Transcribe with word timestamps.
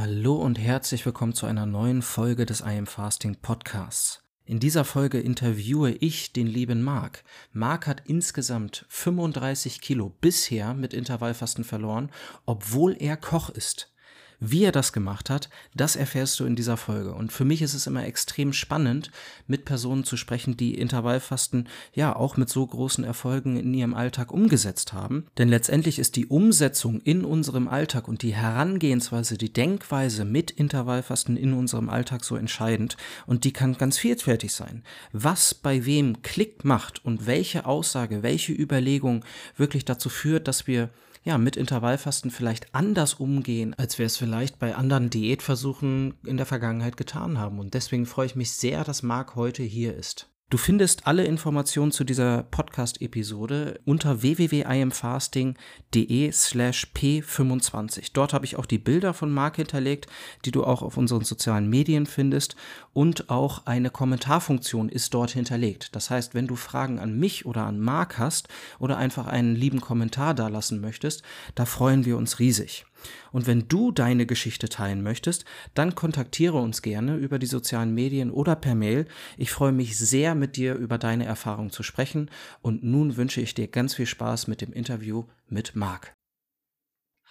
Hallo 0.00 0.36
und 0.36 0.60
herzlich 0.60 1.04
willkommen 1.04 1.34
zu 1.34 1.46
einer 1.46 1.66
neuen 1.66 2.02
Folge 2.02 2.46
des 2.46 2.60
I 2.60 2.78
Am 2.78 2.86
Fasting 2.86 3.34
Podcasts. 3.42 4.22
In 4.44 4.60
dieser 4.60 4.84
Folge 4.84 5.18
interviewe 5.18 5.90
ich 5.90 6.32
den 6.32 6.46
lieben 6.46 6.82
Marc. 6.82 7.24
Marc 7.50 7.88
hat 7.88 8.02
insgesamt 8.06 8.86
35 8.90 9.80
Kilo 9.80 10.10
bisher 10.20 10.72
mit 10.72 10.94
Intervallfasten 10.94 11.64
verloren, 11.64 12.12
obwohl 12.46 12.96
er 12.96 13.16
Koch 13.16 13.50
ist. 13.50 13.92
Wie 14.40 14.62
er 14.62 14.70
das 14.70 14.92
gemacht 14.92 15.30
hat, 15.30 15.48
das 15.74 15.96
erfährst 15.96 16.38
du 16.38 16.44
in 16.44 16.54
dieser 16.54 16.76
Folge. 16.76 17.12
Und 17.12 17.32
für 17.32 17.44
mich 17.44 17.60
ist 17.60 17.74
es 17.74 17.88
immer 17.88 18.04
extrem 18.04 18.52
spannend, 18.52 19.10
mit 19.48 19.64
Personen 19.64 20.04
zu 20.04 20.16
sprechen, 20.16 20.56
die 20.56 20.74
Intervallfasten 20.74 21.68
ja 21.92 22.14
auch 22.14 22.36
mit 22.36 22.48
so 22.48 22.64
großen 22.64 23.02
Erfolgen 23.02 23.56
in 23.56 23.74
ihrem 23.74 23.94
Alltag 23.94 24.32
umgesetzt 24.32 24.92
haben. 24.92 25.26
Denn 25.38 25.48
letztendlich 25.48 25.98
ist 25.98 26.14
die 26.14 26.26
Umsetzung 26.26 27.00
in 27.00 27.24
unserem 27.24 27.66
Alltag 27.66 28.06
und 28.06 28.22
die 28.22 28.34
Herangehensweise, 28.34 29.36
die 29.38 29.52
Denkweise 29.52 30.24
mit 30.24 30.52
Intervallfasten 30.52 31.36
in 31.36 31.52
unserem 31.52 31.88
Alltag 31.88 32.24
so 32.24 32.36
entscheidend. 32.36 32.96
Und 33.26 33.42
die 33.42 33.52
kann 33.52 33.76
ganz 33.76 33.98
vielfältig 33.98 34.52
sein. 34.52 34.84
Was 35.12 35.52
bei 35.52 35.84
wem 35.84 36.22
Klick 36.22 36.64
macht 36.64 37.04
und 37.04 37.26
welche 37.26 37.66
Aussage, 37.66 38.22
welche 38.22 38.52
Überlegung 38.52 39.24
wirklich 39.56 39.84
dazu 39.84 40.08
führt, 40.08 40.46
dass 40.46 40.68
wir 40.68 40.90
ja, 41.24 41.38
mit 41.38 41.56
Intervallfasten 41.56 42.30
vielleicht 42.30 42.74
anders 42.74 43.14
umgehen, 43.14 43.74
als 43.74 43.98
wir 43.98 44.06
es 44.06 44.16
vielleicht 44.16 44.58
bei 44.58 44.74
anderen 44.74 45.10
Diätversuchen 45.10 46.14
in 46.24 46.36
der 46.36 46.46
Vergangenheit 46.46 46.96
getan 46.96 47.38
haben. 47.38 47.58
Und 47.58 47.74
deswegen 47.74 48.06
freue 48.06 48.26
ich 48.26 48.36
mich 48.36 48.52
sehr, 48.52 48.84
dass 48.84 49.02
Marc 49.02 49.34
heute 49.34 49.62
hier 49.62 49.94
ist. 49.94 50.30
Du 50.50 50.56
findest 50.56 51.06
alle 51.06 51.26
Informationen 51.26 51.92
zu 51.92 52.04
dieser 52.04 52.42
Podcast-Episode 52.42 53.80
unter 53.84 54.22
www.imfasting.de 54.22 56.32
slash 56.32 56.86
p25. 56.94 58.12
Dort 58.14 58.32
habe 58.32 58.46
ich 58.46 58.56
auch 58.56 58.64
die 58.64 58.78
Bilder 58.78 59.12
von 59.12 59.30
Marc 59.30 59.56
hinterlegt, 59.56 60.06
die 60.46 60.50
du 60.50 60.64
auch 60.64 60.80
auf 60.80 60.96
unseren 60.96 61.24
sozialen 61.24 61.68
Medien 61.68 62.06
findest 62.06 62.56
und 62.94 63.28
auch 63.28 63.66
eine 63.66 63.90
Kommentarfunktion 63.90 64.88
ist 64.88 65.12
dort 65.12 65.32
hinterlegt. 65.32 65.94
Das 65.94 66.08
heißt, 66.08 66.34
wenn 66.34 66.46
du 66.46 66.56
Fragen 66.56 66.98
an 66.98 67.18
mich 67.18 67.44
oder 67.44 67.66
an 67.66 67.78
Marc 67.78 68.16
hast 68.16 68.48
oder 68.78 68.96
einfach 68.96 69.26
einen 69.26 69.54
lieben 69.54 69.82
Kommentar 69.82 70.32
da 70.32 70.48
lassen 70.48 70.80
möchtest, 70.80 71.22
da 71.56 71.66
freuen 71.66 72.06
wir 72.06 72.16
uns 72.16 72.38
riesig. 72.38 72.86
Und 73.32 73.46
wenn 73.46 73.68
du 73.68 73.92
deine 73.92 74.26
Geschichte 74.26 74.68
teilen 74.68 75.02
möchtest, 75.02 75.44
dann 75.74 75.94
kontaktiere 75.94 76.58
uns 76.58 76.82
gerne 76.82 77.16
über 77.16 77.38
die 77.38 77.46
sozialen 77.46 77.94
Medien 77.94 78.30
oder 78.30 78.56
per 78.56 78.74
Mail. 78.74 79.06
Ich 79.36 79.50
freue 79.50 79.72
mich 79.72 79.98
sehr, 79.98 80.34
mit 80.34 80.56
dir 80.56 80.74
über 80.74 80.98
deine 80.98 81.24
Erfahrung 81.24 81.70
zu 81.70 81.82
sprechen. 81.82 82.30
Und 82.62 82.82
nun 82.82 83.16
wünsche 83.16 83.40
ich 83.40 83.54
dir 83.54 83.68
ganz 83.68 83.94
viel 83.94 84.06
Spaß 84.06 84.46
mit 84.48 84.60
dem 84.60 84.72
Interview 84.72 85.24
mit 85.48 85.76
Marc. 85.76 86.14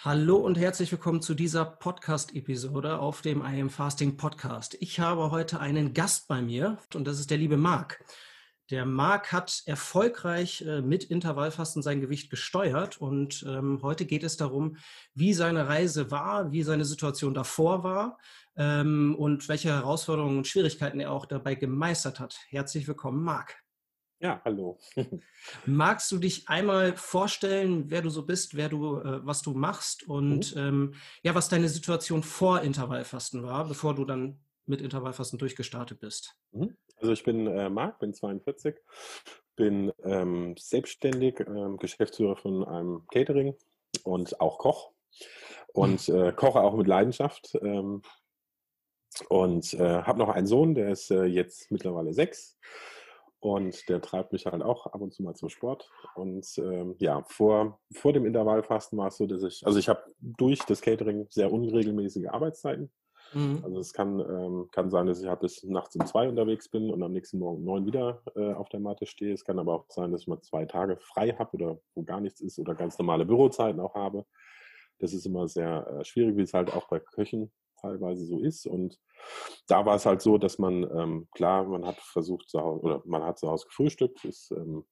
Hallo 0.01 0.35
und 0.35 0.59
herzlich 0.59 0.91
willkommen 0.91 1.23
zu 1.23 1.33
dieser 1.33 1.65
Podcast-Episode 1.65 2.99
auf 2.99 3.23
dem 3.23 3.41
I 3.41 3.59
Am 3.59 3.71
Fasting 3.71 4.15
Podcast. 4.15 4.77
Ich 4.79 4.99
habe 4.99 5.31
heute 5.31 5.59
einen 5.59 5.95
Gast 5.95 6.27
bei 6.27 6.39
mir 6.39 6.77
und 6.93 7.07
das 7.07 7.19
ist 7.19 7.31
der 7.31 7.39
liebe 7.39 7.57
Marc. 7.57 7.99
Der 8.69 8.85
Marc 8.85 9.31
hat 9.31 9.63
erfolgreich 9.65 10.61
äh, 10.61 10.81
mit 10.81 11.05
Intervallfasten 11.05 11.81
sein 11.81 12.01
Gewicht 12.01 12.29
gesteuert 12.29 12.99
und 12.99 13.45
ähm, 13.47 13.79
heute 13.81 14.05
geht 14.05 14.23
es 14.23 14.35
darum, 14.35 14.77
wie 15.13 15.33
seine 15.33 15.69
Reise 15.69 16.11
war, 16.11 16.51
wie 16.51 16.63
seine 16.63 16.83
Situation 16.83 17.33
davor 17.33 17.83
war 17.83 18.17
ähm, 18.57 19.15
und 19.17 19.47
welche 19.47 19.69
Herausforderungen 19.69 20.37
und 20.37 20.47
Schwierigkeiten 20.47 20.99
er 20.99 21.11
auch 21.11 21.25
dabei 21.25 21.55
gemeistert 21.55 22.19
hat. 22.19 22.39
Herzlich 22.49 22.87
willkommen, 22.87 23.23
Marc. 23.23 23.55
Ja, 24.19 24.41
hallo. 24.43 24.79
Magst 25.65 26.11
du 26.11 26.17
dich 26.17 26.49
einmal 26.49 26.97
vorstellen, 26.97 27.89
wer 27.89 28.01
du 28.01 28.09
so 28.09 28.25
bist, 28.25 28.55
wer 28.57 28.67
du, 28.67 28.97
äh, 28.99 29.25
was 29.25 29.43
du 29.43 29.53
machst 29.53 30.07
und 30.07 30.55
mhm. 30.55 30.61
ähm, 30.61 30.93
ja, 31.23 31.35
was 31.35 31.47
deine 31.47 31.69
Situation 31.69 32.21
vor 32.21 32.61
Intervallfasten 32.61 33.43
war, 33.43 33.65
bevor 33.65 33.95
du 33.95 34.03
dann 34.03 34.39
mit 34.65 34.81
Intervallfasten 34.81 35.39
durchgestartet 35.39 36.01
bist? 36.01 36.35
Mhm. 36.51 36.75
Also 36.97 37.13
ich 37.13 37.23
bin 37.23 37.47
äh, 37.47 37.69
Marc, 37.69 37.99
bin 37.99 38.13
42, 38.13 38.75
bin 39.55 39.91
ähm, 40.03 40.55
selbstständig, 40.57 41.39
ähm, 41.41 41.77
Geschäftsführer 41.77 42.35
von 42.35 42.63
einem 42.65 43.07
Catering 43.11 43.55
und 44.03 44.39
auch 44.41 44.57
Koch 44.57 44.91
und 45.73 46.09
äh, 46.09 46.31
koche 46.33 46.61
auch 46.61 46.75
mit 46.75 46.87
Leidenschaft 46.87 47.57
ähm, 47.61 48.01
und 49.29 49.73
äh, 49.73 50.01
habe 50.03 50.19
noch 50.19 50.29
einen 50.29 50.47
Sohn, 50.47 50.75
der 50.75 50.89
ist 50.89 51.11
äh, 51.11 51.25
jetzt 51.25 51.71
mittlerweile 51.71 52.13
sechs 52.13 52.57
und 53.39 53.87
der 53.87 54.01
treibt 54.01 54.33
mich 54.33 54.45
halt 54.45 54.63
auch 54.63 54.87
ab 54.87 55.01
und 55.01 55.13
zu 55.13 55.23
mal 55.23 55.35
zum 55.35 55.49
Sport. 55.49 55.91
Und 56.15 56.57
ähm, 56.57 56.95
ja, 56.99 57.23
vor, 57.27 57.79
vor 57.93 58.13
dem 58.13 58.25
Intervallfasten 58.25 58.97
war 58.97 59.07
es 59.07 59.17
so, 59.17 59.27
dass 59.27 59.43
ich, 59.43 59.65
also 59.65 59.77
ich 59.77 59.89
habe 59.89 60.03
durch 60.19 60.59
das 60.59 60.81
Catering 60.81 61.27
sehr 61.29 61.51
unregelmäßige 61.51 62.27
Arbeitszeiten. 62.27 62.91
Mhm. 63.33 63.61
Also 63.63 63.79
es 63.79 63.93
kann, 63.93 64.19
ähm, 64.19 64.69
kann 64.71 64.89
sein, 64.89 65.07
dass 65.07 65.21
ich 65.21 65.27
halt 65.27 65.41
bis 65.41 65.63
nachts 65.63 65.95
um 65.95 66.05
zwei 66.05 66.27
unterwegs 66.27 66.69
bin 66.69 66.89
und 66.89 67.03
am 67.03 67.13
nächsten 67.13 67.39
Morgen 67.39 67.57
um 67.57 67.65
neun 67.65 67.85
wieder 67.85 68.21
äh, 68.35 68.53
auf 68.53 68.69
der 68.69 68.79
Matte 68.79 69.05
stehe. 69.05 69.33
Es 69.33 69.43
kann 69.43 69.59
aber 69.59 69.73
auch 69.73 69.85
sein, 69.89 70.11
dass 70.11 70.21
ich 70.21 70.27
mal 70.27 70.41
zwei 70.41 70.65
Tage 70.65 70.97
frei 70.97 71.31
habe 71.31 71.51
oder 71.53 71.79
wo 71.95 72.03
gar 72.03 72.21
nichts 72.21 72.41
ist 72.41 72.59
oder 72.59 72.75
ganz 72.75 72.97
normale 72.97 73.25
Bürozeiten 73.25 73.79
auch 73.79 73.95
habe. 73.95 74.25
Das 74.99 75.13
ist 75.13 75.25
immer 75.25 75.47
sehr 75.47 75.87
äh, 75.87 76.05
schwierig, 76.05 76.37
wie 76.37 76.41
es 76.41 76.53
halt 76.53 76.73
auch 76.73 76.87
bei 76.87 76.99
Köchen 76.99 77.51
teilweise 77.79 78.25
so 78.25 78.39
ist. 78.39 78.65
Und 78.65 78.99
da 79.67 79.85
war 79.85 79.95
es 79.95 80.05
halt 80.05 80.21
so, 80.21 80.37
dass 80.37 80.57
man, 80.57 80.83
ähm, 80.83 81.27
klar, 81.31 81.65
man 81.65 81.85
hat 81.85 81.97
versucht 81.97 82.49
zu 82.49 82.59
Hause, 82.59 82.81
oder 82.81 83.01
man 83.05 83.23
hat 83.23 83.37
zu 83.37 83.49
Hause 83.49 83.67
gefrühstückt, 83.67 84.25
ist 84.25 84.51
ähm, 84.51 84.85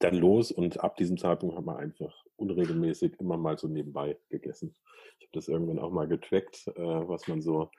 dann 0.00 0.14
los 0.14 0.50
und 0.50 0.80
ab 0.80 0.96
diesem 0.96 1.16
Zeitpunkt 1.16 1.56
hat 1.56 1.64
man 1.64 1.76
einfach 1.76 2.21
unregelmäßig 2.42 3.18
immer 3.20 3.36
mal 3.36 3.58
so 3.58 3.68
nebenbei 3.68 4.18
gegessen. 4.28 4.74
Ich 5.18 5.26
habe 5.26 5.32
das 5.32 5.48
irgendwann 5.48 5.78
auch 5.78 5.90
mal 5.90 6.08
getrackt, 6.08 6.66
äh, 6.68 6.80
was 6.80 7.26
man 7.28 7.42
so 7.42 7.70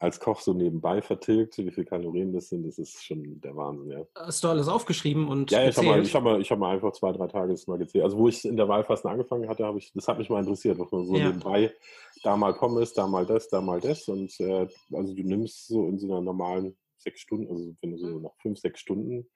als 0.00 0.20
Koch 0.20 0.40
so 0.40 0.52
nebenbei 0.52 1.02
vertilgt, 1.02 1.58
wie 1.58 1.70
viele 1.72 1.86
Kalorien 1.86 2.32
das 2.32 2.48
sind, 2.50 2.64
das 2.64 2.78
ist 2.78 3.04
schon 3.04 3.40
der 3.40 3.56
Wahnsinn, 3.56 3.90
ja. 3.90 4.04
Hast 4.14 4.44
du 4.44 4.48
alles 4.48 4.68
aufgeschrieben 4.68 5.26
und 5.26 5.50
Ja, 5.50 5.68
ich 5.68 5.76
habe 5.76 5.88
mal, 5.88 6.04
hab 6.04 6.22
mal, 6.22 6.42
hab 6.42 6.58
mal 6.58 6.74
einfach 6.74 6.92
zwei, 6.92 7.10
drei 7.12 7.26
Tage 7.26 7.52
das 7.52 7.66
mal 7.66 7.78
gezählt. 7.78 8.04
Also 8.04 8.16
wo 8.16 8.28
ich 8.28 8.44
in 8.44 8.56
der 8.56 8.68
Wahlfasten 8.68 9.10
angefangen 9.10 9.48
hatte, 9.48 9.64
habe 9.64 9.78
ich, 9.78 9.92
das 9.92 10.06
hat 10.06 10.18
mich 10.18 10.30
mal 10.30 10.40
interessiert, 10.40 10.78
was 10.78 10.92
man 10.92 11.04
so 11.04 11.16
ja. 11.16 11.26
nebenbei, 11.26 11.74
da 12.22 12.36
mal 12.36 12.54
Pommes, 12.54 12.92
da 12.92 13.08
mal 13.08 13.26
das, 13.26 13.48
da 13.48 13.60
mal 13.60 13.80
das 13.80 14.06
und 14.08 14.38
äh, 14.38 14.68
also 14.92 15.14
du 15.14 15.22
nimmst 15.22 15.66
so 15.66 15.88
in 15.88 15.98
so 15.98 16.06
einer 16.06 16.20
normalen 16.20 16.76
sechs 16.98 17.20
Stunden, 17.20 17.48
also 17.48 17.74
wenn 17.80 17.92
du 17.92 17.98
so 17.98 18.18
nach 18.20 18.34
fünf, 18.40 18.58
sechs 18.58 18.80
Stunden 18.80 19.28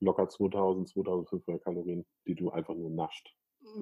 locker 0.00 0.28
2000, 0.28 0.88
2500 0.88 1.62
Kalorien, 1.62 2.06
die 2.26 2.34
du 2.34 2.50
einfach 2.50 2.74
nur 2.74 2.90
nascht. 2.90 3.34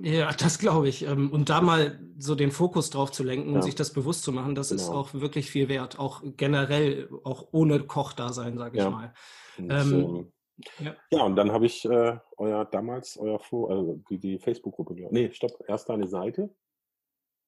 Ja, 0.03 0.31
das 0.33 0.59
glaube 0.59 0.89
ich. 0.89 1.03
Ähm, 1.03 1.31
und 1.33 1.51
da 1.51 1.61
mal 1.61 1.99
so 2.19 2.35
den 2.35 2.51
Fokus 2.51 2.91
drauf 2.91 3.11
zu 3.11 3.23
lenken 3.25 3.51
ja. 3.51 3.57
und 3.57 3.63
sich 3.63 3.75
das 3.75 3.93
bewusst 3.93 4.23
zu 4.23 4.33
machen, 4.33 4.55
das 4.55 4.71
genau. 4.71 4.83
ist 4.83 4.89
auch 4.89 5.15
wirklich 5.15 5.51
viel 5.51 5.69
wert. 5.69 5.99
Auch 5.99 6.23
generell, 6.37 7.09
auch 7.25 7.49
ohne 7.53 7.81
Kochdasein, 7.81 8.59
sage 8.59 8.79
ich 8.79 8.85
ja. 8.85 8.91
mal. 8.91 9.15
Ähm, 9.59 10.33
ja. 10.79 10.95
ja. 11.11 11.23
und 11.25 11.37
dann 11.37 11.53
habe 11.53 11.67
ich 11.67 11.85
äh, 11.85 12.19
euer 12.37 12.65
damals, 12.65 13.17
euer 13.19 13.39
Fo 13.39 13.67
also 13.67 14.03
die, 14.11 14.19
die 14.19 14.39
Facebook-Gruppe, 14.39 14.95
nee, 15.11 15.31
stopp, 15.33 15.53
erst 15.67 15.89
deine 15.89 16.07
Seite. 16.07 16.51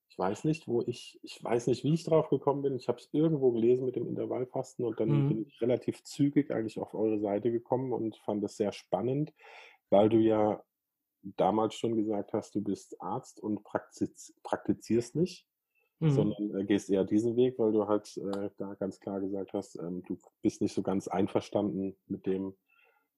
Ich 0.09 0.19
weiß 0.19 0.45
nicht, 0.45 0.67
wo 0.67 0.83
ich, 0.83 1.21
ich 1.23 1.43
weiß 1.43 1.69
nicht, 1.69 1.85
wie 1.85 1.95
ich 1.95 2.05
drauf 2.05 2.31
gekommen 2.31 2.63
bin. 2.63 2.75
Ich 2.75 2.89
habe 2.89 2.99
es 2.99 3.09
irgendwo 3.13 3.53
gelesen 3.53 3.87
mit 3.87 3.95
dem 3.95 4.09
Intervallfasten 4.09 4.85
und 4.85 4.99
dann 4.99 5.09
mhm. 5.09 5.29
bin 5.29 5.47
ich 5.47 5.61
relativ 5.61 6.03
zügig 6.03 6.51
eigentlich 6.51 6.81
auf 6.81 6.95
eure 6.95 7.21
Seite 7.21 7.53
gekommen 7.53 7.93
und 7.93 8.17
fand 8.17 8.43
es 8.43 8.57
sehr 8.57 8.73
spannend, 8.73 9.33
weil 9.89 10.09
du 10.09 10.19
ja 10.19 10.63
damals 11.23 11.75
schon 11.75 11.97
gesagt 11.97 12.33
hast, 12.33 12.55
du 12.55 12.63
bist 12.63 13.01
Arzt 13.01 13.41
und 13.41 13.63
praktiz 13.65 14.35
praktizierst 14.43 15.17
nicht, 15.17 15.47
mhm. 15.99 16.11
sondern 16.11 16.57
äh, 16.57 16.65
gehst 16.65 16.91
eher 16.91 17.05
diesen 17.05 17.37
Weg, 17.37 17.59
weil 17.59 17.73
du 17.73 17.87
halt 17.87 18.17
äh, 18.17 18.51
da 18.57 18.75
ganz 18.75 19.01
klar 19.01 19.21
gesagt 19.21 19.53
hast, 19.53 19.77
ähm, 19.77 20.03
du 20.07 20.19
bist 20.43 20.61
nicht 20.61 20.75
so 20.75 20.83
ganz 20.83 21.09
einverstanden 21.09 21.97
mit 22.07 22.27
dem, 22.27 22.55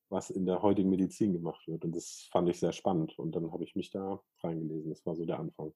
was 0.09 0.31
in 0.31 0.47
der 0.47 0.63
heutigen 0.63 0.91
Medizin 0.91 1.33
gemacht 1.33 1.67
wird. 1.67 1.85
Und 1.85 1.97
das 1.97 2.29
fand 2.31 2.49
ich 2.49 2.61
sehr 2.61 2.73
spannend. 2.73 3.19
Und 3.19 3.35
dann 3.35 3.51
habe 3.53 3.65
ich 3.65 3.75
mich 3.75 3.91
da 3.91 4.23
reingelesen. 4.43 4.91
Das 4.91 5.05
war 5.07 5.17
so 5.17 5.25
der 5.25 5.39
Anfang. 5.39 5.73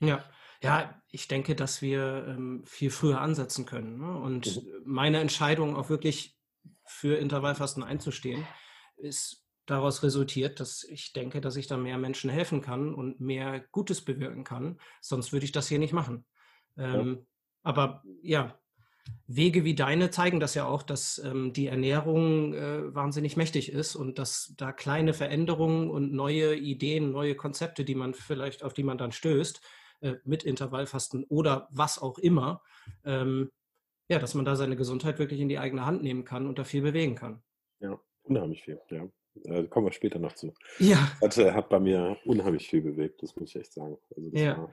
Ja, 0.00 0.24
ja, 0.62 1.00
ich 1.10 1.28
denke, 1.28 1.54
dass 1.54 1.82
wir 1.82 2.26
ähm, 2.28 2.64
viel 2.66 2.90
früher 2.90 3.20
ansetzen 3.20 3.66
können. 3.66 3.98
Ne? 3.98 4.18
Und 4.18 4.64
mhm. 4.64 4.82
meine 4.84 5.20
Entscheidung 5.20 5.76
auch 5.76 5.88
wirklich 5.88 6.36
für 6.84 7.16
Intervallfasten 7.16 7.82
einzustehen, 7.82 8.46
ist 8.96 9.43
daraus 9.66 10.02
resultiert, 10.02 10.60
dass 10.60 10.84
ich 10.84 11.12
denke, 11.12 11.40
dass 11.40 11.56
ich 11.56 11.66
da 11.66 11.76
mehr 11.76 11.98
Menschen 11.98 12.30
helfen 12.30 12.60
kann 12.60 12.94
und 12.94 13.20
mehr 13.20 13.60
Gutes 13.72 14.04
bewirken 14.04 14.44
kann. 14.44 14.78
Sonst 15.00 15.32
würde 15.32 15.44
ich 15.44 15.52
das 15.52 15.68
hier 15.68 15.78
nicht 15.78 15.92
machen. 15.92 16.26
Ähm, 16.76 17.14
ja. 17.14 17.26
Aber 17.62 18.02
ja, 18.22 18.58
Wege 19.26 19.64
wie 19.64 19.74
deine 19.74 20.10
zeigen 20.10 20.40
das 20.40 20.54
ja 20.54 20.66
auch, 20.66 20.82
dass 20.82 21.18
ähm, 21.18 21.52
die 21.52 21.66
Ernährung 21.66 22.54
äh, 22.54 22.94
wahnsinnig 22.94 23.36
mächtig 23.36 23.72
ist 23.72 23.96
und 23.96 24.18
dass 24.18 24.54
da 24.56 24.72
kleine 24.72 25.14
Veränderungen 25.14 25.90
und 25.90 26.12
neue 26.12 26.54
Ideen, 26.56 27.10
neue 27.10 27.34
Konzepte, 27.34 27.84
die 27.84 27.94
man 27.94 28.14
vielleicht, 28.14 28.62
auf 28.62 28.74
die 28.74 28.82
man 28.82 28.98
dann 28.98 29.12
stößt, 29.12 29.60
äh, 30.00 30.14
mit 30.24 30.42
Intervallfasten 30.42 31.24
oder 31.24 31.68
was 31.70 31.98
auch 31.98 32.18
immer, 32.18 32.62
ähm, 33.04 33.50
ja, 34.08 34.18
dass 34.18 34.34
man 34.34 34.44
da 34.44 34.56
seine 34.56 34.76
Gesundheit 34.76 35.18
wirklich 35.18 35.40
in 35.40 35.48
die 35.48 35.58
eigene 35.58 35.86
Hand 35.86 36.02
nehmen 36.02 36.24
kann 36.24 36.46
und 36.46 36.58
da 36.58 36.64
viel 36.64 36.82
bewegen 36.82 37.14
kann. 37.14 37.42
Ja, 37.80 37.98
unheimlich 38.22 38.62
viel, 38.62 38.80
ja. 38.90 39.08
Äh, 39.42 39.64
kommen 39.64 39.86
wir 39.86 39.92
später 39.92 40.18
noch 40.18 40.32
zu. 40.34 40.52
Ja. 40.78 41.10
Hat, 41.20 41.36
hat 41.36 41.68
bei 41.68 41.80
mir 41.80 42.16
unheimlich 42.24 42.68
viel 42.68 42.82
bewegt, 42.82 43.22
das 43.22 43.34
muss 43.36 43.50
ich 43.50 43.56
echt 43.56 43.72
sagen. 43.72 43.98
Also 44.16 44.30
ja. 44.30 44.58
War, 44.58 44.72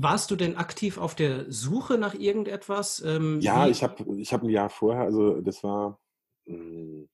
Warst 0.00 0.30
du 0.30 0.36
denn 0.36 0.56
aktiv 0.56 0.96
auf 0.96 1.16
der 1.16 1.50
Suche 1.50 1.98
nach 1.98 2.14
irgendetwas? 2.14 3.02
Ähm, 3.04 3.40
ja, 3.40 3.66
wie? 3.66 3.70
ich 3.72 3.82
habe 3.82 4.16
ich 4.16 4.32
hab 4.32 4.44
ein 4.44 4.48
Jahr 4.48 4.70
vorher, 4.70 5.02
also 5.02 5.40
das 5.40 5.64
war, 5.64 5.98
hm, 6.46 7.08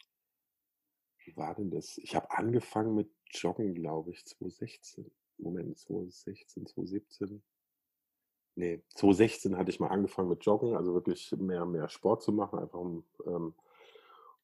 wie 1.25 1.35
war 1.35 1.55
denn 1.55 1.71
das? 1.71 1.97
Ich 1.97 2.15
habe 2.15 2.31
angefangen 2.31 2.95
mit 2.95 3.09
Joggen, 3.31 3.75
glaube 3.75 4.11
ich, 4.11 4.27
2016. 4.27 5.11
Moment, 5.39 5.79
2016, 5.79 6.67
2017. 6.67 7.43
Nee, 8.57 8.83
2016 8.97 9.57
hatte 9.57 9.71
ich 9.71 9.81
mal 9.81 9.89
angefangen 9.89 10.29
mit 10.29 10.45
Joggen, 10.45 10.77
also 10.77 10.93
wirklich 10.93 11.33
mehr, 11.33 11.65
mehr 11.65 11.89
Sport 11.89 12.23
zu 12.23 12.33
machen, 12.33 12.59
einfach 12.59 12.79
um, 12.79 13.05
ähm, 13.27 13.55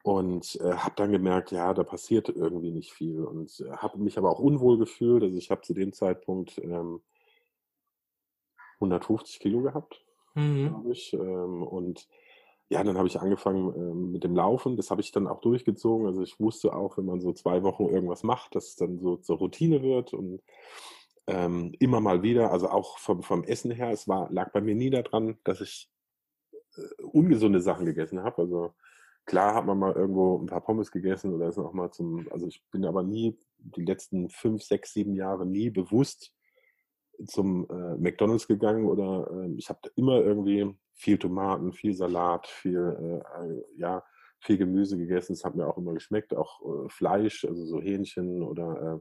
und 0.03 0.59
äh, 0.61 0.73
habe 0.75 0.95
dann 0.97 1.13
gemerkt, 1.13 1.53
ja, 1.53 1.75
da 1.75 1.85
passiert 1.85 2.29
irgendwie 2.29 2.71
nicht 2.71 2.93
viel 2.93 3.23
und 3.25 3.61
äh, 3.61 3.73
habe 3.73 3.99
mich 3.99 4.17
aber 4.17 4.31
auch 4.31 4.39
unwohl 4.39 4.79
gefühlt. 4.79 5.23
Also 5.23 5.37
ich 5.37 5.51
habe 5.51 5.61
zu 5.61 5.75
dem 5.75 5.93
Zeitpunkt 5.93 6.59
ähm, 6.59 7.03
150 8.77 9.41
Kilo 9.41 9.61
gehabt, 9.61 10.05
mhm. 10.35 10.69
glaube 10.69 10.93
ich. 10.93 11.13
Ähm, 11.13 11.63
und 11.63 12.09
ja, 12.71 12.83
dann 12.83 12.97
habe 12.97 13.09
ich 13.09 13.21
angefangen 13.21 13.75
ähm, 13.75 14.13
mit 14.13 14.25
dem 14.25 14.35
Laufen. 14.35 14.77
Das 14.77 14.91
habe 14.91 15.03
ich 15.03 15.13
dann 15.13 15.27
auch 15.27 15.41
durchgezogen. 15.41 16.07
Also 16.07 16.23
ich 16.23 16.41
wusste 16.41 16.75
auch, 16.75 16.97
wenn 16.97 17.05
man 17.05 17.21
so 17.21 17.33
zwei 17.33 17.63
Wochen 17.63 17.87
irgendwas 17.87 18.23
macht, 18.23 18.55
dass 18.55 18.69
es 18.69 18.77
dann 18.77 18.99
so 19.01 19.17
zur 19.17 19.39
Routine 19.39 19.83
wird 19.83 20.15
und 20.15 20.41
ähm, 21.27 21.75
immer 21.79 22.01
mal 22.01 22.23
wieder, 22.23 22.53
also 22.53 22.71
auch 22.71 22.99
vom, 22.99 23.23
vom 23.23 23.45
Essen 23.45 23.71
her, 23.71 23.91
es 23.91 24.09
war, 24.09 24.31
lag 24.33 24.53
bei 24.53 24.61
mir 24.61 24.75
nie 24.75 24.91
daran, 24.91 25.39
dass 25.45 25.61
ich 25.61 25.91
äh, 26.77 27.03
ungesunde 27.03 27.61
Sachen 27.61 27.85
gegessen 27.85 28.23
habe. 28.23 28.43
Also 28.43 28.73
klar 29.31 29.55
hat 29.55 29.65
man 29.65 29.79
mal 29.79 29.93
irgendwo 29.93 30.39
ein 30.39 30.47
paar 30.47 30.61
Pommes 30.61 30.91
gegessen 30.91 31.33
oder 31.33 31.47
ist 31.47 31.57
auch 31.57 31.73
mal 31.73 31.93
zum, 31.93 32.27
also 32.33 32.49
ich 32.49 32.65
bin 32.73 32.85
aber 32.85 33.05
nie 33.05 33.39
die 33.59 33.85
letzten 33.85 34.29
fünf, 34.29 34.61
sechs, 34.65 34.93
sieben 34.93 35.15
Jahre 35.15 35.47
nie 35.47 35.71
bewusst 35.71 36.33
zum 37.27 37.65
äh, 37.71 37.97
McDonalds 37.97 38.49
gegangen 38.49 38.87
oder 38.87 39.31
äh, 39.31 39.55
ich 39.57 39.69
habe 39.69 39.79
immer 39.95 40.21
irgendwie 40.21 40.75
viel 40.95 41.17
Tomaten, 41.17 41.73
viel 41.73 41.95
Salat, 41.95 42.49
viel, 42.49 43.23
äh, 43.23 43.79
ja, 43.79 44.03
viel 44.41 44.59
Gemüse 44.59 44.99
gegessen. 44.99 45.35
Es 45.35 45.45
hat 45.45 45.55
mir 45.55 45.69
auch 45.69 45.79
immer 45.79 45.93
geschmeckt, 45.93 46.35
auch 46.35 46.61
äh, 46.63 46.89
Fleisch, 46.89 47.45
also 47.45 47.65
so 47.65 47.81
Hähnchen 47.81 48.43
oder 48.43 49.01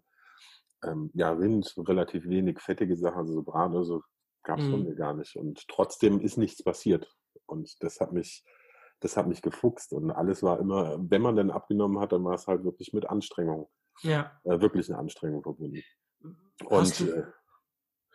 äh, 0.83 0.89
ähm, 0.89 1.09
ja, 1.15 1.31
Rind, 1.31 1.73
relativ 1.75 2.29
wenig 2.29 2.59
fettige 2.59 2.95
Sachen, 2.95 3.17
also 3.17 3.33
so 3.33 3.41
Brat 3.41 3.71
oder 3.71 3.83
so 3.83 4.03
gab 4.43 4.59
es 4.59 4.67
mm. 4.67 4.71
von 4.71 4.79
mhm. 4.81 4.85
mir 4.89 4.95
gar 4.95 5.15
nicht. 5.15 5.35
Und 5.35 5.67
trotzdem 5.67 6.19
ist 6.19 6.37
nichts 6.37 6.61
passiert. 6.61 7.11
Und 7.47 7.81
das 7.81 7.99
hat 7.99 8.13
mich, 8.13 8.43
das 8.99 9.17
hat 9.17 9.27
mich 9.27 9.41
gefuchst. 9.41 9.93
Und 9.93 10.11
alles 10.11 10.43
war 10.43 10.59
immer, 10.59 10.97
wenn 10.99 11.21
man 11.21 11.35
denn 11.35 11.51
abgenommen 11.51 11.99
hat, 11.99 12.11
dann 12.11 12.23
war 12.23 12.35
es 12.35 12.47
halt 12.47 12.63
wirklich 12.63 12.93
mit 12.93 13.09
Anstrengung. 13.09 13.69
Ja. 14.01 14.31
Äh, 14.43 14.61
wirklich 14.61 14.89
eine 14.89 14.99
Anstrengung 14.99 15.43
verbunden. 15.43 15.81
Und 16.65 17.01
äh, 17.01 17.23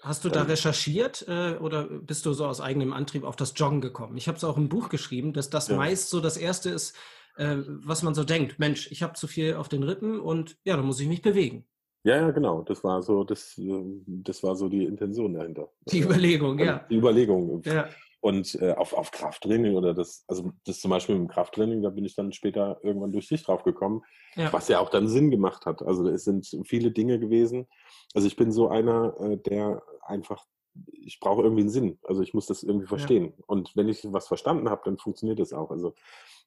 Hast 0.04 0.24
du 0.24 0.28
da 0.28 0.42
ähm. 0.42 0.48
recherchiert 0.48 1.26
äh, 1.28 1.56
oder 1.60 1.84
bist 1.84 2.26
du 2.26 2.34
so 2.34 2.46
aus 2.46 2.60
eigenem 2.60 2.92
Antrieb 2.92 3.24
auf 3.24 3.36
das 3.36 3.54
Joggen 3.56 3.80
gekommen? 3.80 4.16
Ich 4.18 4.28
habe 4.28 4.36
es 4.36 4.44
auch 4.44 4.58
im 4.58 4.68
Buch 4.68 4.90
geschrieben, 4.90 5.32
dass 5.32 5.48
das 5.48 5.68
ja. 5.68 5.76
meist 5.76 6.10
so 6.10 6.20
das 6.20 6.36
Erste 6.36 6.70
ist, 6.70 6.94
äh, 7.36 7.56
was 7.66 8.02
man 8.02 8.14
so 8.14 8.22
denkt. 8.22 8.58
Mensch, 8.58 8.90
ich 8.90 9.02
habe 9.02 9.14
zu 9.14 9.26
viel 9.26 9.54
auf 9.54 9.68
den 9.68 9.82
Rippen 9.82 10.20
und 10.20 10.58
ja, 10.64 10.76
dann 10.76 10.84
muss 10.84 11.00
ich 11.00 11.08
mich 11.08 11.22
bewegen. 11.22 11.66
Ja, 12.04 12.16
ja, 12.16 12.30
genau. 12.32 12.60
Das 12.62 12.84
war 12.84 13.00
so, 13.02 13.24
das, 13.24 13.54
das 13.56 14.42
war 14.42 14.56
so 14.56 14.68
die 14.68 14.84
Intention 14.84 15.32
dahinter. 15.32 15.70
Die 15.90 16.00
Überlegung, 16.00 16.58
also, 16.58 16.70
ja. 16.70 16.86
Die 16.90 16.96
Überlegung. 16.96 17.62
Ja. 17.64 17.88
Und 18.24 18.54
äh, 18.62 18.72
auf, 18.72 18.94
auf 18.94 19.10
Krafttraining 19.10 19.74
oder 19.74 19.92
das, 19.92 20.24
also 20.28 20.50
das 20.64 20.80
zum 20.80 20.90
Beispiel 20.90 21.14
mit 21.14 21.28
dem 21.28 21.30
Krafttraining, 21.30 21.82
da 21.82 21.90
bin 21.90 22.06
ich 22.06 22.14
dann 22.14 22.32
später 22.32 22.80
irgendwann 22.82 23.12
durch 23.12 23.28
dich 23.28 23.42
drauf 23.42 23.64
gekommen, 23.64 24.00
ja. 24.34 24.50
was 24.50 24.68
ja 24.68 24.80
auch 24.80 24.88
dann 24.88 25.08
Sinn 25.08 25.30
gemacht 25.30 25.66
hat. 25.66 25.82
Also 25.82 26.08
es 26.08 26.24
sind 26.24 26.48
viele 26.64 26.90
Dinge 26.90 27.18
gewesen. 27.18 27.66
Also 28.14 28.26
ich 28.26 28.36
bin 28.36 28.50
so 28.50 28.68
einer, 28.68 29.14
äh, 29.20 29.36
der 29.36 29.82
einfach, 30.00 30.42
ich 30.90 31.20
brauche 31.20 31.42
irgendwie 31.42 31.64
einen 31.64 31.70
Sinn. 31.70 31.98
Also 32.02 32.22
ich 32.22 32.32
muss 32.32 32.46
das 32.46 32.62
irgendwie 32.62 32.86
verstehen. 32.86 33.34
Ja. 33.36 33.44
Und 33.46 33.76
wenn 33.76 33.90
ich 33.90 34.10
was 34.10 34.26
verstanden 34.26 34.70
habe, 34.70 34.80
dann 34.86 34.96
funktioniert 34.96 35.38
das 35.38 35.52
auch. 35.52 35.70
Also 35.70 35.94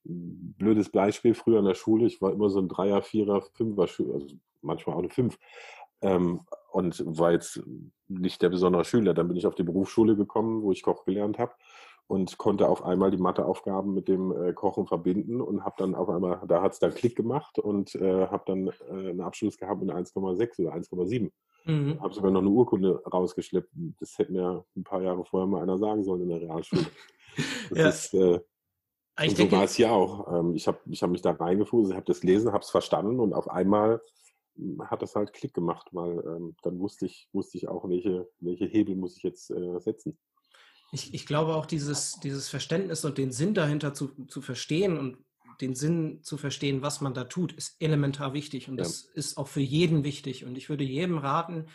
blödes 0.03 0.89
Beispiel, 0.89 1.35
früher 1.35 1.59
in 1.59 1.65
der 1.65 1.75
Schule, 1.75 2.07
ich 2.07 2.19
war 2.23 2.33
immer 2.33 2.49
so 2.49 2.57
ein 2.57 2.69
Dreier, 2.69 3.03
Vierer, 3.03 3.43
Fünfer 3.53 3.83
also 3.83 4.25
manchmal 4.63 4.95
auch 4.95 5.01
eine 5.01 5.09
Fünf. 5.11 5.37
Ähm, 6.01 6.41
und 6.71 7.03
war 7.05 7.31
jetzt 7.31 7.61
nicht 8.07 8.41
der 8.41 8.49
besondere 8.49 8.85
Schüler. 8.85 9.13
Dann 9.13 9.27
bin 9.27 9.37
ich 9.37 9.47
auf 9.47 9.55
die 9.55 9.63
Berufsschule 9.63 10.15
gekommen, 10.15 10.61
wo 10.61 10.71
ich 10.71 10.83
Koch 10.83 11.05
gelernt 11.05 11.39
habe 11.39 11.53
und 12.07 12.37
konnte 12.37 12.69
auf 12.69 12.83
einmal 12.83 13.11
die 13.11 13.17
Matheaufgaben 13.17 13.93
mit 13.93 14.07
dem 14.07 14.31
äh, 14.31 14.53
Kochen 14.53 14.87
verbinden 14.87 15.41
und 15.41 15.65
habe 15.65 15.75
dann 15.77 15.93
auf 15.93 16.09
einmal, 16.09 16.41
da 16.47 16.61
hat 16.61 16.73
es 16.73 16.79
dann 16.79 16.93
Klick 16.93 17.15
gemacht 17.15 17.59
und 17.59 17.95
äh, 17.95 18.27
habe 18.27 18.43
dann 18.45 18.67
äh, 18.67 19.09
einen 19.09 19.21
Abschluss 19.21 19.57
gehabt 19.57 19.81
mit 19.81 19.91
1,6 19.91 20.61
oder 20.61 20.73
1,7. 20.73 21.31
Mhm. 21.65 21.99
Habe 21.99 22.13
sogar 22.13 22.31
noch 22.31 22.39
eine 22.39 22.49
Urkunde 22.49 23.03
rausgeschleppt. 23.11 23.69
Das 23.99 24.17
hätte 24.17 24.31
mir 24.31 24.63
ein 24.75 24.83
paar 24.83 25.01
Jahre 25.01 25.25
vorher 25.25 25.47
mal 25.47 25.61
einer 25.61 25.77
sagen 25.77 26.03
sollen 26.03 26.21
in 26.21 26.29
der 26.29 26.41
Realschule. 26.41 26.85
Ja. 27.69 27.89
ist, 27.89 28.15
äh, 28.15 28.39
so 29.27 29.51
war 29.51 29.65
es 29.65 29.75
hier 29.75 29.91
auch. 29.91 30.39
Ähm, 30.39 30.55
ich 30.55 30.67
habe 30.67 30.79
ich 30.87 31.03
hab 31.03 31.11
mich 31.11 31.21
da 31.21 31.33
reingefußt, 31.33 31.91
ich 31.91 31.95
habe 31.95 32.05
das 32.07 32.21
gelesen, 32.21 32.51
habe 32.51 32.63
es 32.63 32.71
verstanden 32.71 33.19
und 33.19 33.35
auf 33.35 33.47
einmal 33.47 34.01
hat 34.89 35.01
das 35.01 35.15
halt 35.15 35.33
Klick 35.33 35.53
gemacht, 35.53 35.89
weil 35.91 36.19
ähm, 36.25 36.55
dann 36.63 36.79
wusste 36.79 37.05
ich, 37.05 37.29
wusste 37.33 37.57
ich 37.57 37.67
auch, 37.67 37.87
welche, 37.87 38.29
welche 38.39 38.65
Hebel 38.65 38.95
muss 38.95 39.17
ich 39.17 39.23
jetzt 39.23 39.51
äh, 39.51 39.79
setzen. 39.79 40.17
Ich, 40.91 41.13
ich 41.13 41.25
glaube 41.25 41.55
auch 41.55 41.65
dieses, 41.65 42.19
dieses 42.23 42.49
Verständnis 42.49 43.03
und 43.03 43.17
den 43.17 43.31
Sinn 43.31 43.53
dahinter 43.53 43.93
zu, 43.93 44.25
zu 44.25 44.41
verstehen 44.41 44.97
und 44.97 45.17
den 45.59 45.75
Sinn 45.75 46.19
zu 46.21 46.37
verstehen, 46.37 46.81
was 46.81 47.01
man 47.01 47.13
da 47.13 47.25
tut, 47.25 47.51
ist 47.53 47.81
elementar 47.81 48.33
wichtig 48.33 48.69
und 48.69 48.77
ja. 48.77 48.83
das 48.83 49.01
ist 49.01 49.37
auch 49.37 49.47
für 49.47 49.61
jeden 49.61 50.03
wichtig. 50.03 50.45
Und 50.45 50.57
ich 50.57 50.69
würde 50.69 50.83
jedem 50.83 51.17
raten, 51.17 51.65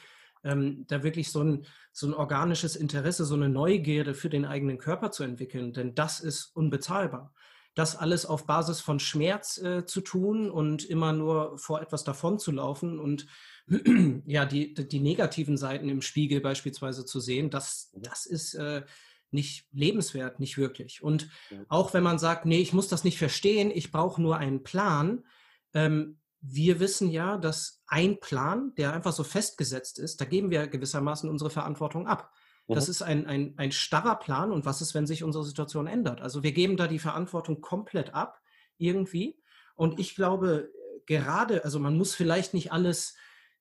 ähm, 0.45 0.85
da 0.89 1.03
wirklich 1.03 1.31
so 1.31 1.43
ein, 1.43 1.67
so 1.93 2.07
ein 2.07 2.15
organisches 2.15 2.77
Interesse, 2.77 3.25
so 3.25 3.35
eine 3.35 3.49
Neugierde 3.49 4.15
für 4.15 4.31
den 4.31 4.45
eigenen 4.45 4.79
Körper 4.79 5.11
zu 5.11 5.25
entwickeln, 5.25 5.73
denn 5.73 5.95
das 5.95 6.21
ist 6.21 6.47
unbezahlbar 6.55 7.33
das 7.75 7.97
alles 7.97 8.27
auf 8.27 8.47
Basis 8.47 8.81
von 8.81 9.01
Schmerz 9.01 9.59
äh, 9.59 9.87
zu 9.87 10.01
tun 10.01 10.51
und 10.51 10.85
immer 10.85 11.13
nur 11.13 11.59
vor 11.59 11.81
etwas 11.81 12.05
davon 12.05 12.39
zu 12.39 12.53
laufen 12.53 12.99
und 12.99 13.27
ja, 14.27 14.45
die, 14.45 14.75
die 14.75 15.01
negativen 15.01 15.57
Seiten 15.57 15.89
im 15.89 16.03
Spiegel 16.03 16.41
beispielsweise 16.41 17.05
zu 17.05 17.21
sehen, 17.21 17.51
das, 17.51 17.91
das 17.95 18.27
ist 18.27 18.55
äh, 18.55 18.83
nicht 19.31 19.67
lebenswert, 19.73 20.41
nicht 20.41 20.59
wirklich. 20.59 21.03
Und 21.03 21.29
auch 21.69 21.95
wenn 21.95 22.03
man 22.03 22.19
sagt, 22.19 22.45
nee, 22.45 22.61
ich 22.61 22.75
muss 22.75 22.89
das 22.89 23.05
nicht 23.05 23.19
verstehen, 23.19 23.71
ich 23.75 23.91
brauche 23.91 24.21
nur 24.21 24.37
einen 24.37 24.63
Plan, 24.63 25.25
ähm, 25.73 26.19
wir 26.43 26.81
wissen 26.81 27.09
ja, 27.09 27.39
dass 27.39 27.83
ein 27.87 28.19
Plan, 28.19 28.75
der 28.77 28.93
einfach 28.93 29.13
so 29.13 29.23
festgesetzt 29.25 29.99
ist, 29.99 30.21
da 30.21 30.25
geben 30.25 30.51
wir 30.51 30.67
gewissermaßen 30.67 31.31
unsere 31.31 31.51
Verantwortung 31.51 32.07
ab. 32.09 32.33
Das 32.69 32.87
mhm. 32.87 32.91
ist 32.91 33.03
ein, 33.03 33.27
ein, 33.27 33.55
ein 33.57 33.73
starrer 33.73 34.17
Plan 34.17 34.53
und 34.53 34.65
was 34.65 34.81
ist, 34.81 34.95
wenn 34.95 35.07
sich 35.07 35.25
unsere 35.25 35.45
Situation 35.45 35.87
ändert? 35.87 36.21
Also 36.21 36.43
wir 36.43 36.53
geben 36.53 36.77
da 36.77 36.87
die 36.87 36.99
Verantwortung 36.99 37.61
komplett 37.61 38.15
ab, 38.15 38.41
irgendwie. 38.79 39.41
Und 39.75 39.99
ich 39.99 40.15
glaube, 40.15 40.71
gerade, 41.07 41.65
also 41.65 41.79
man 41.79 41.97
muss 41.97 42.15
vielleicht 42.15 42.55
nicht 42.55 42.73
alles 42.73 43.17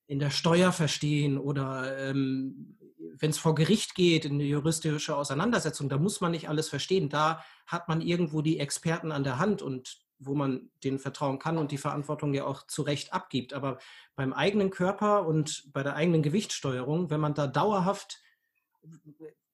in 0.06 0.18
der 0.18 0.30
Steuer 0.30 0.72
verstehen 0.72 1.38
oder 1.38 1.98
ähm, 1.98 2.78
wenn 3.18 3.30
es 3.30 3.38
vor 3.38 3.54
Gericht 3.54 3.94
geht, 3.94 4.24
in 4.24 4.34
eine 4.34 4.44
juristische 4.44 5.16
Auseinandersetzung, 5.16 5.88
da 5.88 5.98
muss 5.98 6.20
man 6.20 6.32
nicht 6.32 6.48
alles 6.48 6.68
verstehen. 6.68 7.08
Da 7.08 7.44
hat 7.66 7.88
man 7.88 8.00
irgendwo 8.00 8.42
die 8.42 8.58
Experten 8.58 9.12
an 9.12 9.24
der 9.24 9.38
Hand 9.38 9.62
und 9.62 9.98
wo 10.18 10.34
man 10.34 10.70
denen 10.84 10.98
vertrauen 10.98 11.38
kann 11.38 11.58
und 11.58 11.72
die 11.72 11.78
Verantwortung 11.78 12.32
ja 12.32 12.44
auch 12.44 12.66
zu 12.66 12.82
Recht 12.82 13.12
abgibt. 13.12 13.54
Aber 13.54 13.78
beim 14.14 14.32
eigenen 14.32 14.70
Körper 14.70 15.26
und 15.26 15.68
bei 15.72 15.82
der 15.82 15.96
eigenen 15.96 16.22
Gewichtssteuerung, 16.22 17.10
wenn 17.10 17.20
man 17.20 17.34
da 17.34 17.46
dauerhaft 17.46 18.21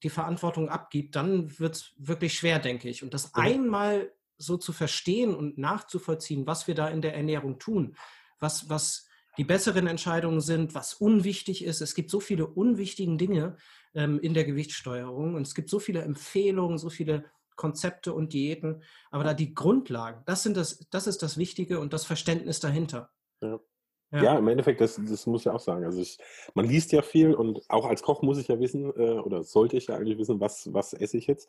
die 0.03 0.11
Verantwortung 0.11 0.69
abgibt, 0.69 1.17
dann 1.17 1.59
wird 1.59 1.75
es 1.77 1.93
wirklich 1.97 2.35
schwer, 2.35 2.59
denke 2.59 2.89
ich. 2.89 3.03
Und 3.03 3.15
das 3.15 3.35
einmal 3.35 4.13
so 4.37 4.57
zu 4.57 4.73
verstehen 4.73 5.35
und 5.35 5.59
nachzuvollziehen, 5.59 6.47
was 6.47 6.69
wir 6.69 6.75
da 6.75 6.89
in 6.89 7.03
der 7.03 7.15
Ernährung 7.15 7.59
tun, 7.59 7.97
was, 8.39 8.69
was 8.69 9.09
die 9.37 9.45
besseren 9.45 9.87
Entscheidungen 9.87 10.41
sind, 10.41 10.75
was 10.75 10.95
unwichtig 10.95 11.65
ist. 11.65 11.81
Es 11.81 11.95
gibt 11.95 12.11
so 12.11 12.21
viele 12.21 12.47
unwichtige 12.47 13.17
Dinge 13.17 13.57
ähm, 13.95 14.21
in 14.21 14.35
der 14.35 14.45
Gewichtssteuerung 14.45 15.35
und 15.35 15.43
es 15.43 15.55
gibt 15.55 15.71
so 15.71 15.79
viele 15.79 16.03
Empfehlungen, 16.03 16.79
so 16.79 16.91
viele 16.91 17.25
Konzepte 17.57 18.13
und 18.15 18.33
Diäten. 18.33 18.83
Aber 19.11 19.25
da 19.25 19.35
die 19.35 19.55
Grundlagen, 19.55 20.23
das, 20.27 20.43
sind 20.43 20.57
das, 20.57 20.87
das 20.91 21.07
ist 21.07 21.23
das 21.23 21.37
Wichtige 21.37 21.81
und 21.81 21.93
das 21.93 22.05
Verständnis 22.05 22.61
dahinter. 22.61 23.11
Ja. 23.41 23.61
Ja. 24.11 24.23
ja, 24.23 24.38
im 24.38 24.49
Endeffekt, 24.49 24.81
das, 24.81 24.97
das 24.97 25.27
muss 25.27 25.43
ich 25.43 25.50
auch 25.50 25.61
sagen. 25.61 25.85
Also 25.85 26.00
ich, 26.00 26.19
man 26.55 26.65
liest 26.65 26.93
ja 26.93 27.03
viel 27.03 27.35
und 27.35 27.61
auch 27.69 27.85
als 27.85 28.03
Koch 28.03 28.23
muss 28.23 28.38
ich 28.38 28.49
ja 28.49 28.59
wissen, 28.59 28.91
äh, 28.97 29.19
oder 29.19 29.43
sollte 29.43 29.77
ich 29.77 29.88
ja 29.88 29.97
eigentlich 29.97 30.17
wissen, 30.17 30.41
was, 30.41 30.73
was 30.73 30.95
esse 30.95 31.19
ich 31.19 31.27
jetzt. 31.27 31.49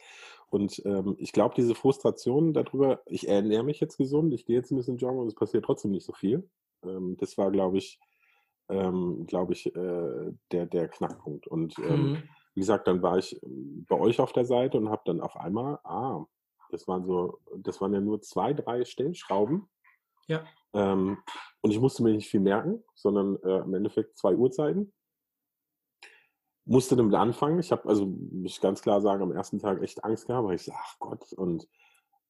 Und 0.49 0.81
ähm, 0.85 1.15
ich 1.19 1.31
glaube, 1.31 1.55
diese 1.55 1.73
Frustration 1.73 2.53
darüber, 2.53 3.01
ich 3.05 3.29
ernähre 3.29 3.63
mich 3.63 3.79
jetzt 3.79 3.97
gesund, 3.97 4.33
ich 4.33 4.45
gehe 4.45 4.57
jetzt 4.57 4.71
ein 4.71 4.75
bisschen 4.75 4.97
joggen 4.97 5.19
und 5.19 5.27
es 5.27 5.35
passiert 5.35 5.63
trotzdem 5.63 5.91
nicht 5.91 6.05
so 6.05 6.11
viel. 6.11 6.49
Ähm, 6.83 7.15
das 7.17 7.37
war, 7.37 7.49
glaube 7.49 7.77
ich, 7.77 7.97
ähm, 8.67 9.25
glaube 9.25 9.53
ich, 9.53 9.73
äh, 9.73 10.31
der, 10.51 10.65
der 10.65 10.89
Knackpunkt. 10.89 11.47
Und 11.47 11.77
ähm, 11.79 12.11
mhm. 12.11 12.23
wie 12.55 12.59
gesagt, 12.59 12.87
dann 12.87 13.01
war 13.01 13.17
ich 13.17 13.39
bei 13.41 13.97
euch 13.97 14.19
auf 14.19 14.33
der 14.33 14.45
Seite 14.45 14.77
und 14.77 14.89
habe 14.89 15.03
dann 15.05 15.21
auf 15.21 15.37
einmal, 15.37 15.79
ah, 15.83 16.25
das 16.71 16.87
waren 16.87 17.05
so, 17.05 17.39
das 17.57 17.79
waren 17.79 17.93
ja 17.93 18.01
nur 18.01 18.21
zwei, 18.21 18.53
drei 18.53 18.83
Stellschrauben. 18.85 19.67
Ja. 20.29 20.45
Ähm, 20.73 21.17
und 21.61 21.71
ich 21.71 21.79
musste 21.79 22.03
mir 22.03 22.13
nicht 22.13 22.29
viel 22.29 22.39
merken, 22.39 22.83
sondern 22.95 23.37
äh, 23.43 23.63
im 23.63 23.73
Endeffekt 23.73 24.17
zwei 24.17 24.35
Uhrzeiten. 24.35 24.93
musste 26.65 26.95
damit 26.95 27.15
anfangen. 27.15 27.59
Ich 27.59 27.71
habe 27.71 27.89
also, 27.89 28.05
muss 28.05 28.51
ich 28.51 28.61
ganz 28.61 28.81
klar 28.81 29.01
sagen, 29.01 29.23
am 29.23 29.31
ersten 29.31 29.59
Tag 29.59 29.81
echt 29.81 30.03
Angst 30.03 30.27
gehabt, 30.27 30.47
weil 30.47 30.55
ich 30.55 30.63
so, 30.63 30.71
ach 30.73 30.99
Gott, 30.99 31.33
und 31.33 31.67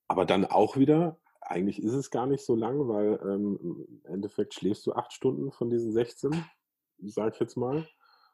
aber 0.07 0.25
dann 0.25 0.45
auch 0.45 0.77
wieder, 0.77 1.19
eigentlich 1.41 1.83
ist 1.83 1.93
es 1.93 2.09
gar 2.09 2.25
nicht 2.25 2.43
so 2.43 2.55
lang, 2.55 2.87
weil 2.87 3.19
ähm, 3.23 3.59
im 3.61 4.01
Endeffekt 4.11 4.53
schläfst 4.55 4.87
du 4.87 4.93
acht 4.93 5.13
Stunden 5.13 5.51
von 5.51 5.69
diesen 5.69 5.91
16, 5.91 6.31
sage 7.05 7.31
ich 7.33 7.39
jetzt 7.39 7.57
mal. 7.57 7.87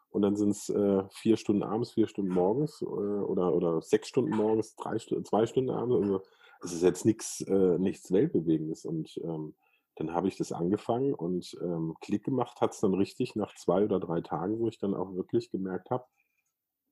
Und 0.10 0.22
dann 0.22 0.38
sind 0.38 0.52
es 0.52 0.70
äh, 0.70 1.04
vier 1.12 1.36
Stunden 1.36 1.64
abends, 1.64 1.92
vier 1.92 2.08
Stunden 2.08 2.34
morgens 2.34 2.82
äh, 2.82 2.86
oder, 2.86 3.54
oder 3.54 3.82
sechs 3.82 4.08
Stunden 4.08 4.34
morgens, 4.34 4.76
drei 4.76 4.98
zwei 4.98 5.46
Stunden 5.46 5.72
abends. 5.72 5.96
Also 5.96 6.22
es 6.66 6.74
ist 6.74 6.84
jetzt 6.84 7.06
nichts, 7.06 7.42
äh, 7.42 7.78
nichts 7.78 8.12
Weltbewegendes. 8.12 8.86
Und 8.86 9.18
ähm, 9.24 9.56
dann 9.96 10.14
habe 10.14 10.28
ich 10.28 10.36
das 10.36 10.52
angefangen 10.52 11.14
und 11.14 11.58
ähm, 11.62 11.96
Klick 12.02 12.24
gemacht 12.24 12.60
hat 12.60 12.74
es 12.74 12.82
dann 12.82 12.94
richtig 12.94 13.36
nach 13.36 13.56
zwei 13.56 13.84
oder 13.84 14.00
drei 14.00 14.22
Tagen, 14.22 14.60
wo 14.60 14.68
ich 14.68 14.78
dann 14.78 14.94
auch 14.94 15.16
wirklich 15.16 15.52
gemerkt 15.52 15.90
habe, 15.90 16.06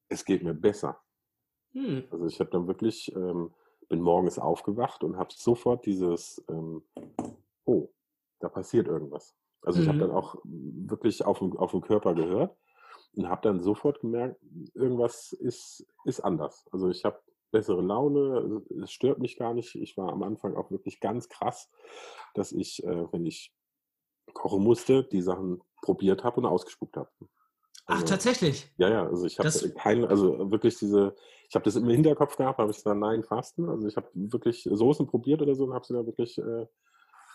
es 0.10 0.24
geht 0.24 0.44
mir 0.44 0.53
besser. 0.53 1.01
Hm. 1.74 2.06
Also 2.12 2.27
ich 2.27 2.39
habe 2.39 2.51
dann 2.51 2.68
wirklich, 2.68 3.13
ähm, 3.15 3.53
bin 3.89 4.01
morgens 4.01 4.39
aufgewacht 4.39 5.03
und 5.03 5.18
habe 5.18 5.34
sofort 5.36 5.86
dieses, 5.86 6.44
ähm, 6.50 6.84
oh, 7.65 7.89
da 8.39 8.48
passiert 8.50 8.88
irgendwas. 8.88 9.36
Also 9.62 9.80
mhm. 9.80 9.84
ich 9.84 9.89
habe 9.89 10.00
dann 10.00 10.12
auch 10.12 10.36
wirklich 10.44 11.25
auf 11.25 11.39
dem, 11.39 11.58
auf 11.58 11.72
dem 11.72 11.82
Körper 11.82 12.13
gehört 12.13 12.56
und 13.15 13.27
habe 13.27 13.42
dann 13.42 13.62
sofort 13.62 14.01
gemerkt, 14.01 14.39
irgendwas 14.74 15.34
ist, 15.34 15.86
ist 16.06 16.20
anders. 16.20 16.65
Also 16.72 16.89
ich 16.89 17.06
habe 17.06 17.20
bessere 17.53 17.81
Laune, 17.81 18.36
also 18.36 18.63
es 18.83 18.91
stört 18.91 19.19
mich 19.19 19.38
gar 19.38 19.53
nicht. 19.53 19.75
Ich 19.75 19.95
war 19.95 20.12
am 20.12 20.24
Anfang 20.24 20.55
auch 20.57 20.72
wirklich 20.72 21.00
ganz 21.00 21.29
krass, 21.29 21.69
dass 22.33 22.51
ich, 22.51 22.83
äh, 22.83 23.05
wenn 23.13 23.25
ich 23.25 23.53
kochen 24.33 24.63
musste, 24.63 25.03
die 25.05 25.22
Sachen 25.22 25.62
probiert 25.81 26.25
habe 26.25 26.41
und 26.41 26.45
ausgespuckt 26.45 26.98
habe. 26.98 27.10
Also, 27.86 28.03
Ach, 28.03 28.10
tatsächlich? 28.10 28.74
Ja, 28.77 28.89
ja, 28.89 29.05
also 29.05 29.25
ich 29.25 29.38
habe 29.39 29.50
keine, 29.77 30.10
also 30.10 30.51
wirklich 30.51 30.77
diese, 30.77 31.15
ich 31.50 31.55
habe 31.55 31.65
das 31.65 31.75
im 31.75 31.88
Hinterkopf 31.88 32.38
gehabt, 32.38 32.57
habe 32.60 32.72
ich 32.72 32.77
gesagt, 32.77 33.00
nein, 33.00 33.24
fasten. 33.24 33.69
Also 33.69 33.88
ich 33.88 33.95
habe 33.95 34.07
wirklich 34.13 34.67
Soßen 34.69 35.05
probiert 35.05 35.41
oder 35.41 35.53
so 35.53 35.65
und 35.65 35.74
habe 35.74 35.86
sie 35.86 35.93
dann 35.93 36.05
wirklich 36.05 36.38
äh, 36.38 36.65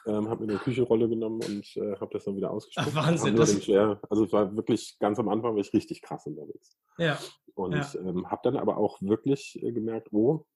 ähm, 0.09 0.29
habe 0.29 0.45
mir 0.45 0.53
eine 0.53 0.59
Küchenrolle 0.59 1.09
genommen 1.09 1.41
und 1.47 1.77
äh, 1.77 1.97
habe 1.97 2.11
das 2.13 2.25
dann 2.25 2.37
wieder 2.37 2.51
ausgesprochen. 2.51 2.93
Ach, 2.95 3.07
Wahnsinn. 3.07 3.37
Das 3.37 3.59
den, 3.59 3.75
ja, 3.75 4.01
also 4.09 4.25
es 4.25 4.33
war 4.33 4.57
wirklich 4.57 4.97
ganz 4.99 5.19
am 5.19 5.29
Anfang 5.29 5.55
war 5.55 5.61
ich 5.61 5.73
richtig 5.73 6.03
krass 6.03 6.27
unterwegs. 6.27 6.77
Ja. 6.97 7.19
Und 7.55 7.75
ja. 7.75 7.87
ähm, 8.01 8.31
habe 8.31 8.41
dann 8.45 8.57
aber 8.57 8.79
auch 8.79 9.01
wirklich 9.03 9.63
äh, 9.63 9.73
gemerkt, 9.73 10.09
oh, 10.13 10.47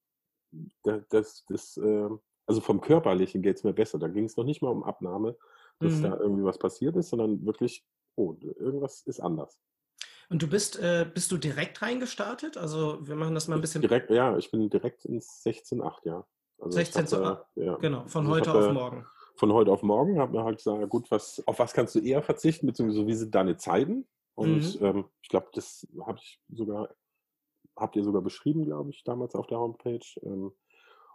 das, 0.82 1.02
das, 1.08 1.44
das 1.48 1.76
äh, 1.76 2.08
also 2.46 2.60
vom 2.60 2.80
Körperlichen 2.80 3.42
geht 3.42 3.56
es 3.56 3.64
mir 3.64 3.72
besser. 3.72 3.98
Da 3.98 4.08
ging 4.08 4.24
es 4.24 4.36
noch 4.36 4.44
nicht 4.44 4.62
mal 4.62 4.70
um 4.70 4.84
Abnahme, 4.84 5.36
dass 5.80 5.94
mhm. 5.94 6.02
da 6.02 6.16
irgendwie 6.16 6.44
was 6.44 6.58
passiert 6.58 6.96
ist, 6.96 7.10
sondern 7.10 7.44
wirklich, 7.44 7.84
oh, 8.16 8.36
irgendwas 8.40 9.02
ist 9.02 9.20
anders. 9.20 9.58
Und 10.28 10.42
du 10.42 10.48
bist, 10.48 10.78
äh, 10.78 11.06
bist 11.12 11.30
du 11.30 11.36
direkt 11.36 11.82
reingestartet? 11.82 12.56
Also 12.56 13.06
wir 13.06 13.16
machen 13.16 13.34
das 13.34 13.48
mal 13.48 13.56
ein 13.56 13.60
bisschen. 13.60 13.82
Direkt, 13.82 14.10
ja, 14.10 14.36
ich 14.38 14.50
bin 14.50 14.70
direkt 14.70 15.04
ins 15.04 15.44
16.8, 15.44 15.92
ja. 16.04 16.26
Also 16.58 16.76
16 16.76 17.06
zu 17.08 17.24
8, 17.24 17.44
ja. 17.56 17.76
genau, 17.76 18.06
von 18.06 18.26
also 18.26 18.36
heute 18.36 18.54
auf 18.54 18.72
morgen 18.72 19.04
von 19.42 19.52
heute 19.52 19.72
auf 19.72 19.82
morgen, 19.82 20.20
habe 20.20 20.38
mir 20.38 20.44
halt 20.44 20.58
gesagt, 20.58 20.88
gut, 20.88 21.10
was, 21.10 21.42
auf 21.48 21.58
was 21.58 21.72
kannst 21.72 21.96
du 21.96 21.98
eher 21.98 22.22
verzichten, 22.22 22.68
beziehungsweise 22.68 23.08
wie 23.08 23.14
sind 23.14 23.34
deine 23.34 23.56
Zeiten? 23.56 24.06
Und 24.36 24.80
mhm. 24.80 24.86
ähm, 24.86 25.04
ich 25.20 25.30
glaube, 25.30 25.48
das 25.52 25.84
habe 26.06 26.18
ich 26.18 26.40
sogar, 26.48 26.90
habt 27.74 27.96
ihr 27.96 28.04
sogar 28.04 28.22
beschrieben, 28.22 28.64
glaube 28.64 28.90
ich, 28.90 29.02
damals 29.02 29.34
auf 29.34 29.48
der 29.48 29.58
Homepage. 29.58 29.98
Ähm, 30.22 30.52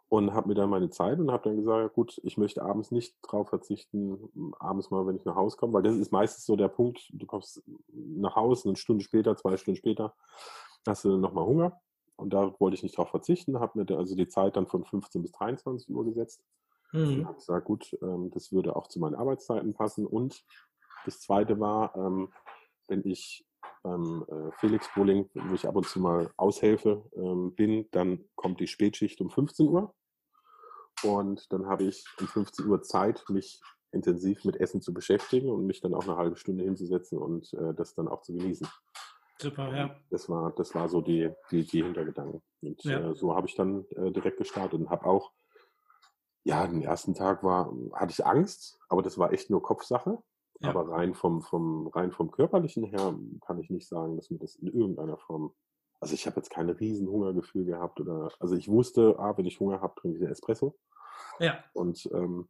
und 0.09 0.33
habe 0.33 0.49
mir 0.49 0.55
dann 0.55 0.69
meine 0.69 0.89
Zeit 0.89 1.19
und 1.19 1.31
habe 1.31 1.47
dann 1.47 1.55
gesagt, 1.55 1.93
gut, 1.93 2.19
ich 2.25 2.37
möchte 2.37 2.63
abends 2.63 2.91
nicht 2.91 3.15
drauf 3.21 3.47
verzichten, 3.47 4.53
abends 4.59 4.91
mal, 4.91 5.07
wenn 5.07 5.15
ich 5.15 5.23
nach 5.23 5.35
Hause 5.35 5.55
komme, 5.55 5.71
weil 5.71 5.83
das 5.83 5.95
ist 5.95 6.11
meistens 6.11 6.45
so 6.45 6.57
der 6.57 6.67
Punkt, 6.67 7.09
du 7.13 7.25
kommst 7.25 7.63
nach 7.93 8.35
Hause, 8.35 8.67
eine 8.67 8.75
Stunde 8.75 9.05
später, 9.05 9.37
zwei 9.37 9.55
Stunden 9.55 9.77
später, 9.77 10.13
hast 10.85 11.05
du 11.05 11.15
nochmal 11.15 11.45
Hunger. 11.45 11.79
Und 12.17 12.33
da 12.33 12.53
wollte 12.59 12.75
ich 12.75 12.83
nicht 12.83 12.97
drauf 12.97 13.09
verzichten, 13.09 13.61
habe 13.61 13.79
mir 13.81 13.97
also 13.97 14.15
die 14.15 14.27
Zeit 14.27 14.57
dann 14.57 14.67
von 14.67 14.83
15 14.83 15.21
bis 15.21 15.31
23 15.31 15.95
Uhr 15.95 16.03
gesetzt 16.03 16.43
Mhm. 16.93 17.25
habe 17.25 17.35
gesagt, 17.35 17.65
gut, 17.65 17.97
ähm, 18.01 18.31
das 18.31 18.51
würde 18.51 18.75
auch 18.75 18.87
zu 18.87 18.99
meinen 18.99 19.15
Arbeitszeiten 19.15 19.73
passen. 19.73 20.05
Und 20.05 20.43
das 21.05 21.19
Zweite 21.19 21.59
war, 21.59 21.95
ähm, 21.95 22.31
wenn 22.87 23.05
ich 23.05 23.45
beim 23.83 24.25
äh, 24.27 24.51
Felix 24.57 24.89
Bowling, 24.95 25.29
wo 25.33 25.53
ich 25.53 25.67
ab 25.67 25.75
und 25.75 25.87
zu 25.87 25.99
mal 25.99 26.31
aushelfe, 26.37 27.03
ähm, 27.15 27.53
bin, 27.55 27.87
dann 27.91 28.25
kommt 28.35 28.59
die 28.59 28.67
Spätschicht 28.67 29.21
um 29.21 29.29
15 29.29 29.67
Uhr. 29.67 29.93
Und 31.03 31.51
dann 31.53 31.67
habe 31.67 31.83
ich 31.83 32.05
um 32.19 32.27
15 32.27 32.67
Uhr 32.67 32.81
Zeit, 32.81 33.23
mich 33.29 33.61
intensiv 33.91 34.43
mit 34.45 34.57
Essen 34.57 34.81
zu 34.81 34.93
beschäftigen 34.93 35.49
und 35.49 35.65
mich 35.65 35.81
dann 35.81 35.93
auch 35.93 36.03
eine 36.03 36.17
halbe 36.17 36.35
Stunde 36.35 36.63
hinzusetzen 36.63 37.17
und 37.17 37.53
äh, 37.53 37.73
das 37.73 37.93
dann 37.95 38.07
auch 38.07 38.21
zu 38.21 38.33
genießen. 38.33 38.67
Super, 39.39 39.75
ja. 39.75 39.95
Das 40.09 40.29
war, 40.29 40.51
das 40.53 40.73
war 40.73 40.89
so 40.89 41.01
die, 41.01 41.29
die, 41.51 41.63
die 41.63 41.83
Hintergedanken. 41.83 42.41
Und 42.61 42.83
ja. 42.83 43.11
äh, 43.11 43.15
so 43.15 43.35
habe 43.35 43.47
ich 43.47 43.55
dann 43.55 43.85
äh, 43.91 44.11
direkt 44.11 44.37
gestartet 44.37 44.79
und 44.79 44.89
habe 44.89 45.05
auch 45.05 45.31
ja, 46.47 46.65
den 46.65 46.81
ersten 46.81 47.13
Tag 47.13 47.43
war, 47.43 47.73
hatte 47.91 48.13
ich 48.13 48.25
Angst, 48.25 48.79
aber 48.87 49.01
das 49.01 49.17
war 49.17 49.33
echt 49.33 49.49
nur 49.49 49.61
Kopfsache. 49.61 50.17
Ja. 50.61 50.69
Aber 50.69 50.89
rein 50.89 51.13
vom, 51.13 51.41
vom, 51.41 51.87
rein 51.87 52.11
vom 52.11 52.31
körperlichen 52.31 52.85
her 52.85 53.13
kann 53.45 53.59
ich 53.59 53.69
nicht 53.69 53.87
sagen, 53.87 54.15
dass 54.15 54.31
mir 54.31 54.39
das 54.39 54.55
in 54.55 54.67
irgendeiner 54.67 55.17
Form. 55.17 55.53
Also 55.99 56.13
ich 56.13 56.25
habe 56.25 56.37
jetzt 56.37 56.49
kein 56.49 56.69
riesen 56.69 57.09
Hungergefühl 57.09 57.65
gehabt 57.65 57.99
oder 57.99 58.31
also 58.39 58.55
ich 58.55 58.69
wusste, 58.69 59.15
ah, 59.19 59.37
wenn 59.37 59.45
ich 59.45 59.59
Hunger 59.59 59.81
habe, 59.81 59.93
trinke 59.99 60.17
ich 60.17 60.23
einen 60.23 60.31
Espresso. 60.31 60.75
Ja. 61.39 61.63
Und 61.73 62.09
ähm, 62.13 62.47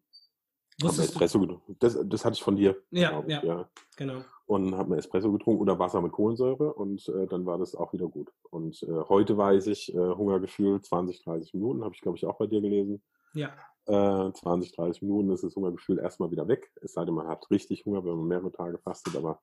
Espresso 0.81 1.39
getrunken. 1.39 1.75
Das, 1.79 1.97
das 2.05 2.23
hatte 2.23 2.35
ich 2.35 2.43
von 2.43 2.55
dir. 2.55 2.77
Ja, 2.91 3.23
ja, 3.25 3.43
ja, 3.43 3.69
genau. 3.97 4.21
Und 4.45 4.75
habe 4.77 4.91
mir 4.91 4.97
Espresso 4.97 5.31
getrunken 5.31 5.63
oder 5.63 5.79
Wasser 5.79 6.01
mit 6.01 6.11
Kohlensäure 6.11 6.71
und 6.73 7.09
äh, 7.09 7.25
dann 7.25 7.47
war 7.47 7.57
das 7.57 7.73
auch 7.73 7.93
wieder 7.93 8.07
gut. 8.07 8.31
Und 8.51 8.83
äh, 8.83 9.01
heute 9.09 9.37
weiß 9.37 9.67
ich, 9.67 9.93
äh, 9.93 9.97
Hungergefühl 9.97 10.81
20, 10.81 11.23
30 11.23 11.55
Minuten, 11.55 11.83
habe 11.83 11.95
ich 11.95 12.01
glaube 12.01 12.17
ich 12.17 12.25
auch 12.27 12.37
bei 12.37 12.45
dir 12.45 12.61
gelesen. 12.61 13.01
Ja. 13.33 13.53
20, 13.87 14.71
äh, 14.71 14.75
30 14.75 15.01
Minuten 15.01 15.31
ist 15.31 15.43
das 15.43 15.55
Hungergefühl 15.55 15.99
erstmal 15.99 16.31
wieder 16.31 16.47
weg. 16.47 16.71
Es 16.81 16.93
sei 16.93 17.05
denn, 17.05 17.13
man 17.13 17.27
hat 17.27 17.49
richtig 17.49 17.85
Hunger, 17.85 18.03
wenn 18.03 18.17
man 18.17 18.27
mehrere 18.27 18.51
Tage 18.51 18.77
fastet, 18.79 19.15
aber 19.15 19.41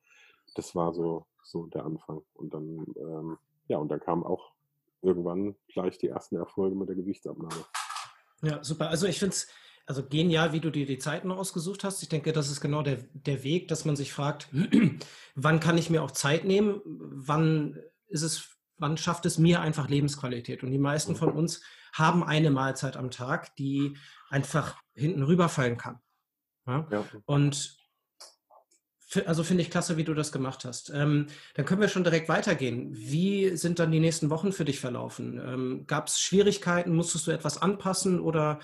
das 0.54 0.74
war 0.74 0.92
so, 0.92 1.26
so 1.42 1.66
der 1.66 1.84
Anfang. 1.84 2.22
Und 2.34 2.52
dann, 2.52 2.84
ähm, 2.96 3.38
ja, 3.68 3.78
und 3.78 3.88
dann 3.88 4.00
kamen 4.00 4.22
auch 4.22 4.52
irgendwann 5.02 5.54
gleich 5.68 5.98
die 5.98 6.08
ersten 6.08 6.36
Erfolge 6.36 6.76
mit 6.76 6.88
der 6.88 6.96
Gewichtsabnahme. 6.96 7.64
Ja, 8.42 8.62
super. 8.62 8.90
Also 8.90 9.06
ich 9.06 9.18
finde 9.18 9.34
es 9.34 9.48
also 9.86 10.02
genial, 10.06 10.52
wie 10.52 10.60
du 10.60 10.70
dir 10.70 10.86
die 10.86 10.98
Zeiten 10.98 11.30
ausgesucht 11.30 11.84
hast. 11.84 12.02
Ich 12.02 12.08
denke, 12.08 12.32
das 12.32 12.50
ist 12.50 12.60
genau 12.60 12.82
der, 12.82 12.98
der 13.12 13.44
Weg, 13.44 13.68
dass 13.68 13.84
man 13.84 13.96
sich 13.96 14.12
fragt, 14.12 14.48
wann 15.34 15.60
kann 15.60 15.78
ich 15.78 15.90
mir 15.90 16.02
auch 16.02 16.10
Zeit 16.10 16.44
nehmen? 16.44 16.80
Wann 16.84 17.78
ist 18.08 18.22
es, 18.22 18.56
wann 18.78 18.96
schafft 18.96 19.26
es 19.26 19.38
mir 19.38 19.60
einfach 19.60 19.88
Lebensqualität? 19.88 20.62
Und 20.62 20.70
die 20.70 20.78
meisten 20.78 21.16
von 21.16 21.32
uns 21.32 21.62
haben 21.94 22.24
eine 22.24 22.50
Mahlzeit 22.50 22.96
am 22.96 23.10
Tag, 23.10 23.54
die 23.56 23.96
einfach 24.28 24.76
hinten 24.94 25.22
rüberfallen 25.22 25.76
kann. 25.76 26.00
Ja? 26.66 26.86
Ja. 26.90 27.04
Und 27.24 27.78
also 29.26 29.44
finde 29.44 29.62
ich 29.62 29.70
klasse, 29.70 29.96
wie 29.96 30.02
du 30.02 30.12
das 30.12 30.32
gemacht 30.32 30.64
hast. 30.64 30.90
Ähm, 30.90 31.28
dann 31.54 31.64
können 31.64 31.80
wir 31.80 31.88
schon 31.88 32.02
direkt 32.02 32.28
weitergehen. 32.28 32.92
Wie 32.92 33.56
sind 33.56 33.78
dann 33.78 33.92
die 33.92 34.00
nächsten 34.00 34.28
Wochen 34.28 34.50
für 34.52 34.64
dich 34.64 34.80
verlaufen? 34.80 35.40
Ähm, 35.44 35.84
Gab 35.86 36.08
es 36.08 36.20
Schwierigkeiten? 36.20 36.96
Musstest 36.96 37.28
du 37.28 37.30
etwas 37.30 37.62
anpassen 37.62 38.20
oder 38.20 38.58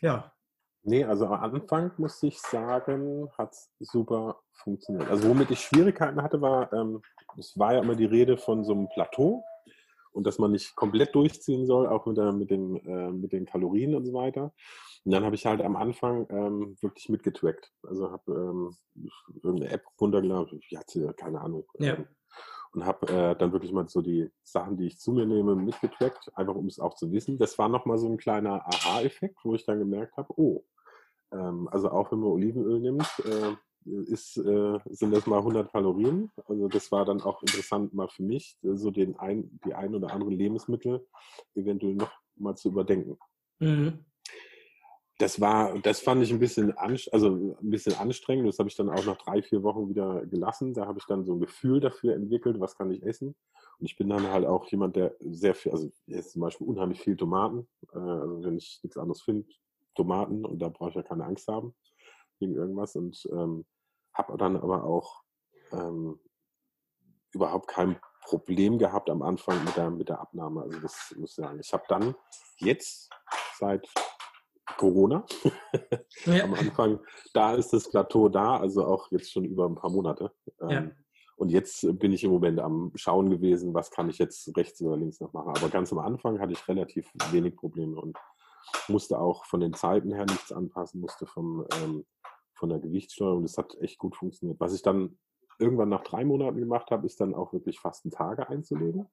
ja? 0.00 0.32
Nee, 0.84 1.02
also 1.02 1.26
am 1.26 1.54
Anfang 1.54 1.90
muss 1.96 2.22
ich 2.22 2.38
sagen, 2.40 3.28
hat 3.36 3.52
es 3.52 3.68
super 3.80 4.38
funktioniert. 4.52 5.10
Also 5.10 5.28
womit 5.28 5.50
ich 5.50 5.60
Schwierigkeiten 5.60 6.22
hatte, 6.22 6.40
war, 6.40 6.72
ähm, 6.72 7.02
es 7.36 7.58
war 7.58 7.74
ja 7.74 7.80
immer 7.80 7.96
die 7.96 8.04
Rede 8.04 8.36
von 8.36 8.62
so 8.62 8.72
einem 8.72 8.88
Plateau 8.90 9.44
und 10.16 10.26
dass 10.26 10.38
man 10.38 10.50
nicht 10.50 10.74
komplett 10.74 11.14
durchziehen 11.14 11.66
soll, 11.66 11.86
auch 11.86 12.06
mit, 12.06 12.16
der, 12.16 12.32
mit, 12.32 12.50
dem, 12.50 12.76
äh, 12.76 13.10
mit 13.12 13.32
den 13.32 13.44
Kalorien 13.44 13.94
und 13.94 14.06
so 14.06 14.14
weiter. 14.14 14.54
Und 15.04 15.12
dann 15.12 15.24
habe 15.24 15.36
ich 15.36 15.44
halt 15.44 15.60
am 15.60 15.76
Anfang 15.76 16.26
ähm, 16.30 16.76
wirklich 16.80 17.10
mitgetrackt. 17.10 17.70
Also 17.82 18.10
habe 18.10 18.32
ähm, 18.32 18.76
irgendeine 19.42 19.70
App 19.70 19.84
runtergeladen, 20.00 20.58
ich 20.68 20.76
hatte 20.76 21.12
keine 21.14 21.40
Ahnung. 21.42 21.66
Ja. 21.78 21.94
Ähm, 21.94 22.06
und 22.72 22.84
habe 22.84 23.06
äh, 23.08 23.36
dann 23.36 23.52
wirklich 23.52 23.72
mal 23.72 23.88
so 23.88 24.02
die 24.02 24.30
Sachen, 24.42 24.76
die 24.76 24.86
ich 24.86 24.98
zu 24.98 25.12
mir 25.12 25.26
nehme, 25.26 25.54
mitgetrackt, 25.54 26.30
einfach 26.34 26.54
um 26.54 26.66
es 26.66 26.80
auch 26.80 26.94
zu 26.94 27.12
wissen. 27.12 27.38
Das 27.38 27.58
war 27.58 27.68
nochmal 27.68 27.98
so 27.98 28.08
ein 28.08 28.18
kleiner 28.18 28.66
Aha-Effekt, 28.66 29.38
wo 29.44 29.54
ich 29.54 29.64
dann 29.64 29.78
gemerkt 29.78 30.16
habe, 30.16 30.28
oh, 30.36 30.64
ähm, 31.32 31.68
also 31.70 31.90
auch 31.90 32.10
wenn 32.10 32.20
man 32.20 32.30
Olivenöl 32.30 32.80
nimmt, 32.80 33.06
äh, 33.24 33.54
ist, 33.86 34.36
äh, 34.36 34.78
sind 34.86 35.14
das 35.14 35.26
mal 35.26 35.38
100 35.38 35.70
Kalorien. 35.70 36.30
Also 36.46 36.68
das 36.68 36.90
war 36.92 37.04
dann 37.04 37.20
auch 37.20 37.42
interessant 37.42 37.94
mal 37.94 38.08
für 38.08 38.22
mich, 38.22 38.56
äh, 38.62 38.76
so 38.76 38.90
den 38.90 39.16
ein, 39.18 39.60
die 39.64 39.74
ein 39.74 39.94
oder 39.94 40.12
anderen 40.12 40.34
Lebensmittel 40.34 41.06
eventuell 41.54 41.94
noch 41.94 42.12
mal 42.36 42.56
zu 42.56 42.68
überdenken. 42.68 43.18
Mhm. 43.58 44.04
Das 45.18 45.40
war, 45.40 45.78
das 45.78 46.00
fand 46.00 46.22
ich 46.22 46.30
ein 46.30 46.40
bisschen, 46.40 46.76
also 46.76 47.56
ein 47.62 47.70
bisschen 47.70 47.94
anstrengend. 47.94 48.48
Das 48.48 48.58
habe 48.58 48.68
ich 48.68 48.76
dann 48.76 48.90
auch 48.90 49.04
nach 49.06 49.16
drei, 49.16 49.40
vier 49.40 49.62
Wochen 49.62 49.88
wieder 49.88 50.26
gelassen. 50.26 50.74
Da 50.74 50.86
habe 50.86 50.98
ich 50.98 51.06
dann 51.06 51.24
so 51.24 51.34
ein 51.34 51.40
Gefühl 51.40 51.80
dafür 51.80 52.14
entwickelt, 52.14 52.60
was 52.60 52.76
kann 52.76 52.90
ich 52.90 53.02
essen. 53.02 53.34
Und 53.78 53.86
ich 53.86 53.96
bin 53.96 54.10
dann 54.10 54.30
halt 54.30 54.46
auch 54.46 54.66
jemand, 54.66 54.96
der 54.96 55.16
sehr 55.20 55.54
viel, 55.54 55.72
also 55.72 55.90
jetzt 56.06 56.32
zum 56.32 56.42
Beispiel 56.42 56.66
unheimlich 56.66 57.00
viel 57.00 57.16
Tomaten. 57.16 57.66
Äh, 57.94 57.98
also 57.98 58.44
wenn 58.44 58.58
ich 58.58 58.80
nichts 58.82 58.98
anderes 58.98 59.22
finde, 59.22 59.46
Tomaten 59.94 60.44
und 60.44 60.58
da 60.58 60.68
brauche 60.68 60.90
ich 60.90 60.96
ja 60.96 61.02
keine 61.02 61.24
Angst 61.24 61.48
haben 61.48 61.74
wegen 62.38 62.54
irgendwas. 62.54 62.94
Und 62.96 63.26
ähm, 63.32 63.64
habe 64.16 64.36
dann 64.36 64.56
aber 64.56 64.84
auch 64.84 65.22
ähm, 65.72 66.20
überhaupt 67.32 67.68
kein 67.68 67.98
Problem 68.22 68.78
gehabt 68.78 69.08
am 69.10 69.22
Anfang 69.22 69.62
mit 69.64 69.76
der, 69.76 69.90
mit 69.90 70.08
der 70.08 70.20
Abnahme. 70.20 70.62
Also 70.62 70.80
das 70.80 71.14
muss 71.16 71.30
ich 71.30 71.36
sagen. 71.36 71.60
Ich 71.60 71.72
habe 71.72 71.84
dann 71.88 72.14
jetzt 72.58 73.10
seit 73.58 73.88
Corona 74.76 75.24
ja. 76.24 76.44
am 76.44 76.54
Anfang, 76.54 77.00
da 77.32 77.54
ist 77.54 77.72
das 77.72 77.88
Plateau 77.88 78.28
da, 78.28 78.56
also 78.56 78.84
auch 78.84 79.10
jetzt 79.10 79.32
schon 79.32 79.44
über 79.44 79.66
ein 79.66 79.76
paar 79.76 79.90
Monate. 79.90 80.32
Ja. 80.60 80.70
Ähm, 80.70 80.96
und 81.36 81.50
jetzt 81.50 81.86
bin 81.98 82.12
ich 82.12 82.24
im 82.24 82.30
Moment 82.30 82.58
am 82.60 82.92
Schauen 82.94 83.30
gewesen, 83.30 83.74
was 83.74 83.90
kann 83.90 84.08
ich 84.08 84.18
jetzt 84.18 84.56
rechts 84.56 84.80
oder 84.80 84.96
links 84.96 85.20
noch 85.20 85.34
machen. 85.34 85.52
Aber 85.54 85.68
ganz 85.68 85.92
am 85.92 85.98
Anfang 85.98 86.40
hatte 86.40 86.52
ich 86.52 86.66
relativ 86.66 87.12
wenig 87.30 87.56
Probleme 87.56 88.00
und 88.00 88.16
musste 88.88 89.18
auch 89.18 89.44
von 89.44 89.60
den 89.60 89.74
Zeiten 89.74 90.12
her 90.12 90.24
nichts 90.24 90.50
anpassen, 90.50 91.00
musste 91.00 91.26
vom, 91.26 91.66
ähm, 91.74 92.06
von 92.56 92.68
der 92.68 92.78
Gewichtssteuerung. 92.78 93.42
Das 93.42 93.58
hat 93.58 93.76
echt 93.80 93.98
gut 93.98 94.16
funktioniert. 94.16 94.60
Was 94.60 94.74
ich 94.74 94.82
dann 94.82 95.18
irgendwann 95.58 95.88
nach 95.88 96.02
drei 96.02 96.24
Monaten 96.24 96.58
gemacht 96.58 96.90
habe, 96.90 97.06
ist 97.06 97.20
dann 97.20 97.34
auch 97.34 97.52
wirklich 97.52 97.78
Fastentage 97.78 98.48
einzulegen. 98.48 99.06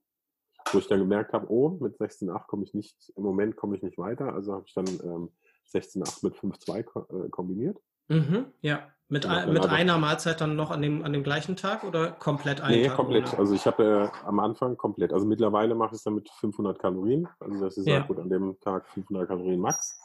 Wo 0.71 0.79
ich 0.79 0.87
dann 0.87 0.99
gemerkt 0.99 1.33
habe, 1.33 1.51
oh, 1.51 1.77
mit 1.81 1.97
16,8 1.97 2.47
komme 2.47 2.63
ich 2.63 2.73
nicht, 2.73 3.11
im 3.15 3.23
Moment 3.23 3.55
komme 3.55 3.75
ich 3.75 3.83
nicht 3.83 3.97
weiter. 3.97 4.33
Also 4.33 4.53
habe 4.53 4.63
ich 4.65 4.73
dann 4.73 4.87
ähm, 4.87 5.29
16,8 5.73 6.23
mit 6.23 6.35
5,2 6.35 7.25
äh, 7.25 7.29
kombiniert. 7.29 7.77
Mhm, 8.07 8.45
ja. 8.61 8.87
Mit, 9.09 9.27
ein, 9.27 9.53
mit 9.53 9.65
einer 9.67 9.99
Mahlzeit 9.99 10.41
dann 10.41 10.55
noch 10.55 10.71
an 10.71 10.81
dem, 10.81 11.03
an 11.03 11.13
dem 11.13 11.23
gleichen 11.23 11.55
Tag 11.55 11.83
oder 11.83 12.11
komplett 12.11 12.61
einen 12.61 12.81
nee, 12.81 12.87
Tag? 12.87 12.95
komplett. 12.95 13.27
Ohne? 13.27 13.39
Also 13.39 13.53
ich 13.53 13.67
habe 13.67 14.11
äh, 14.11 14.25
am 14.27 14.39
Anfang 14.39 14.75
komplett. 14.75 15.13
Also 15.13 15.27
mittlerweile 15.27 15.75
mache 15.75 15.89
ich 15.89 15.97
es 15.97 16.03
dann 16.03 16.15
mit 16.15 16.29
500 16.31 16.79
Kalorien. 16.79 17.27
Also 17.39 17.63
das 17.63 17.77
ist 17.77 17.85
ja. 17.85 17.99
gut 17.99 18.17
an 18.17 18.29
dem 18.29 18.59
Tag 18.61 18.87
500 18.89 19.27
Kalorien 19.27 19.59
max. 19.59 19.99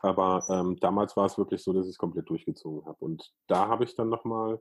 Aber 0.00 0.44
ähm, 0.48 0.76
damals 0.80 1.16
war 1.16 1.26
es 1.26 1.38
wirklich 1.38 1.62
so, 1.62 1.72
dass 1.72 1.86
ich 1.86 1.92
es 1.92 1.98
komplett 1.98 2.28
durchgezogen 2.28 2.86
habe. 2.86 2.98
Und 3.00 3.32
da 3.46 3.68
habe 3.68 3.84
ich 3.84 3.94
dann 3.94 4.08
nochmal, 4.08 4.60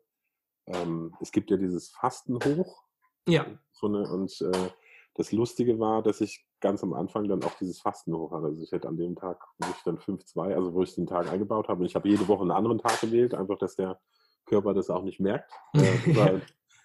ähm, 0.68 1.16
es 1.20 1.32
gibt 1.32 1.50
ja 1.50 1.58
dieses 1.58 1.90
Fasten 1.90 2.36
hoch. 2.36 2.84
Ja. 3.28 3.46
So 3.74 3.88
eine, 3.88 4.10
und 4.12 4.40
äh, 4.42 4.70
das 5.16 5.32
Lustige 5.32 5.80
war, 5.80 6.02
dass 6.02 6.22
ich 6.22 6.46
ganz 6.62 6.84
am 6.84 6.94
Anfang 6.94 7.28
dann 7.28 7.44
auch 7.44 7.56
dieses 7.56 7.82
Fasten 7.82 8.16
hoch 8.16 8.32
hatte. 8.32 8.46
Also 8.46 8.62
ich 8.62 8.72
hätte 8.72 8.88
an 8.88 8.98
dem 8.98 9.16
Tag, 9.16 9.44
wo 9.58 9.68
ich 9.70 9.84
dann 9.84 9.98
5-2, 9.98 10.54
also 10.54 10.74
wo 10.74 10.84
ich 10.84 10.96
den 10.96 11.08
Tag 11.08 11.32
eingebaut 11.32 11.68
habe, 11.68 11.82
und 11.82 11.86
ich 11.88 11.96
habe 11.96 12.08
jede 12.08 12.28
Woche 12.28 12.42
einen 12.42 12.52
anderen 12.52 12.78
Tag 12.78 13.02
gewählt, 13.02 13.34
einfach, 13.34 13.58
dass 13.58 13.76
der 13.76 14.00
Körper 14.46 14.74
das 14.74 14.90
auch 14.90 15.04
nicht 15.04 15.20
merkt. 15.20 15.52
Äh, 15.74 16.16
weil, 16.16 16.42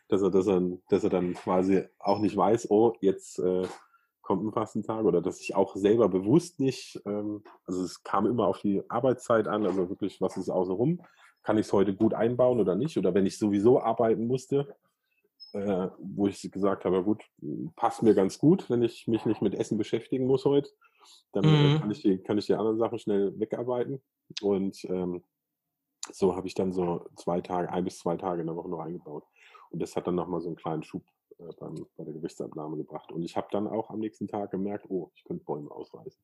dass, 0.08 0.22
er, 0.22 0.30
dass, 0.30 0.46
er, 0.46 0.62
dass 0.88 1.04
er 1.04 1.10
dann 1.10 1.34
quasi 1.34 1.84
auch 1.98 2.20
nicht 2.20 2.36
weiß, 2.36 2.70
oh, 2.70 2.94
jetzt 3.00 3.38
äh, 3.40 3.66
kommt 4.26 4.44
ein 4.44 4.52
Fastentag 4.52 5.04
oder 5.04 5.22
dass 5.22 5.40
ich 5.40 5.54
auch 5.54 5.76
selber 5.76 6.08
bewusst 6.08 6.58
nicht, 6.58 7.00
ähm, 7.06 7.44
also 7.64 7.84
es 7.84 8.02
kam 8.02 8.26
immer 8.26 8.48
auf 8.48 8.60
die 8.60 8.82
Arbeitszeit 8.90 9.46
an, 9.46 9.64
also 9.64 9.88
wirklich, 9.88 10.20
was 10.20 10.36
ist 10.36 10.50
außenrum, 10.50 11.00
kann 11.44 11.58
ich 11.58 11.66
es 11.66 11.72
heute 11.72 11.94
gut 11.94 12.12
einbauen 12.12 12.58
oder 12.58 12.74
nicht? 12.74 12.98
Oder 12.98 13.14
wenn 13.14 13.24
ich 13.24 13.38
sowieso 13.38 13.80
arbeiten 13.80 14.26
musste, 14.26 14.74
äh, 15.52 15.88
wo 15.98 16.26
ich 16.26 16.50
gesagt 16.50 16.84
habe, 16.84 17.04
gut, 17.04 17.22
passt 17.76 18.02
mir 18.02 18.14
ganz 18.14 18.40
gut, 18.40 18.68
wenn 18.68 18.82
ich 18.82 19.06
mich 19.06 19.24
nicht 19.26 19.42
mit 19.42 19.54
Essen 19.54 19.78
beschäftigen 19.78 20.26
muss 20.26 20.44
heute. 20.44 20.70
Dann 21.30 21.44
äh, 21.44 21.74
mhm. 21.74 21.78
kann, 21.78 21.90
ich 21.92 22.02
die, 22.02 22.18
kann 22.18 22.36
ich 22.36 22.46
die 22.46 22.54
anderen 22.54 22.78
Sachen 22.78 22.98
schnell 22.98 23.38
wegarbeiten. 23.38 24.02
Und 24.42 24.84
ähm, 24.86 25.22
so 26.10 26.34
habe 26.34 26.48
ich 26.48 26.54
dann 26.54 26.72
so 26.72 27.06
zwei 27.14 27.40
Tage, 27.40 27.70
ein 27.70 27.84
bis 27.84 28.00
zwei 28.00 28.16
Tage 28.16 28.40
in 28.40 28.48
der 28.48 28.56
Woche 28.56 28.68
noch 28.68 28.80
eingebaut. 28.80 29.22
Und 29.70 29.80
das 29.80 29.94
hat 29.94 30.08
dann 30.08 30.16
nochmal 30.16 30.40
so 30.40 30.48
einen 30.48 30.56
kleinen 30.56 30.82
Schub 30.82 31.04
äh, 31.38 31.52
beim, 31.58 31.86
bei 31.96 32.04
der 32.04 32.14
Gewichtsabnahme 32.14 32.76
gebracht. 32.76 33.12
Und 33.12 33.22
ich 33.22 33.36
habe 33.36 33.48
dann 33.50 33.66
auch 33.66 33.90
am 33.90 34.00
nächsten 34.00 34.28
Tag 34.28 34.50
gemerkt, 34.50 34.86
oh, 34.88 35.10
ich 35.14 35.24
könnte 35.24 35.44
Bäume 35.44 35.70
ausreißen. 35.70 36.20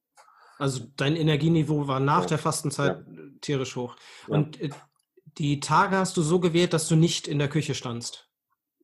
Also 0.58 0.84
dein 0.96 1.16
Energieniveau 1.16 1.88
war 1.88 2.00
nach 2.00 2.22
ja. 2.22 2.28
der 2.28 2.38
Fastenzeit 2.38 3.04
ja. 3.06 3.22
tierisch 3.40 3.76
hoch. 3.76 3.96
Ja. 4.28 4.34
Und 4.34 4.60
äh, 4.60 4.70
die 5.38 5.60
Tage 5.60 5.96
hast 5.96 6.16
du 6.16 6.22
so 6.22 6.40
gewählt, 6.40 6.72
dass 6.72 6.88
du 6.88 6.96
nicht 6.96 7.26
in 7.26 7.38
der 7.38 7.48
Küche 7.48 7.74
standst? 7.74 8.30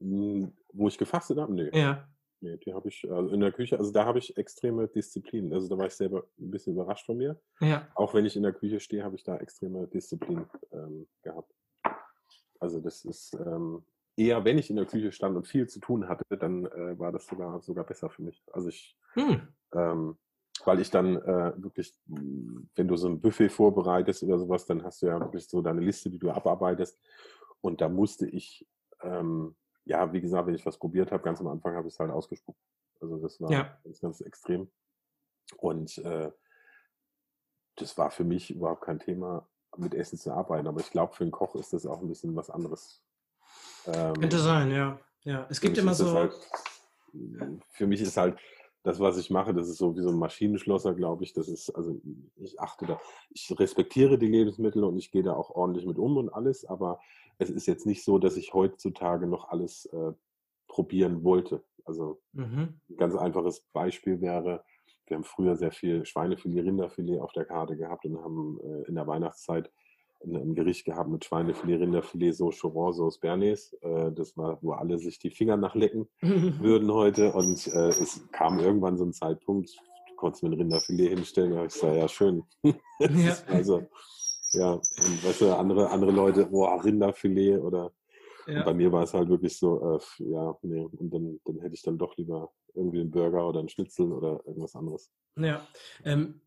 Hm, 0.00 0.52
wo 0.72 0.88
ich 0.88 0.98
gefastet 0.98 1.38
habe? 1.38 1.52
Nee. 1.52 1.70
Ja. 1.72 2.08
Nee, 2.40 2.56
die 2.58 2.72
habe 2.72 2.88
ich, 2.88 3.10
also 3.10 3.30
in 3.30 3.40
der 3.40 3.50
Küche, 3.50 3.78
also 3.78 3.90
da 3.90 4.04
habe 4.04 4.20
ich 4.20 4.36
extreme 4.36 4.86
Disziplin. 4.86 5.52
Also 5.52 5.68
da 5.68 5.76
war 5.76 5.86
ich 5.86 5.94
selber 5.94 6.24
ein 6.38 6.50
bisschen 6.52 6.74
überrascht 6.74 7.06
von 7.06 7.16
mir. 7.16 7.40
Ja. 7.60 7.88
Auch 7.96 8.14
wenn 8.14 8.24
ich 8.24 8.36
in 8.36 8.44
der 8.44 8.52
Küche 8.52 8.78
stehe, 8.78 9.02
habe 9.02 9.16
ich 9.16 9.24
da 9.24 9.36
extreme 9.38 9.88
Disziplin 9.88 10.46
ähm, 10.72 11.08
gehabt. 11.22 11.52
Also 12.60 12.80
das 12.80 13.04
ist 13.04 13.34
ähm, 13.34 13.84
eher, 14.18 14.44
wenn 14.44 14.58
ich 14.58 14.70
in 14.70 14.76
der 14.76 14.86
Küche 14.86 15.12
stand 15.12 15.36
und 15.36 15.46
viel 15.46 15.68
zu 15.68 15.80
tun 15.80 16.08
hatte, 16.08 16.24
dann 16.36 16.66
äh, 16.66 16.98
war 16.98 17.12
das 17.12 17.26
sogar 17.26 17.60
sogar 17.60 17.84
besser 17.84 18.10
für 18.10 18.22
mich. 18.22 18.42
Also 18.52 18.68
ich, 18.68 18.96
hm. 19.14 19.48
ähm, 19.72 20.18
weil 20.64 20.80
ich 20.80 20.90
dann 20.90 21.16
äh, 21.16 21.52
wirklich, 21.56 21.94
wenn 22.06 22.88
du 22.88 22.96
so 22.96 23.08
ein 23.08 23.20
Buffet 23.20 23.48
vorbereitest 23.48 24.22
oder 24.24 24.38
sowas, 24.38 24.66
dann 24.66 24.82
hast 24.82 25.02
du 25.02 25.06
ja 25.06 25.20
wirklich 25.20 25.48
so 25.48 25.62
deine 25.62 25.80
Liste, 25.80 26.10
die 26.10 26.18
du 26.18 26.30
abarbeitest. 26.30 27.00
Und 27.60 27.80
da 27.80 27.88
musste 27.88 28.26
ich 28.26 28.66
ähm, 29.02 29.54
ja, 29.88 30.12
wie 30.12 30.20
gesagt, 30.20 30.46
wenn 30.46 30.54
ich 30.54 30.66
was 30.66 30.78
probiert 30.78 31.10
habe, 31.10 31.22
ganz 31.22 31.40
am 31.40 31.46
Anfang 31.46 31.74
habe 31.74 31.88
ich 31.88 31.94
es 31.94 32.00
halt 32.00 32.10
ausgespuckt. 32.10 32.60
Also 33.00 33.16
das 33.18 33.40
war 33.40 33.50
ja. 33.50 33.78
ganz, 33.82 34.00
ganz 34.00 34.20
extrem. 34.20 34.70
Und 35.56 35.96
äh, 35.98 36.30
das 37.76 37.96
war 37.96 38.10
für 38.10 38.24
mich 38.24 38.50
überhaupt 38.50 38.82
kein 38.82 38.98
Thema, 38.98 39.48
mit 39.76 39.94
Essen 39.94 40.18
zu 40.18 40.32
arbeiten. 40.32 40.66
Aber 40.66 40.80
ich 40.80 40.90
glaube, 40.90 41.14
für 41.14 41.24
einen 41.24 41.30
Koch 41.30 41.54
ist 41.54 41.72
das 41.72 41.86
auch 41.86 42.02
ein 42.02 42.08
bisschen 42.08 42.36
was 42.36 42.50
anderes. 42.50 43.02
Ähm, 43.94 44.14
Könnte 44.14 44.38
sein, 44.38 44.70
ja. 44.70 44.98
ja. 45.24 45.46
Es 45.48 45.60
gibt 45.60 45.78
immer 45.78 45.94
so. 45.94 46.12
Halt, 46.12 46.32
für 47.70 47.86
mich 47.86 48.00
ist 48.00 48.16
halt 48.16 48.38
das, 48.82 49.00
was 49.00 49.18
ich 49.18 49.30
mache, 49.30 49.54
das 49.54 49.68
ist 49.68 49.78
so 49.78 49.96
wie 49.96 50.02
so 50.02 50.10
ein 50.10 50.18
Maschinenschlosser, 50.18 50.94
glaube 50.94 51.24
ich. 51.24 51.32
Das 51.32 51.48
ist, 51.48 51.70
also 51.70 52.00
ich 52.36 52.60
achte 52.60 52.86
da, 52.86 53.00
ich 53.30 53.52
respektiere 53.58 54.18
die 54.18 54.28
Lebensmittel 54.28 54.84
und 54.84 54.96
ich 54.96 55.10
gehe 55.10 55.22
da 55.22 55.34
auch 55.34 55.50
ordentlich 55.50 55.86
mit 55.86 55.98
um 55.98 56.16
und 56.16 56.28
alles, 56.28 56.64
aber 56.64 57.00
es 57.38 57.50
ist 57.50 57.66
jetzt 57.66 57.86
nicht 57.86 58.04
so, 58.04 58.18
dass 58.18 58.36
ich 58.36 58.54
heutzutage 58.54 59.26
noch 59.26 59.48
alles 59.48 59.86
äh, 59.86 60.12
probieren 60.68 61.24
wollte. 61.24 61.62
Also 61.84 62.20
mhm. 62.32 62.80
ein 62.88 62.96
ganz 62.96 63.14
einfaches 63.14 63.60
Beispiel 63.72 64.20
wäre, 64.20 64.64
wir 65.06 65.16
haben 65.16 65.24
früher 65.24 65.56
sehr 65.56 65.72
viel 65.72 66.04
Schweinefilet, 66.04 66.64
Rinderfilet 66.64 67.20
auf 67.20 67.32
der 67.32 67.46
Karte 67.46 67.76
gehabt 67.76 68.04
und 68.04 68.22
haben 68.22 68.60
äh, 68.60 68.88
in 68.88 68.94
der 68.94 69.06
Weihnachtszeit 69.06 69.70
ein, 70.24 70.36
ein, 70.36 70.54
Gericht 70.54 70.84
gehabt 70.84 71.10
mit 71.10 71.24
Schweinefilet, 71.24 71.80
Rinderfilet, 71.80 72.32
so 72.32 72.50
Chauron, 72.50 72.92
Sauce 72.92 73.18
Bernays. 73.18 73.72
Äh, 73.80 74.12
das 74.12 74.36
war, 74.36 74.58
wo 74.62 74.72
alle 74.72 74.98
sich 74.98 75.18
die 75.18 75.30
Finger 75.30 75.56
nachlecken 75.56 76.08
würden 76.20 76.92
heute. 76.92 77.32
Und 77.32 77.66
äh, 77.68 77.88
es 77.88 78.28
kam 78.32 78.58
irgendwann 78.58 78.96
so 78.96 79.04
ein 79.04 79.12
Zeitpunkt, 79.12 79.70
du 80.08 80.14
konntest 80.16 80.42
mir 80.42 80.50
ein 80.50 80.58
Rinderfilet 80.58 81.08
hinstellen. 81.10 81.54
Ja, 81.54 81.64
ich 81.64 81.72
sage, 81.72 81.98
ja, 81.98 82.08
schön. 82.08 82.44
ja. 82.62 83.36
also, 83.46 83.86
ja, 84.52 84.72
und 84.72 85.24
weißt 85.24 85.42
du, 85.42 85.56
andere, 85.56 85.90
andere 85.90 86.10
Leute, 86.10 86.46
boah, 86.46 86.82
Rinderfilet 86.82 87.58
oder 87.58 87.92
ja. 88.48 88.64
bei 88.64 88.74
mir 88.74 88.90
war 88.90 89.02
es 89.02 89.14
halt 89.14 89.28
wirklich 89.28 89.56
so, 89.58 89.96
äh, 89.96 90.24
ja, 90.24 90.56
nee, 90.62 90.80
und 90.80 91.12
dann, 91.12 91.40
dann 91.44 91.60
hätte 91.60 91.74
ich 91.74 91.82
dann 91.82 91.98
doch 91.98 92.16
lieber 92.16 92.50
irgendwie 92.74 93.00
einen 93.00 93.10
Burger 93.10 93.48
oder 93.48 93.60
einen 93.60 93.68
Schnitzel 93.68 94.12
oder 94.12 94.40
irgendwas 94.46 94.74
anderes. 94.74 95.10
Ja, 95.36 95.66
ähm, 96.04 96.40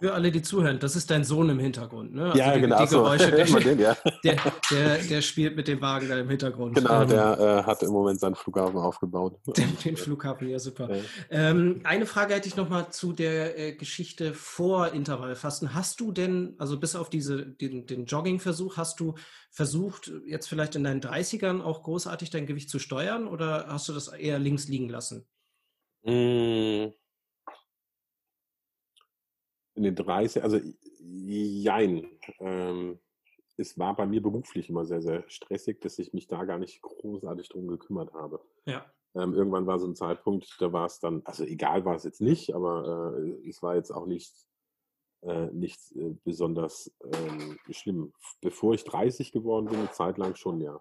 für 0.00 0.12
alle, 0.12 0.30
die 0.30 0.42
zuhören, 0.42 0.78
das 0.78 0.94
ist 0.94 1.10
dein 1.10 1.24
Sohn 1.24 1.48
im 1.48 1.58
Hintergrund, 1.58 2.14
ne? 2.14 2.26
Also 2.26 2.38
ja, 2.38 2.54
die, 2.54 2.60
genau. 2.60 2.84
Die 2.84 2.90
Geräusche, 2.90 3.30
der, 3.32 3.44
den, 3.46 3.78
ja. 3.78 3.96
der, 4.24 4.36
der, 4.70 4.98
der, 4.98 5.22
spielt 5.22 5.56
mit 5.56 5.68
dem 5.68 5.80
Wagen 5.80 6.08
da 6.08 6.18
im 6.18 6.28
Hintergrund. 6.28 6.74
Genau, 6.74 7.02
ähm, 7.02 7.08
der 7.08 7.38
äh, 7.38 7.62
hat 7.62 7.82
im 7.82 7.90
Moment 7.90 8.20
seinen 8.20 8.34
Flughafen 8.34 8.78
aufgebaut. 8.78 9.38
Den, 9.56 9.76
den 9.84 9.96
Flughafen, 9.96 10.48
ja 10.48 10.58
super. 10.58 10.94
Ja. 10.94 11.02
Ähm, 11.30 11.80
eine 11.84 12.04
Frage 12.04 12.34
hätte 12.34 12.48
ich 12.48 12.56
nochmal 12.56 12.90
zu 12.90 13.12
der 13.12 13.58
äh, 13.58 13.72
Geschichte 13.72 14.34
vor 14.34 14.92
Intervallfasten. 14.92 15.74
Hast 15.74 16.00
du 16.00 16.12
denn, 16.12 16.54
also 16.58 16.78
bis 16.78 16.94
auf 16.94 17.08
diese, 17.08 17.46
den, 17.46 17.86
den 17.86 18.04
Jogging-Versuch, 18.04 18.76
hast 18.76 19.00
du 19.00 19.14
versucht, 19.50 20.12
jetzt 20.26 20.48
vielleicht 20.48 20.76
in 20.76 20.84
deinen 20.84 21.00
30ern 21.00 21.62
auch 21.62 21.82
großartig 21.82 22.30
dein 22.30 22.46
Gewicht 22.46 22.68
zu 22.68 22.78
steuern 22.78 23.26
oder 23.26 23.66
hast 23.68 23.88
du 23.88 23.92
das 23.92 24.08
eher 24.08 24.38
links 24.38 24.68
liegen 24.68 24.88
lassen? 24.88 25.26
Mmh 26.04 26.92
in 29.76 29.82
den 29.82 29.94
30, 29.94 30.42
also 30.42 30.58
jein. 30.98 32.08
Ähm, 32.40 32.98
es 33.56 33.78
war 33.78 33.94
bei 33.96 34.06
mir 34.06 34.22
beruflich 34.22 34.68
immer 34.68 34.84
sehr, 34.84 35.00
sehr 35.00 35.24
stressig, 35.28 35.80
dass 35.80 35.98
ich 35.98 36.12
mich 36.12 36.26
da 36.26 36.44
gar 36.44 36.58
nicht 36.58 36.82
großartig 36.82 37.48
drum 37.48 37.68
gekümmert 37.68 38.12
habe. 38.12 38.40
Ja. 38.66 38.84
Ähm, 39.14 39.32
irgendwann 39.32 39.66
war 39.66 39.78
so 39.78 39.86
ein 39.86 39.94
Zeitpunkt, 39.94 40.56
da 40.60 40.72
war 40.72 40.86
es 40.86 40.98
dann, 40.98 41.22
also 41.24 41.44
egal 41.44 41.84
war 41.84 41.94
es 41.94 42.04
jetzt 42.04 42.20
nicht, 42.20 42.54
aber 42.54 43.16
äh, 43.18 43.48
es 43.48 43.62
war 43.62 43.76
jetzt 43.76 43.90
auch 43.90 44.06
nicht, 44.06 44.34
äh, 45.22 45.46
nicht 45.52 45.80
äh, 45.96 46.14
besonders 46.24 46.94
ähm, 47.02 47.58
schlimm. 47.70 48.12
Bevor 48.42 48.74
ich 48.74 48.84
30 48.84 49.32
geworden 49.32 49.66
bin, 49.66 49.78
eine 49.78 49.90
Zeit 49.90 50.18
lang 50.18 50.34
schon, 50.34 50.60
ja. 50.60 50.80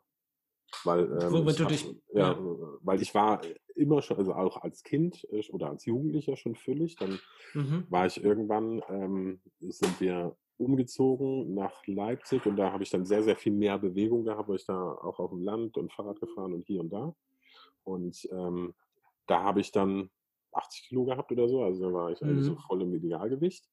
Weil, 0.84 1.06
ähm, 1.22 1.48
ich, 1.48 1.62
hab, 1.62 1.68
dich, 1.70 1.86
ja, 2.14 2.32
ja, 2.32 2.40
weil 2.82 3.02
ich 3.02 3.14
war 3.16 3.42
immer 3.76 4.02
schon, 4.02 4.18
also 4.18 4.34
auch 4.34 4.58
als 4.58 4.84
Kind 4.84 5.28
äh, 5.32 5.44
oder 5.52 5.70
als 5.70 5.86
Jugendlicher 5.86 6.38
schon 6.38 6.56
völlig. 6.56 6.96
Dann 6.96 7.20
mhm. 7.54 7.86
war 7.90 8.06
ich 8.06 8.24
irgendwann, 8.24 8.82
ähm, 8.90 9.42
sind 9.60 10.00
wir 10.00 10.36
umgezogen 10.58 11.54
nach 11.54 11.86
Leipzig 11.86 12.46
und 12.46 12.56
da 12.56 12.72
habe 12.72 12.84
ich 12.84 12.90
dann 12.90 13.06
sehr, 13.06 13.24
sehr 13.24 13.36
viel 13.36 13.52
mehr 13.52 13.78
Bewegung 13.78 14.24
gehabt, 14.24 14.48
weil 14.48 14.56
ich 14.56 14.66
da 14.66 14.94
auch 14.94 15.20
auf 15.20 15.32
dem 15.32 15.44
Land 15.44 15.78
und 15.78 15.92
Fahrrad 15.92 16.20
gefahren 16.20 16.54
und 16.54 16.66
hier 16.66 16.80
und 16.80 16.92
da. 16.92 17.14
Und 17.84 18.28
ähm, 18.32 18.74
da 19.28 19.44
habe 19.44 19.60
ich 19.60 19.72
dann 19.72 20.10
80 20.54 20.88
Kilo 20.88 21.06
gehabt 21.06 21.32
oder 21.32 21.50
so, 21.50 21.64
also 21.64 21.88
da 21.88 21.94
war 21.94 22.12
ich 22.12 22.22
mhm. 22.22 22.30
eigentlich 22.30 22.46
so 22.46 22.54
mhm. 22.54 22.60
voll 22.60 22.82
im 22.82 22.94
Idealgewicht. 22.94 23.68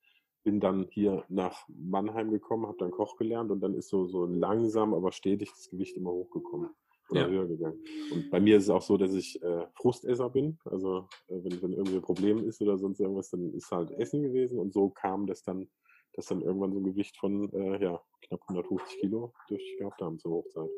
Bin 0.44 0.58
dann 0.58 0.88
hier 0.90 1.24
nach 1.28 1.68
Mannheim 1.68 2.32
gekommen, 2.32 2.66
habe 2.66 2.78
dann 2.78 2.90
Koch 2.90 3.16
gelernt 3.16 3.52
und 3.52 3.60
dann 3.60 3.74
ist 3.74 3.88
so, 3.88 4.06
so 4.06 4.26
langsam, 4.26 4.92
aber 4.92 5.12
stetig 5.12 5.50
das 5.52 5.70
Gewicht 5.70 5.96
immer 5.96 6.10
hochgekommen. 6.10 6.70
Oder 7.12 7.22
ja. 7.22 7.28
höher 7.28 7.46
gegangen. 7.46 7.82
Und 8.12 8.30
bei 8.30 8.40
mir 8.40 8.56
ist 8.56 8.64
es 8.64 8.70
auch 8.70 8.82
so, 8.82 8.96
dass 8.96 9.12
ich 9.14 9.40
äh, 9.42 9.66
Frustesser 9.74 10.30
bin. 10.30 10.58
Also 10.64 11.08
äh, 11.28 11.44
wenn, 11.44 11.62
wenn 11.62 11.72
irgendwie 11.72 11.96
ein 11.96 12.02
Problem 12.02 12.46
ist 12.46 12.60
oder 12.60 12.78
sonst 12.78 13.00
irgendwas, 13.00 13.30
dann 13.30 13.52
ist 13.54 13.70
halt 13.70 13.90
Essen 13.92 14.22
gewesen. 14.22 14.58
Und 14.58 14.72
so 14.72 14.90
kam 14.90 15.26
das 15.26 15.42
dann, 15.42 15.68
dass 16.14 16.26
dann 16.26 16.42
irgendwann 16.42 16.72
so 16.72 16.80
ein 16.80 16.84
Gewicht 16.84 17.16
von 17.16 17.52
äh, 17.52 17.82
ja, 17.82 18.00
knapp 18.26 18.40
150 18.48 19.00
Kilo 19.00 19.32
durch 19.48 19.76
gehabt 19.78 20.00
haben 20.00 20.18
zur 20.18 20.32
Hochzeit. 20.32 20.70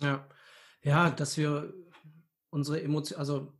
Ja, 0.00 0.28
ja, 0.82 1.10
dass 1.10 1.36
wir 1.36 1.72
unsere 2.50 2.82
Emotionen, 2.82 3.20
also 3.20 3.52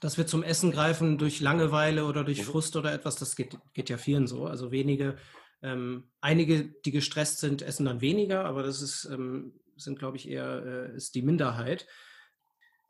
dass 0.00 0.16
wir 0.16 0.26
zum 0.26 0.42
Essen 0.42 0.70
greifen 0.70 1.18
durch 1.18 1.40
Langeweile 1.40 2.06
oder 2.06 2.24
durch 2.24 2.38
mhm. 2.38 2.44
Frust 2.44 2.76
oder 2.76 2.92
etwas, 2.92 3.16
das 3.16 3.36
geht, 3.36 3.58
geht 3.74 3.90
ja 3.90 3.98
vielen 3.98 4.26
so. 4.26 4.46
Also 4.46 4.72
wenige, 4.72 5.16
ähm, 5.62 6.10
einige, 6.22 6.64
die 6.64 6.90
gestresst 6.90 7.40
sind, 7.40 7.60
essen 7.60 7.84
dann 7.84 8.00
weniger, 8.00 8.46
aber 8.46 8.62
das 8.62 8.80
ist, 8.80 9.04
ähm, 9.12 9.60
sind, 9.80 9.98
glaube 9.98 10.16
ich, 10.16 10.28
eher 10.28 10.64
äh, 10.64 10.96
ist 10.96 11.14
die 11.14 11.22
Minderheit. 11.22 11.86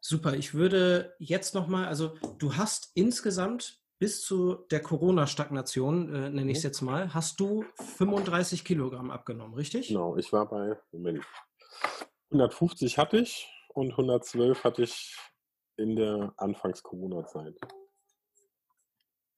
Super, 0.00 0.34
ich 0.34 0.54
würde 0.54 1.14
jetzt 1.18 1.54
nochmal, 1.54 1.86
also 1.86 2.16
du 2.38 2.56
hast 2.56 2.90
insgesamt 2.94 3.80
bis 3.98 4.22
zu 4.22 4.54
der 4.70 4.80
Corona-Stagnation, 4.80 6.14
äh, 6.14 6.30
nenne 6.30 6.50
ich 6.50 6.58
es 6.58 6.64
mhm. 6.64 6.68
jetzt 6.68 6.80
mal, 6.80 7.14
hast 7.14 7.38
du 7.38 7.64
35 7.98 8.64
Kilogramm 8.64 9.10
abgenommen, 9.10 9.54
richtig? 9.54 9.88
Genau, 9.88 10.16
ich 10.16 10.32
war 10.32 10.48
bei, 10.48 10.78
Moment, 10.90 11.22
150 12.30 12.96
hatte 12.96 13.18
ich 13.18 13.46
und 13.74 13.90
112 13.90 14.64
hatte 14.64 14.82
ich 14.82 15.16
in 15.76 15.96
der 15.96 16.32
Anfangs-Corona-Zeit. 16.38 17.58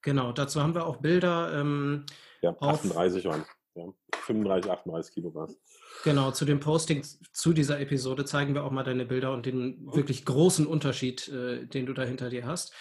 Genau, 0.02 0.32
dazu 0.32 0.60
haben 0.60 0.74
wir 0.74 0.86
auch 0.86 0.96
Bilder. 0.96 1.60
Ähm, 1.60 2.06
ja, 2.40 2.56
38 2.60 3.24
waren 3.24 3.44
ja, 3.74 3.84
35, 4.12 4.70
38 4.70 5.14
Kilo 5.14 5.34
war 5.34 5.48
es. 5.48 5.58
Genau, 6.04 6.30
zu 6.30 6.44
dem 6.44 6.60
Posting 6.60 7.04
zu 7.32 7.52
dieser 7.52 7.80
Episode 7.80 8.24
zeigen 8.24 8.54
wir 8.54 8.64
auch 8.64 8.70
mal 8.70 8.84
deine 8.84 9.06
Bilder 9.06 9.32
und 9.32 9.46
den 9.46 9.92
wirklich 9.92 10.24
großen 10.24 10.66
Unterschied, 10.66 11.28
äh, 11.28 11.66
den 11.66 11.86
du 11.86 11.92
da 11.92 12.02
hinter 12.02 12.30
dir 12.30 12.46
hast. 12.46 12.72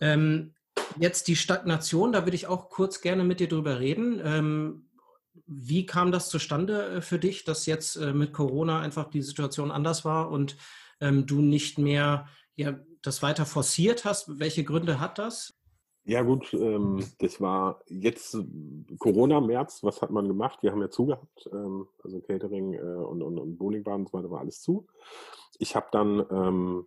Ähm, 0.00 0.54
jetzt 0.98 1.28
die 1.28 1.36
Stagnation, 1.36 2.12
da 2.12 2.24
würde 2.24 2.36
ich 2.36 2.46
auch 2.46 2.68
kurz 2.68 3.00
gerne 3.00 3.24
mit 3.24 3.40
dir 3.40 3.48
drüber 3.48 3.80
reden. 3.80 4.20
Ähm, 4.24 4.88
wie 5.46 5.86
kam 5.86 6.12
das 6.12 6.28
zustande 6.28 6.96
äh, 6.96 7.00
für 7.00 7.18
dich, 7.18 7.44
dass 7.44 7.66
jetzt 7.66 7.96
äh, 7.96 8.12
mit 8.12 8.32
Corona 8.32 8.80
einfach 8.80 9.10
die 9.10 9.22
Situation 9.22 9.70
anders 9.70 10.04
war 10.04 10.30
und 10.30 10.56
ähm, 11.00 11.26
du 11.26 11.40
nicht 11.40 11.78
mehr 11.78 12.28
ja, 12.56 12.78
das 13.02 13.22
weiter 13.22 13.46
forciert 13.46 14.04
hast? 14.04 14.38
Welche 14.38 14.64
Gründe 14.64 15.00
hat 15.00 15.18
das? 15.18 15.53
Ja 16.06 16.20
gut, 16.22 16.52
ähm, 16.52 17.02
das 17.18 17.40
war 17.40 17.80
jetzt 17.88 18.36
Corona, 18.98 19.40
März, 19.40 19.82
was 19.82 20.02
hat 20.02 20.10
man 20.10 20.28
gemacht? 20.28 20.58
Wir 20.62 20.70
haben 20.70 20.82
ja 20.82 20.90
zugehabt, 20.90 21.48
ähm, 21.50 21.88
also 22.02 22.20
Catering 22.20 22.74
äh, 22.74 22.78
und, 22.78 23.22
und, 23.22 23.38
und 23.38 23.56
Bowlingbahn 23.56 24.00
und 24.00 24.10
so 24.10 24.18
weiter 24.18 24.30
war 24.30 24.40
alles 24.40 24.60
zu. 24.60 24.86
Ich 25.58 25.74
habe 25.74 25.86
dann 25.92 26.26
ähm, 26.30 26.86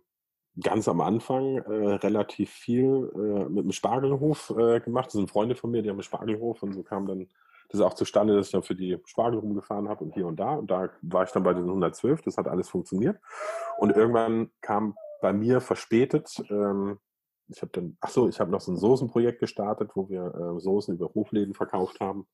ganz 0.62 0.86
am 0.86 1.00
Anfang 1.00 1.56
äh, 1.58 1.94
relativ 1.94 2.50
viel 2.50 3.10
äh, 3.14 3.48
mit 3.48 3.64
dem 3.64 3.72
Spargelhof 3.72 4.54
äh, 4.56 4.78
gemacht. 4.80 5.06
Das 5.06 5.14
sind 5.14 5.30
Freunde 5.30 5.56
von 5.56 5.72
mir, 5.72 5.82
die 5.82 5.88
haben 5.88 5.96
einen 5.96 6.04
Spargelhof 6.04 6.62
und 6.62 6.72
so 6.72 6.84
kam 6.84 7.06
dann 7.06 7.28
das 7.70 7.80
auch 7.80 7.94
zustande, 7.94 8.36
dass 8.36 8.46
ich 8.46 8.52
dann 8.52 8.62
für 8.62 8.76
die 8.76 8.98
Spargel 9.04 9.40
rumgefahren 9.40 9.88
habe 9.88 10.04
und 10.04 10.14
hier 10.14 10.26
und 10.26 10.38
da. 10.38 10.54
Und 10.54 10.70
da 10.70 10.90
war 11.02 11.24
ich 11.24 11.30
dann 11.32 11.42
bei 11.42 11.54
den 11.54 11.64
112, 11.64 12.22
das 12.22 12.38
hat 12.38 12.46
alles 12.46 12.68
funktioniert. 12.68 13.18
Und 13.78 13.94
irgendwann 13.94 14.50
kam 14.60 14.96
bei 15.20 15.32
mir 15.32 15.60
verspätet. 15.60 16.42
Ähm, 16.50 16.98
ich 17.48 17.62
habe 17.62 17.72
dann, 17.72 17.96
ach 18.00 18.10
so, 18.10 18.28
ich 18.28 18.40
habe 18.40 18.50
noch 18.50 18.60
so 18.60 18.72
ein 18.72 18.76
Soßenprojekt 18.76 19.40
gestartet, 19.40 19.92
wo 19.94 20.08
wir 20.08 20.34
äh, 20.34 20.60
Soßen 20.60 20.94
über 20.94 21.12
Hofläden 21.14 21.54
verkauft 21.54 22.00
haben 22.00 22.26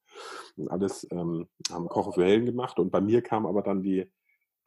und 0.56 0.70
alles 0.70 1.06
ähm, 1.10 1.48
haben 1.70 1.88
Koche 1.88 2.12
für 2.12 2.24
Hellen 2.24 2.46
gemacht. 2.46 2.78
Und 2.78 2.90
bei 2.90 3.00
mir 3.00 3.22
kam 3.22 3.46
aber 3.46 3.62
dann 3.62 3.82
die, 3.82 4.10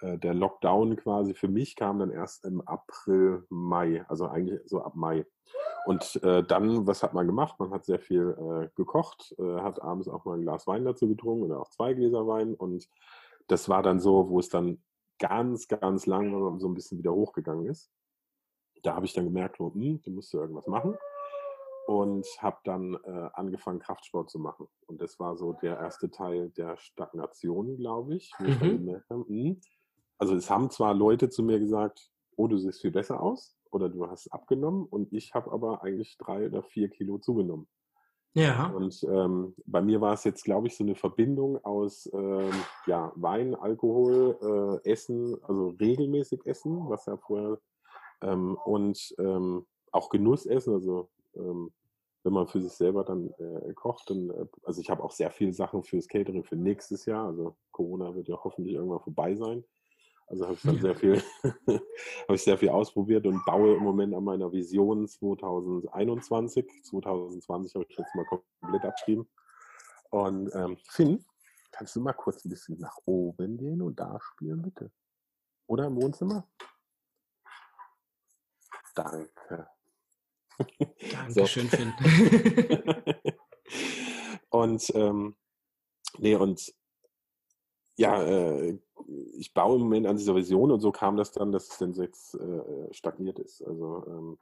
äh, 0.01 0.17
der 0.17 0.33
Lockdown 0.33 0.95
quasi 0.95 1.33
für 1.33 1.49
mich 1.49 1.75
kam 1.75 1.99
dann 1.99 2.11
erst 2.11 2.45
im 2.45 2.61
April, 2.61 3.45
Mai, 3.49 4.05
also 4.07 4.27
eigentlich 4.27 4.61
so 4.65 4.81
ab 4.81 4.95
Mai. 4.95 5.25
Und 5.85 6.21
äh, 6.23 6.43
dann, 6.43 6.87
was 6.87 7.03
hat 7.03 7.13
man 7.13 7.27
gemacht? 7.27 7.59
Man 7.59 7.71
hat 7.71 7.85
sehr 7.85 7.99
viel 7.99 8.35
äh, 8.37 8.69
gekocht, 8.75 9.35
äh, 9.39 9.61
hat 9.61 9.81
abends 9.81 10.07
auch 10.07 10.25
mal 10.25 10.37
ein 10.37 10.41
Glas 10.41 10.67
Wein 10.67 10.85
dazu 10.85 11.07
getrunken 11.07 11.45
oder 11.45 11.59
auch 11.59 11.69
zwei 11.69 11.93
Gläser 11.93 12.27
Wein. 12.27 12.55
Und 12.55 12.89
das 13.47 13.69
war 13.69 13.83
dann 13.83 13.99
so, 13.99 14.29
wo 14.29 14.39
es 14.39 14.49
dann 14.49 14.81
ganz, 15.19 15.67
ganz 15.67 16.05
lang 16.05 16.59
so 16.59 16.67
ein 16.67 16.73
bisschen 16.73 16.99
wieder 16.99 17.13
hochgegangen 17.13 17.65
ist 17.67 17.91
da 18.83 18.95
habe 18.95 19.05
ich 19.05 19.13
dann 19.13 19.25
gemerkt, 19.25 19.59
oh, 19.59 19.73
hm, 19.73 20.01
du 20.03 20.11
musst 20.11 20.33
ja 20.33 20.41
irgendwas 20.41 20.67
machen. 20.67 20.95
Und 21.87 22.25
habe 22.39 22.57
dann 22.65 22.95
äh, 23.05 23.29
angefangen, 23.33 23.79
Kraftsport 23.79 24.29
zu 24.29 24.39
machen. 24.39 24.67
Und 24.87 25.01
das 25.01 25.19
war 25.19 25.37
so 25.37 25.53
der 25.53 25.79
erste 25.79 26.11
Teil 26.11 26.49
der 26.49 26.75
Stagnation, 26.77 27.77
glaube 27.77 28.15
ich. 28.15 28.33
Wo 28.37 28.45
ich 28.45 28.59
dann 28.59 28.77
gemerkt 28.77 29.09
habe, 29.09 29.25
hm, 29.27 29.61
also 30.17 30.35
es 30.35 30.49
haben 30.49 30.69
zwar 30.69 30.93
Leute 30.93 31.29
zu 31.29 31.43
mir 31.43 31.59
gesagt, 31.59 32.11
oh, 32.35 32.47
du 32.47 32.57
siehst 32.57 32.81
viel 32.81 32.91
besser 32.91 33.21
aus 33.21 33.57
oder 33.71 33.89
du 33.89 34.07
hast 34.07 34.27
abgenommen 34.29 34.85
und 34.85 35.13
ich 35.13 35.33
habe 35.33 35.51
aber 35.51 35.83
eigentlich 35.83 36.17
drei 36.17 36.47
oder 36.47 36.63
vier 36.63 36.89
Kilo 36.89 37.17
zugenommen. 37.19 37.67
Ja. 38.33 38.67
Und 38.67 39.03
ähm, 39.09 39.55
bei 39.65 39.81
mir 39.81 39.99
war 39.99 40.13
es 40.13 40.23
jetzt, 40.23 40.43
glaube 40.43 40.67
ich, 40.67 40.77
so 40.77 40.83
eine 40.83 40.95
Verbindung 40.95 41.63
aus 41.65 42.07
ähm, 42.13 42.51
ja, 42.85 43.11
Wein, 43.15 43.55
Alkohol, 43.55 44.81
äh, 44.83 44.91
Essen, 44.91 45.35
also 45.43 45.69
regelmäßig 45.79 46.45
Essen, 46.45 46.87
was 46.87 47.07
ja 47.07 47.17
vorher 47.17 47.59
ähm, 48.21 48.57
und 48.65 49.15
ähm, 49.19 49.65
auch 49.91 50.09
Genussessen, 50.09 50.73
also 50.73 51.09
ähm, 51.35 51.71
wenn 52.23 52.33
man 52.33 52.47
für 52.47 52.61
sich 52.61 52.73
selber 52.73 53.03
dann 53.03 53.29
äh, 53.39 53.73
kocht, 53.73 54.09
dann, 54.09 54.29
äh, 54.29 54.45
also 54.63 54.81
ich 54.81 54.89
habe 54.89 55.03
auch 55.03 55.11
sehr 55.11 55.31
viele 55.31 55.53
Sachen 55.53 55.83
fürs 55.83 56.07
Catering 56.07 56.43
für 56.43 56.55
nächstes 56.55 57.05
Jahr, 57.05 57.27
also 57.27 57.55
Corona 57.71 58.13
wird 58.15 58.27
ja 58.27 58.37
hoffentlich 58.43 58.75
irgendwann 58.75 58.99
vorbei 58.99 59.35
sein. 59.35 59.63
Also 60.27 60.43
habe 60.43 60.55
ich 60.55 60.61
dann 60.61 60.81
sehr 60.81 60.95
viel, 60.95 61.23
habe 61.43 62.35
ich 62.35 62.43
sehr 62.43 62.57
viel 62.57 62.69
ausprobiert 62.69 63.25
und 63.25 63.45
baue 63.45 63.75
im 63.75 63.83
Moment 63.83 64.13
an 64.13 64.25
meiner 64.25 64.51
Vision 64.51 65.07
2021. 65.07 66.83
2020 66.83 67.75
habe 67.75 67.85
ich 67.87 67.97
jetzt 67.97 68.13
mal 68.13 68.25
komplett 68.25 68.83
abgeschrieben. 68.83 69.29
Und 70.09 70.53
ähm, 70.53 70.77
Finn, 70.83 71.23
kannst 71.71 71.95
du 71.95 72.01
mal 72.01 72.13
kurz 72.13 72.43
ein 72.43 72.49
bisschen 72.49 72.77
nach 72.79 72.97
oben 73.05 73.57
gehen 73.57 73.81
und 73.81 73.99
da 73.99 74.19
spielen, 74.19 74.61
bitte? 74.61 74.91
Oder 75.67 75.85
im 75.85 75.95
Wohnzimmer? 75.95 76.45
Danke. 78.97 79.67
Dankeschön, 81.11 81.67
Finn. 81.67 81.93
und 84.49 84.91
ähm, 84.95 85.35
nee, 86.17 86.35
und 86.35 86.73
ja, 87.95 88.23
äh, 88.23 88.79
ich 89.37 89.53
baue 89.53 89.75
im 89.75 89.83
Moment 89.83 90.07
an 90.07 90.17
dieser 90.17 90.35
Vision 90.35 90.71
und 90.71 90.79
so 90.79 90.91
kam 90.91 91.15
das 91.15 91.31
dann, 91.31 91.51
dass 91.51 91.69
es 91.69 91.77
dann 91.77 91.93
jetzt 91.93 92.33
äh, 92.35 92.93
stagniert 92.93 93.37
ist. 93.39 93.61
Also 93.61 94.03
ähm, 94.07 94.39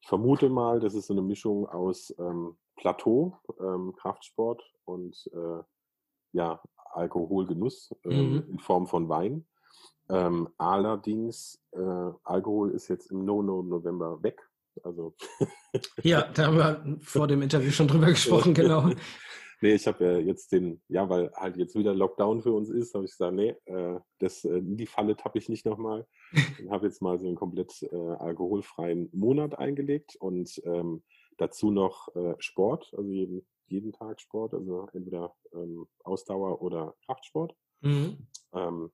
ich 0.00 0.08
vermute 0.08 0.50
mal, 0.50 0.80
das 0.80 0.94
ist 0.94 1.06
so 1.06 1.14
eine 1.14 1.22
Mischung 1.22 1.66
aus 1.66 2.14
ähm, 2.18 2.58
Plateau, 2.76 3.38
ähm, 3.58 3.94
Kraftsport 3.96 4.62
und 4.84 5.30
äh, 5.32 5.62
ja, 6.32 6.60
Alkoholgenuss 6.92 7.94
ähm, 8.04 8.32
mhm. 8.32 8.44
in 8.50 8.58
Form 8.58 8.86
von 8.86 9.08
Wein. 9.08 9.46
Ähm, 10.08 10.48
allerdings, 10.58 11.62
äh, 11.72 12.10
Alkohol 12.24 12.72
ist 12.72 12.88
jetzt 12.88 13.10
im 13.10 13.24
No-No-November 13.24 14.22
weg. 14.22 14.40
Also 14.82 15.14
ja, 16.02 16.22
da 16.32 16.46
haben 16.46 16.56
wir 16.56 16.98
vor 17.00 17.26
dem 17.26 17.42
Interview 17.42 17.70
schon 17.70 17.88
drüber 17.88 18.06
gesprochen, 18.06 18.54
genau. 18.54 18.90
nee, 19.60 19.74
ich 19.74 19.86
habe 19.86 20.04
ja 20.04 20.18
jetzt 20.18 20.52
den, 20.52 20.82
ja, 20.88 21.08
weil 21.08 21.32
halt 21.34 21.56
jetzt 21.56 21.76
wieder 21.76 21.94
Lockdown 21.94 22.42
für 22.42 22.52
uns 22.52 22.70
ist, 22.70 22.94
habe 22.94 23.04
ich 23.04 23.12
gesagt, 23.12 23.34
nee, 23.34 23.54
äh, 23.66 24.00
das, 24.18 24.44
äh, 24.44 24.60
die 24.62 24.86
Falle 24.86 25.16
tappe 25.16 25.38
ich 25.38 25.48
nicht 25.48 25.64
nochmal. 25.64 26.06
Ich 26.58 26.70
habe 26.70 26.86
jetzt 26.86 27.02
mal 27.02 27.18
so 27.18 27.26
einen 27.26 27.36
komplett 27.36 27.82
äh, 27.82 27.96
alkoholfreien 27.96 29.08
Monat 29.12 29.58
eingelegt 29.58 30.16
und 30.16 30.60
ähm, 30.64 31.02
dazu 31.36 31.70
noch 31.70 32.08
äh, 32.16 32.34
Sport, 32.38 32.92
also 32.96 33.08
jeden, 33.10 33.46
jeden 33.66 33.92
Tag 33.92 34.20
Sport, 34.20 34.54
also 34.54 34.88
entweder 34.92 35.34
ähm, 35.52 35.86
Ausdauer 36.02 36.60
oder 36.62 36.94
Kraftsport. 37.06 37.54
Mhm. 37.82 38.26
Ähm, 38.52 38.90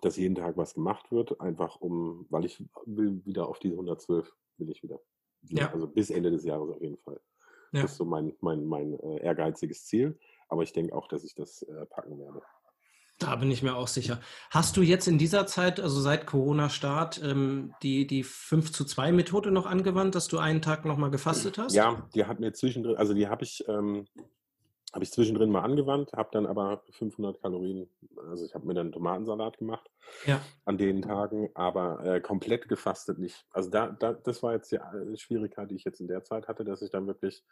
dass 0.00 0.16
jeden 0.16 0.34
Tag 0.34 0.56
was 0.56 0.74
gemacht 0.74 1.10
wird, 1.10 1.40
einfach 1.40 1.76
um, 1.76 2.26
weil 2.30 2.44
ich 2.44 2.64
will 2.86 3.24
wieder 3.24 3.48
auf 3.48 3.58
diese 3.58 3.74
112 3.74 4.32
will 4.58 4.70
ich 4.70 4.82
wieder. 4.82 5.00
Ja. 5.42 5.72
Also 5.72 5.86
bis 5.86 6.10
Ende 6.10 6.30
des 6.30 6.44
Jahres 6.44 6.70
auf 6.70 6.80
jeden 6.80 6.98
Fall. 6.98 7.20
Ja. 7.72 7.82
Das 7.82 7.92
ist 7.92 7.96
so 7.96 8.04
mein, 8.04 8.34
mein, 8.40 8.66
mein 8.66 8.98
äh, 9.00 9.22
ehrgeiziges 9.22 9.86
Ziel. 9.86 10.18
Aber 10.48 10.62
ich 10.62 10.72
denke 10.72 10.94
auch, 10.94 11.06
dass 11.08 11.24
ich 11.24 11.34
das 11.34 11.62
äh, 11.62 11.86
packen 11.86 12.18
werde. 12.18 12.42
Da 13.20 13.36
bin 13.36 13.50
ich 13.50 13.62
mir 13.62 13.76
auch 13.76 13.86
sicher. 13.86 14.18
Hast 14.50 14.76
du 14.78 14.82
jetzt 14.82 15.06
in 15.06 15.18
dieser 15.18 15.46
Zeit, 15.46 15.78
also 15.78 16.00
seit 16.00 16.26
Corona-Start, 16.26 17.22
ähm, 17.22 17.74
die, 17.82 18.06
die 18.06 18.24
5 18.24 18.72
zu 18.72 18.84
2 18.84 19.12
Methode 19.12 19.50
noch 19.50 19.66
angewandt, 19.66 20.14
dass 20.14 20.26
du 20.26 20.38
einen 20.38 20.62
Tag 20.62 20.86
nochmal 20.86 21.10
gefastet 21.10 21.58
hast? 21.58 21.74
Ja, 21.74 22.08
die 22.14 22.24
hat 22.24 22.40
mir 22.40 22.52
zwischendrin, 22.54 22.96
also 22.96 23.12
die 23.12 23.28
habe 23.28 23.44
ich 23.44 23.62
ähm, 23.68 24.06
habe 24.92 25.04
ich 25.04 25.12
zwischendrin 25.12 25.50
mal 25.50 25.62
angewandt, 25.62 26.12
habe 26.12 26.30
dann 26.32 26.46
aber 26.46 26.82
500 26.90 27.40
Kalorien, 27.40 27.88
also 28.28 28.44
ich 28.44 28.54
habe 28.54 28.66
mir 28.66 28.74
dann 28.74 28.92
Tomatensalat 28.92 29.58
gemacht 29.58 29.88
ja. 30.26 30.40
an 30.64 30.78
den 30.78 31.02
Tagen, 31.02 31.50
aber 31.54 32.04
äh, 32.04 32.20
komplett 32.20 32.68
gefastet 32.68 33.18
nicht. 33.18 33.46
Also 33.50 33.70
da, 33.70 33.88
da, 33.88 34.12
das 34.12 34.42
war 34.42 34.54
jetzt 34.54 34.72
die 34.72 34.76
äh, 34.76 35.16
Schwierigkeit, 35.16 35.70
die 35.70 35.76
ich 35.76 35.84
jetzt 35.84 36.00
in 36.00 36.08
der 36.08 36.24
Zeit 36.24 36.48
hatte, 36.48 36.64
dass 36.64 36.82
ich 36.82 36.90
dann 36.90 37.06
wirklich 37.06 37.44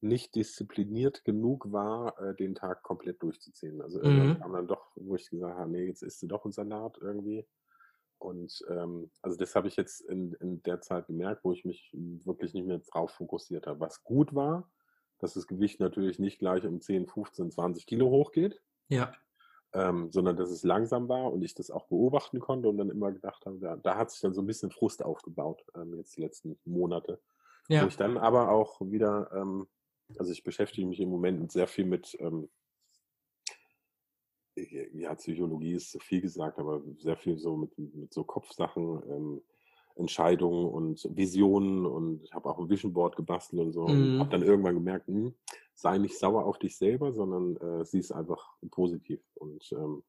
nicht 0.00 0.34
diszipliniert 0.34 1.24
genug 1.24 1.70
war, 1.72 2.18
äh, 2.20 2.34
den 2.34 2.54
Tag 2.54 2.82
komplett 2.82 3.22
durchzuziehen. 3.22 3.80
Also 3.82 4.00
irgendwann 4.00 4.28
mhm. 4.28 4.40
kam 4.40 4.52
dann 4.52 4.66
doch, 4.66 4.90
wo 4.96 5.14
ich 5.14 5.28
gesagt 5.30 5.58
habe, 5.58 5.70
nee, 5.70 5.86
jetzt 5.86 6.02
isst 6.02 6.22
du 6.22 6.26
doch 6.26 6.44
einen 6.44 6.52
Salat 6.52 6.98
irgendwie. 7.00 7.46
Und 8.18 8.64
ähm, 8.68 9.10
also 9.22 9.36
das 9.38 9.54
habe 9.54 9.68
ich 9.68 9.76
jetzt 9.76 10.00
in, 10.02 10.34
in 10.40 10.62
der 10.64 10.80
Zeit 10.80 11.06
gemerkt, 11.06 11.44
wo 11.44 11.52
ich 11.52 11.64
mich 11.64 11.90
wirklich 11.92 12.52
nicht 12.52 12.66
mehr 12.66 12.78
drauf 12.78 13.12
fokussiert 13.12 13.66
habe. 13.66 13.80
Was 13.80 14.02
gut 14.02 14.34
war, 14.34 14.70
dass 15.20 15.34
das 15.34 15.46
Gewicht 15.46 15.80
natürlich 15.80 16.18
nicht 16.18 16.38
gleich 16.38 16.66
um 16.66 16.80
10, 16.80 17.06
15, 17.06 17.50
20 17.50 17.86
Kilo 17.86 18.10
hochgeht. 18.10 18.60
Ja. 18.88 19.12
Ähm, 19.72 20.10
sondern 20.10 20.36
dass 20.36 20.50
es 20.50 20.64
langsam 20.64 21.08
war 21.08 21.32
und 21.32 21.42
ich 21.42 21.54
das 21.54 21.70
auch 21.70 21.86
beobachten 21.86 22.40
konnte 22.40 22.68
und 22.68 22.76
dann 22.76 22.90
immer 22.90 23.12
gedacht 23.12 23.46
habe, 23.46 23.58
da, 23.60 23.76
da 23.76 23.96
hat 23.96 24.10
sich 24.10 24.20
dann 24.20 24.34
so 24.34 24.42
ein 24.42 24.46
bisschen 24.46 24.72
Frust 24.72 25.04
aufgebaut, 25.04 25.64
ähm, 25.76 25.94
jetzt 25.96 26.16
die 26.16 26.22
letzten 26.22 26.58
Monate. 26.64 27.20
Ja. 27.68 27.84
Wo 27.84 27.86
ich 27.86 27.96
dann 27.96 28.18
aber 28.18 28.50
auch 28.50 28.80
wieder, 28.80 29.30
ähm, 29.32 29.68
also 30.18 30.32
ich 30.32 30.42
beschäftige 30.42 30.88
mich 30.88 30.98
im 30.98 31.08
Moment 31.08 31.52
sehr 31.52 31.68
viel 31.68 31.84
mit 31.84 32.16
ähm, 32.18 32.48
ja, 34.56 35.14
Psychologie 35.14 35.74
ist 35.74 35.90
zu 35.90 35.98
viel 36.00 36.20
gesagt, 36.20 36.58
aber 36.58 36.82
sehr 36.98 37.16
viel 37.16 37.38
so 37.38 37.56
mit, 37.56 37.78
mit 37.78 38.12
so 38.12 38.24
Kopfsachen, 38.24 39.02
ähm, 39.08 39.42
Entscheidungen 40.00 40.66
und 40.66 41.08
Visionen 41.14 41.86
und 41.86 42.22
ich 42.24 42.32
habe 42.32 42.48
auch 42.48 42.58
ein 42.58 42.68
Vision 42.68 42.92
Board 42.92 43.16
gebastelt 43.16 43.62
und 43.62 43.72
so 43.72 43.86
mhm. 43.86 44.14
und 44.14 44.18
habe 44.20 44.30
dann 44.30 44.42
irgendwann 44.42 44.74
gemerkt, 44.74 45.06
hm, 45.06 45.34
sei 45.74 45.98
nicht 45.98 46.18
sauer 46.18 46.44
auf 46.44 46.58
dich 46.58 46.76
selber, 46.76 47.12
sondern 47.12 47.56
äh, 47.56 47.84
sieh 47.84 47.98
es 47.98 48.12
einfach 48.12 48.54
positiv. 48.70 49.20
Und 49.34 49.70
ähm, 49.72 50.02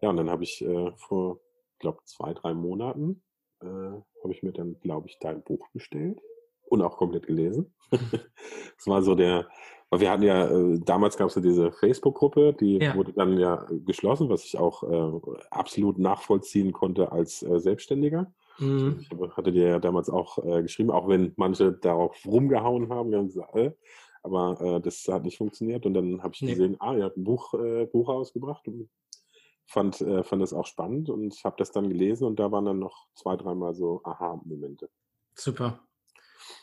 ja, 0.00 0.10
und 0.10 0.16
dann 0.16 0.30
habe 0.30 0.44
ich 0.44 0.64
äh, 0.64 0.92
vor, 0.96 1.40
glaube 1.78 2.00
zwei, 2.04 2.34
drei 2.34 2.54
Monaten 2.54 3.22
äh, 3.60 3.66
habe 3.66 4.32
ich 4.32 4.42
mir 4.42 4.52
dann, 4.52 4.78
glaube 4.80 5.08
ich, 5.08 5.18
dein 5.20 5.42
Buch 5.42 5.68
bestellt 5.72 6.20
und 6.66 6.82
auch 6.82 6.96
komplett 6.96 7.26
gelesen. 7.26 7.72
das 7.90 8.86
war 8.86 9.02
so 9.02 9.14
der, 9.14 9.48
weil 9.90 10.00
wir 10.00 10.10
hatten 10.10 10.22
ja, 10.22 10.48
äh, 10.48 10.78
damals 10.84 11.16
gab 11.16 11.28
es 11.28 11.34
ja 11.34 11.42
diese 11.42 11.72
Facebook-Gruppe, 11.72 12.54
die 12.54 12.78
ja. 12.78 12.94
wurde 12.94 13.12
dann 13.12 13.38
ja 13.38 13.66
geschlossen, 13.86 14.28
was 14.28 14.44
ich 14.44 14.58
auch 14.58 14.82
äh, 14.82 15.38
absolut 15.50 15.98
nachvollziehen 15.98 16.72
konnte 16.72 17.10
als 17.12 17.42
äh, 17.42 17.58
Selbstständiger. 17.58 18.32
Mhm. 18.58 18.98
Ich 19.00 19.36
hatte 19.36 19.52
dir 19.52 19.68
ja 19.68 19.78
damals 19.78 20.10
auch 20.10 20.38
äh, 20.44 20.62
geschrieben, 20.62 20.90
auch 20.90 21.08
wenn 21.08 21.32
manche 21.36 21.72
darauf 21.72 22.16
rumgehauen 22.26 22.88
haben, 22.90 23.10
wir 23.10 23.18
haben 23.18 23.28
gesagt, 23.28 23.54
äh, 23.56 23.72
aber 24.22 24.60
äh, 24.60 24.80
das 24.80 25.06
hat 25.08 25.24
nicht 25.24 25.38
funktioniert. 25.38 25.86
Und 25.86 25.94
dann 25.94 26.22
habe 26.22 26.34
ich 26.34 26.42
nee. 26.42 26.50
gesehen, 26.50 26.76
ah, 26.80 26.94
ihr 26.94 27.04
habt 27.04 27.16
ein 27.16 27.24
Buch, 27.24 27.54
Buch 27.92 28.08
ausgebracht 28.08 28.66
und 28.68 28.90
fand, 29.66 29.96
fand 29.96 30.42
das 30.42 30.52
auch 30.52 30.66
spannend 30.66 31.08
und 31.08 31.34
habe 31.44 31.56
das 31.58 31.70
dann 31.70 31.88
gelesen 31.88 32.26
und 32.26 32.38
da 32.38 32.50
waren 32.50 32.64
dann 32.64 32.78
noch 32.78 33.06
zwei, 33.14 33.36
dreimal 33.36 33.74
so 33.74 34.00
Aha-Momente. 34.04 34.88
Super. 35.34 35.80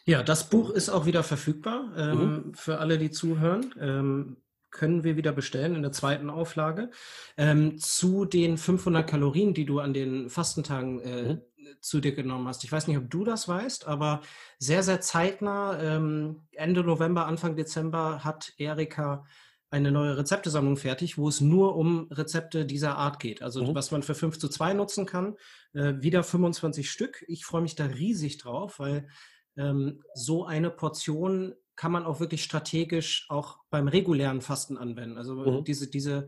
Ja, 0.06 0.24
das 0.24 0.50
Buch 0.50 0.70
ist 0.70 0.90
auch 0.90 1.06
wieder 1.06 1.24
verfügbar 1.24 1.92
ähm, 1.98 2.20
mhm. 2.20 2.54
für 2.54 2.80
alle, 2.80 2.98
die 2.98 3.12
zuhören. 3.12 3.74
Ähm, 3.80 4.38
können 4.76 5.06
wir 5.06 5.16
wieder 5.16 5.32
bestellen 5.32 5.74
in 5.76 5.82
der 5.82 5.94
zweiten 5.94 6.30
Auflage. 6.30 6.92
Ähm, 7.38 7.78
zu 7.78 8.26
den 8.26 8.58
500 8.58 9.10
Kalorien, 9.10 9.54
die 9.54 9.66
du 9.66 9.80
an 9.80 9.94
den 9.94 10.30
Fastentagen 10.30 11.00
äh, 11.00 11.24
mhm. 11.24 11.42
Zu 11.82 12.00
dir 12.00 12.14
genommen 12.14 12.48
hast. 12.48 12.64
Ich 12.64 12.72
weiß 12.72 12.88
nicht, 12.88 12.98
ob 12.98 13.10
du 13.10 13.24
das 13.24 13.48
weißt, 13.48 13.88
aber 13.88 14.22
sehr, 14.60 14.84
sehr 14.84 15.02
zeitnah, 15.02 15.80
ähm, 15.82 16.48
Ende 16.52 16.84
November, 16.84 17.26
Anfang 17.26 17.56
Dezember, 17.56 18.24
hat 18.24 18.54
Erika 18.58 19.26
eine 19.70 19.92
neue 19.92 20.18
Rezeptesammlung 20.18 20.78
fertig, 20.78 21.18
wo 21.18 21.28
es 21.28 21.42
nur 21.42 21.76
um 21.76 22.08
Rezepte 22.12 22.66
dieser 22.66 22.98
Art 22.98 23.20
geht. 23.20 23.42
Also 23.42 23.64
mhm. 23.64 23.76
was 23.76 23.92
man 23.92 24.04
für 24.04 24.16
5 24.16 24.38
zu 24.38 24.48
2 24.48 24.74
nutzen 24.74 25.06
kann. 25.06 25.36
Äh, 25.74 25.96
wieder 26.00 26.24
25 26.24 26.90
Stück. 26.90 27.26
Ich 27.28 27.46
freue 27.46 27.62
mich 27.62 27.76
da 27.76 27.86
riesig 27.86 28.38
drauf, 28.38 28.80
weil 28.80 29.10
ähm, 29.58 30.04
so 30.14 30.46
eine 30.46 30.70
Portion 30.70 31.56
kann 31.76 31.92
man 31.92 32.06
auch 32.06 32.20
wirklich 32.20 32.44
strategisch 32.44 33.26
auch 33.30 33.60
beim 33.70 33.88
regulären 33.88 34.42
Fasten 34.42 34.78
anwenden. 34.78 35.18
Also 35.18 35.36
mhm. 35.36 35.64
diese, 35.66 35.90
diese, 35.90 36.28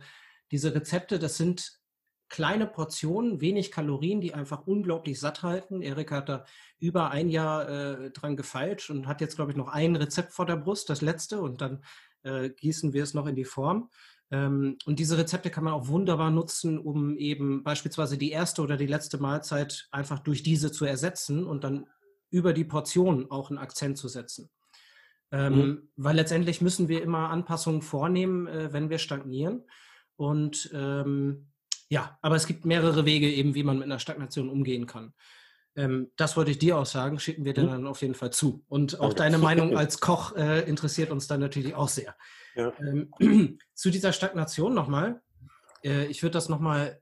diese 0.52 0.76
Rezepte, 0.76 1.20
das 1.20 1.38
sind 1.38 1.80
kleine 2.30 2.68
Portionen, 2.68 3.42
wenig 3.42 3.72
Kalorien, 3.72 4.22
die 4.22 4.34
einfach 4.34 4.68
unglaublich 4.68 5.20
satt 5.20 5.44
halten. 5.44 5.82
Erik 5.82 6.12
hat 6.12 6.30
da 6.30 6.46
über 6.80 7.12
ein 7.12 7.30
Jahr 7.30 7.70
äh, 7.70 8.12
dran 8.12 8.36
gefeilt 8.36 8.90
und 8.90 9.08
hat 9.08 9.22
jetzt, 9.22 9.36
glaube 9.36 9.52
ich, 9.52 9.58
noch 9.58 9.70
ein 9.70 9.96
Rezept 9.96 10.34
vor 10.34 10.46
der 10.46 10.58
Brust, 10.58 10.90
das 10.90 11.02
letzte, 11.02 11.42
und 11.42 11.62
dann 11.62 11.84
äh, 12.24 12.50
gießen 12.50 12.94
wir 12.94 13.04
es 13.04 13.14
noch 13.14 13.28
in 13.28 13.36
die 13.36 13.46
Form. 13.46 13.90
Ähm, 14.30 14.78
und 14.86 15.00
diese 15.00 15.18
Rezepte 15.18 15.50
kann 15.50 15.64
man 15.64 15.74
auch 15.74 15.88
wunderbar 15.88 16.32
nutzen, 16.32 16.78
um 16.78 17.18
eben 17.18 17.64
beispielsweise 17.64 18.18
die 18.18 18.32
erste 18.32 18.62
oder 18.62 18.78
die 18.78 18.88
letzte 18.88 19.20
Mahlzeit 19.20 19.88
einfach 19.92 20.20
durch 20.20 20.44
diese 20.44 20.72
zu 20.72 20.86
ersetzen 20.86 21.46
und 21.46 21.64
dann 21.64 21.88
über 22.30 22.52
die 22.52 22.66
Portion 22.66 23.32
auch 23.32 23.50
einen 23.50 23.60
Akzent 23.60 23.98
zu 23.98 24.10
setzen. 24.10 24.50
Ähm, 25.32 25.56
mhm. 25.56 25.90
Weil 25.96 26.16
letztendlich 26.18 26.62
müssen 26.62 26.90
wir 26.90 27.02
immer 27.02 27.30
Anpassungen 27.30 27.82
vornehmen, 27.82 28.48
äh, 28.48 28.74
wenn 28.74 28.90
wir 28.90 28.98
stagnieren. 28.98 29.64
Und 30.18 30.70
ähm, 30.74 31.48
ja, 31.90 32.18
aber 32.22 32.36
es 32.36 32.48
gibt 32.48 32.66
mehrere 32.66 33.06
Wege 33.06 33.32
eben, 33.32 33.56
wie 33.56 33.64
man 33.64 33.78
mit 33.78 33.86
einer 33.86 34.00
Stagnation 34.00 34.50
umgehen 34.50 34.88
kann. 34.88 35.14
Ähm, 35.76 36.12
das 36.18 36.36
wollte 36.36 36.52
ich 36.52 36.60
dir 36.60 36.78
auch 36.78 36.86
sagen, 36.86 37.20
schicken 37.20 37.46
wir 37.46 37.54
dir 37.54 37.64
mhm. 37.64 37.70
dann 37.70 37.88
auf 37.88 38.02
jeden 38.02 38.16
Fall 38.16 38.32
zu. 38.32 38.66
Und 38.68 39.00
auch 39.00 39.12
okay. 39.12 39.18
deine 39.18 39.38
Meinung 39.38 39.78
als 39.78 40.00
Koch 40.00 40.36
äh, 40.36 40.68
interessiert 40.68 41.12
uns 41.12 41.28
dann 41.28 41.40
natürlich 41.40 41.76
auch 41.76 41.90
sehr. 41.90 42.16
Ja. 42.56 42.74
Ähm, 42.80 43.12
zu 43.74 43.90
dieser 43.90 44.12
Stagnation 44.12 44.74
nochmal. 44.74 45.22
Äh, 45.84 46.08
ich 46.08 46.24
würde 46.24 46.34
das 46.34 46.50
nochmal 46.50 47.02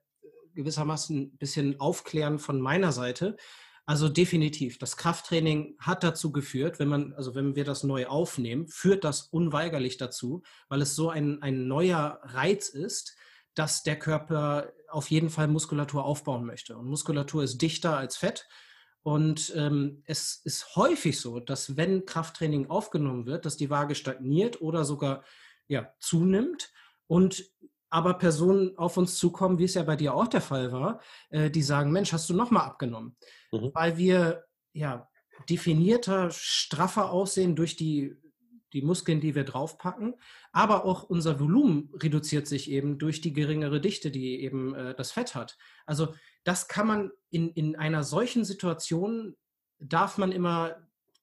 gewissermaßen 0.54 1.18
ein 1.18 1.38
bisschen 1.38 1.80
aufklären 1.80 2.38
von 2.38 2.60
meiner 2.62 2.92
Seite. 2.92 3.38
Also 3.88 4.10
definitiv. 4.10 4.80
Das 4.80 4.98
Krafttraining 4.98 5.76
hat 5.80 6.04
dazu 6.04 6.32
geführt, 6.32 6.80
wenn 6.80 6.88
man, 6.88 7.14
also 7.14 7.36
wenn 7.36 7.56
wir 7.56 7.66
das 7.66 7.84
neu 7.84 8.08
aufnehmen, 8.08 8.68
führt 8.68 9.04
das 9.04 9.22
unweigerlich 9.22 9.98
dazu, 9.98 10.42
weil 10.70 10.82
es 10.82 10.96
so 10.96 11.10
ein, 11.10 11.42
ein 11.44 11.68
neuer 11.68 12.20
Reiz 12.24 12.70
ist, 12.70 13.16
dass 13.56 13.84
der 13.84 13.98
Körper 13.98 14.72
auf 14.90 15.10
jeden 15.10 15.30
Fall 15.30 15.48
Muskulatur 15.48 16.06
aufbauen 16.06 16.46
möchte. 16.46 16.78
Und 16.78 16.88
Muskulatur 16.88 17.44
ist 17.44 17.62
dichter 17.62 17.98
als 17.98 18.18
Fett. 18.18 18.48
Und 19.04 19.54
ähm, 19.56 20.04
es 20.06 20.42
ist 20.44 20.76
häufig 20.76 21.20
so, 21.20 21.40
dass 21.40 21.78
wenn 21.78 22.06
Krafttraining 22.06 22.70
aufgenommen 22.70 23.26
wird, 23.26 23.46
dass 23.46 23.58
die 23.58 23.70
Waage 23.70 23.96
stagniert 23.96 24.62
oder 24.62 24.84
sogar 24.84 25.24
ja, 25.68 25.94
zunimmt. 26.00 26.72
Und 27.08 27.46
aber 27.90 28.16
Personen 28.16 28.78
auf 28.78 28.98
uns 28.98 29.18
zukommen, 29.18 29.60
wie 29.60 29.66
es 29.66 29.76
ja 29.76 29.84
bei 29.84 29.96
dir 29.96 30.14
auch 30.14 30.28
der 30.28 30.42
Fall 30.42 30.72
war, 30.72 31.00
äh, 31.30 31.50
die 31.50 31.62
sagen, 31.62 31.92
Mensch, 31.92 32.12
hast 32.14 32.30
du 32.30 32.34
nochmal 32.34 32.66
abgenommen? 32.66 33.16
Mhm. 33.52 33.72
Weil 33.74 33.98
wir 33.98 34.46
ja 34.74 35.08
definierter, 35.50 36.32
straffer 36.32 37.12
aussehen 37.12 37.56
durch 37.56 37.76
die, 37.76 38.16
die 38.76 38.82
Muskeln, 38.82 39.22
die 39.22 39.34
wir 39.36 39.46
draufpacken, 39.46 40.16
aber 40.52 40.84
auch 40.86 41.04
unser 41.04 41.40
Volumen 41.40 41.90
reduziert 41.94 42.46
sich 42.46 42.70
eben 42.70 43.00
durch 43.00 43.22
die 43.22 43.32
geringere 43.32 43.80
Dichte, 43.80 44.12
die 44.12 44.42
eben 44.42 44.76
äh, 44.76 44.94
das 44.94 45.14
Fett 45.14 45.34
hat. 45.34 45.58
Also 45.86 46.14
das 46.44 46.68
kann 46.68 46.86
man 46.86 47.12
in, 47.32 47.50
in 47.52 47.78
einer 47.78 48.04
solchen 48.04 48.44
Situation, 48.44 49.36
darf 49.80 50.18
man 50.18 50.34
immer 50.34 50.76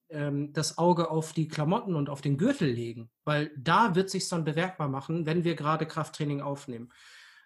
ähm, 0.09 0.55
das 0.55 0.79
Auge 0.79 1.11
auf 1.11 1.35
die 1.35 1.47
Klamotten 1.47 1.95
und 1.95 2.09
auf 2.09 2.23
den 2.23 2.39
Gürtel 2.39 2.69
legen, 2.69 3.11
weil 3.25 3.51
da 3.57 3.95
wird 3.95 4.09
sich 4.09 4.27
dann 4.31 4.45
bewerkbar 4.45 4.89
machen, 4.89 5.27
wenn 5.27 5.45
wir 5.45 5.55
gerade 5.55 5.87
Krafttraining 5.87 6.41
aufnehmen. 6.41 6.91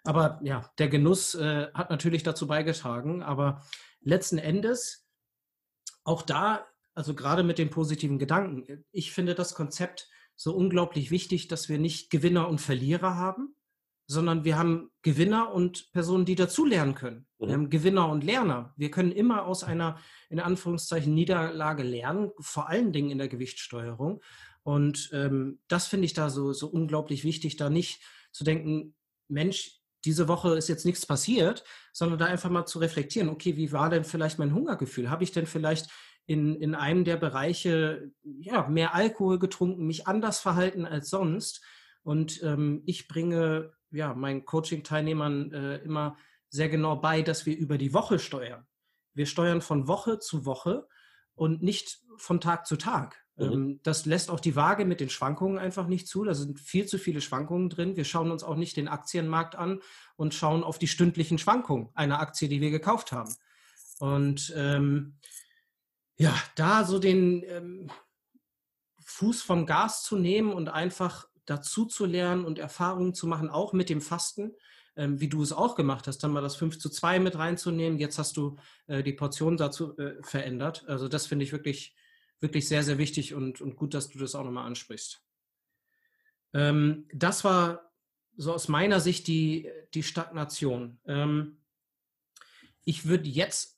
Aber 0.05 0.39
ja, 0.41 0.71
der 0.77 0.87
Genuss 0.87 1.35
äh, 1.35 1.67
hat 1.73 1.89
natürlich 1.89 2.23
dazu 2.23 2.47
beigetragen, 2.47 3.23
aber 3.23 3.61
letzten 3.99 4.37
Endes 4.37 5.05
auch 6.05 6.21
da, 6.21 6.65
also 6.97 7.13
gerade 7.13 7.43
mit 7.43 7.59
den 7.59 7.69
positiven 7.69 8.17
Gedanken, 8.17 8.83
ich 8.91 9.11
finde 9.11 9.35
das 9.35 9.53
Konzept 9.53 10.09
so 10.35 10.55
unglaublich 10.55 11.11
wichtig, 11.11 11.47
dass 11.47 11.69
wir 11.69 11.77
nicht 11.77 12.09
Gewinner 12.09 12.49
und 12.49 12.59
Verlierer 12.59 13.15
haben, 13.15 13.55
sondern 14.07 14.45
wir 14.45 14.57
haben 14.57 14.89
Gewinner 15.03 15.53
und 15.53 15.91
Personen, 15.91 16.25
die 16.25 16.33
dazulernen 16.33 16.95
können. 16.95 17.27
Mhm. 17.37 17.47
Wir 17.47 17.53
haben 17.53 17.69
Gewinner 17.69 18.09
und 18.09 18.23
Lerner. 18.23 18.73
Wir 18.77 18.89
können 18.89 19.11
immer 19.11 19.45
aus 19.45 19.63
einer, 19.63 19.99
in 20.29 20.39
Anführungszeichen, 20.39 21.13
Niederlage 21.13 21.83
lernen, 21.83 22.31
vor 22.39 22.67
allen 22.67 22.91
Dingen 22.91 23.11
in 23.11 23.19
der 23.19 23.27
Gewichtssteuerung. 23.27 24.23
Und 24.63 25.11
ähm, 25.13 25.59
das 25.67 25.85
finde 25.85 26.05
ich 26.05 26.13
da 26.13 26.31
so, 26.31 26.51
so 26.51 26.67
unglaublich 26.67 27.23
wichtig, 27.23 27.57
da 27.57 27.69
nicht 27.69 28.01
zu 28.31 28.43
denken, 28.43 28.95
Mensch, 29.27 29.81
diese 30.03 30.27
Woche 30.27 30.57
ist 30.57 30.67
jetzt 30.67 30.85
nichts 30.85 31.05
passiert, 31.05 31.63
sondern 31.93 32.17
da 32.17 32.25
einfach 32.25 32.49
mal 32.49 32.65
zu 32.65 32.79
reflektieren, 32.79 33.29
okay, 33.29 33.55
wie 33.55 33.71
war 33.71 33.91
denn 33.91 34.03
vielleicht 34.03 34.39
mein 34.39 34.53
Hungergefühl? 34.53 35.11
Habe 35.11 35.23
ich 35.23 35.31
denn 35.31 35.45
vielleicht 35.45 35.91
in, 36.27 36.55
in 36.55 36.75
einem 36.75 37.03
der 37.03 37.17
Bereiche 37.17 38.11
ja, 38.23 38.67
mehr 38.67 38.93
Alkohol 38.93 39.39
getrunken, 39.39 39.87
mich 39.87 40.05
anders 40.05 40.39
verhalten 40.39 40.85
als 40.85 41.09
sonst? 41.09 41.63
Und 42.03 42.41
ähm, 42.43 42.83
ich 42.85 43.07
bringe 43.07 43.73
ja, 43.91 44.13
meinen 44.13 44.45
Coaching-Teilnehmern 44.45 45.51
äh, 45.51 45.77
immer 45.77 46.15
sehr 46.49 46.69
genau 46.69 46.95
bei, 46.97 47.21
dass 47.21 47.45
wir 47.45 47.57
über 47.57 47.77
die 47.77 47.93
Woche 47.93 48.19
steuern. 48.19 48.65
Wir 49.13 49.25
steuern 49.25 49.61
von 49.61 49.87
Woche 49.87 50.19
zu 50.19 50.45
Woche 50.45 50.87
und 51.35 51.61
nicht 51.63 51.99
von 52.17 52.39
Tag 52.39 52.65
zu 52.67 52.75
Tag. 52.75 53.25
Mhm. 53.37 53.51
Ähm, 53.51 53.79
das 53.83 54.05
lässt 54.05 54.29
auch 54.29 54.39
die 54.39 54.55
Waage 54.55 54.85
mit 54.85 54.99
den 54.99 55.09
Schwankungen 55.09 55.57
einfach 55.57 55.87
nicht 55.87 56.07
zu. 56.07 56.23
Da 56.23 56.33
sind 56.33 56.59
viel 56.59 56.85
zu 56.85 56.97
viele 56.97 57.21
Schwankungen 57.21 57.69
drin. 57.69 57.95
Wir 57.95 58.05
schauen 58.05 58.31
uns 58.31 58.43
auch 58.43 58.55
nicht 58.55 58.77
den 58.77 58.87
Aktienmarkt 58.87 59.55
an 59.55 59.81
und 60.15 60.33
schauen 60.33 60.63
auf 60.63 60.79
die 60.79 60.87
stündlichen 60.87 61.37
Schwankungen 61.37 61.89
einer 61.93 62.19
Aktie, 62.19 62.49
die 62.49 62.61
wir 62.61 62.71
gekauft 62.71 63.11
haben. 63.11 63.33
Und 63.99 64.53
ähm, 64.55 65.17
ja, 66.17 66.35
da 66.55 66.83
so 66.83 66.99
den 66.99 67.43
ähm, 67.47 67.91
Fuß 69.05 69.41
vom 69.41 69.65
Gas 69.65 70.03
zu 70.03 70.17
nehmen 70.17 70.51
und 70.51 70.69
einfach 70.69 71.27
dazu 71.45 71.85
zu 71.85 72.05
lernen 72.05 72.43
und 72.43 72.59
Erfahrungen 72.59 73.13
zu 73.13 73.27
machen, 73.27 73.49
auch 73.49 73.71
mit 73.71 73.89
dem 73.89 74.01
Fasten, 74.01 74.53
ähm, 74.95 75.19
wie 75.21 75.29
du 75.29 75.41
es 75.41 75.53
auch 75.53 75.75
gemacht 75.75 76.07
hast, 76.07 76.19
dann 76.19 76.31
mal 76.31 76.41
das 76.41 76.55
5 76.55 76.79
zu 76.79 76.89
2 76.89 77.19
mit 77.19 77.37
reinzunehmen. 77.37 77.99
Jetzt 77.99 78.17
hast 78.17 78.35
du 78.35 78.57
äh, 78.87 79.03
die 79.03 79.13
Portion 79.13 79.55
dazu 79.55 79.97
äh, 79.97 80.21
verändert. 80.23 80.83
Also 80.87 81.07
das 81.07 81.27
finde 81.27 81.45
ich 81.45 81.51
wirklich, 81.51 81.95
wirklich 82.39 82.67
sehr, 82.67 82.83
sehr 82.83 82.97
wichtig 82.97 83.33
und, 83.33 83.61
und 83.61 83.75
gut, 83.75 83.93
dass 83.93 84.09
du 84.09 84.17
das 84.17 84.35
auch 84.35 84.43
nochmal 84.43 84.65
ansprichst. 84.65 85.23
Ähm, 86.53 87.07
das 87.13 87.43
war 87.43 87.91
so 88.35 88.53
aus 88.53 88.67
meiner 88.67 88.99
Sicht 88.99 89.27
die, 89.27 89.71
die 89.93 90.03
Stagnation. 90.03 90.99
Ähm, 91.05 91.61
ich 92.83 93.05
würde 93.05 93.29
jetzt 93.29 93.76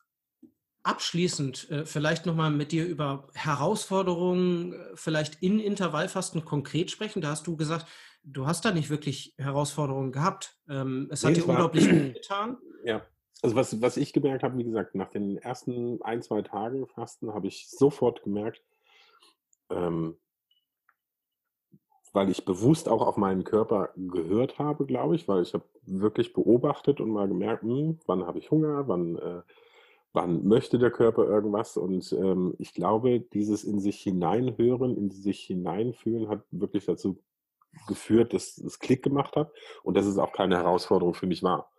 abschließend 0.89 1.69
äh, 1.69 1.85
vielleicht 1.85 2.25
nochmal 2.25 2.49
mit 2.49 2.71
dir 2.71 2.85
über 2.85 3.27
Herausforderungen, 3.35 4.73
äh, 4.73 4.77
vielleicht 4.95 5.41
in 5.43 5.59
Intervallfasten 5.59 6.43
konkret 6.43 6.89
sprechen. 6.89 7.21
Da 7.21 7.29
hast 7.29 7.45
du 7.45 7.55
gesagt, 7.55 7.85
du 8.23 8.47
hast 8.47 8.65
da 8.65 8.71
nicht 8.71 8.89
wirklich 8.89 9.35
Herausforderungen 9.37 10.11
gehabt. 10.11 10.57
Ähm, 10.67 11.07
es 11.11 11.23
hat 11.23 11.33
nee, 11.33 11.39
dir 11.39 11.47
unglaublich 11.47 11.87
gut 11.87 12.13
getan. 12.15 12.57
Ja, 12.83 13.05
also 13.43 13.55
was, 13.55 13.81
was 13.81 13.97
ich 13.97 14.13
gemerkt 14.13 14.43
habe, 14.43 14.57
wie 14.57 14.63
gesagt, 14.63 14.95
nach 14.95 15.11
den 15.11 15.37
ersten 15.37 16.01
ein, 16.01 16.23
zwei 16.23 16.41
Tagen 16.41 16.87
Fasten 16.87 17.33
habe 17.33 17.47
ich 17.47 17.69
sofort 17.69 18.23
gemerkt, 18.23 18.63
ähm, 19.69 20.17
weil 22.13 22.29
ich 22.29 22.45
bewusst 22.45 22.89
auch 22.89 23.05
auf 23.05 23.15
meinen 23.15 23.43
Körper 23.43 23.89
gehört 23.95 24.57
habe, 24.57 24.87
glaube 24.87 25.15
ich, 25.15 25.27
weil 25.27 25.43
ich 25.43 25.53
habe 25.53 25.65
wirklich 25.83 26.33
beobachtet 26.33 26.99
und 26.99 27.11
mal 27.11 27.27
gemerkt, 27.27 27.61
hm, 27.61 27.99
wann 28.07 28.25
habe 28.25 28.39
ich 28.39 28.49
Hunger, 28.49 28.87
wann 28.87 29.17
äh, 29.17 29.41
wann 30.13 30.47
möchte 30.47 30.79
der 30.79 30.91
Körper 30.91 31.25
irgendwas? 31.25 31.77
Und 31.77 32.11
ähm, 32.13 32.55
ich 32.57 32.73
glaube, 32.73 33.19
dieses 33.19 33.63
in 33.63 33.79
sich 33.79 34.01
hineinhören, 34.01 34.97
in 34.97 35.09
sich 35.11 35.41
hineinfühlen, 35.41 36.29
hat 36.29 36.43
wirklich 36.51 36.85
dazu 36.85 37.21
geführt, 37.87 38.33
dass 38.33 38.57
es 38.57 38.79
Klick 38.79 39.03
gemacht 39.03 39.35
hat 39.35 39.51
und 39.83 39.95
dass 39.95 40.05
es 40.05 40.17
auch 40.17 40.33
keine 40.33 40.57
Herausforderung 40.57 41.13
für 41.13 41.27
mich 41.27 41.43
war. 41.43 41.69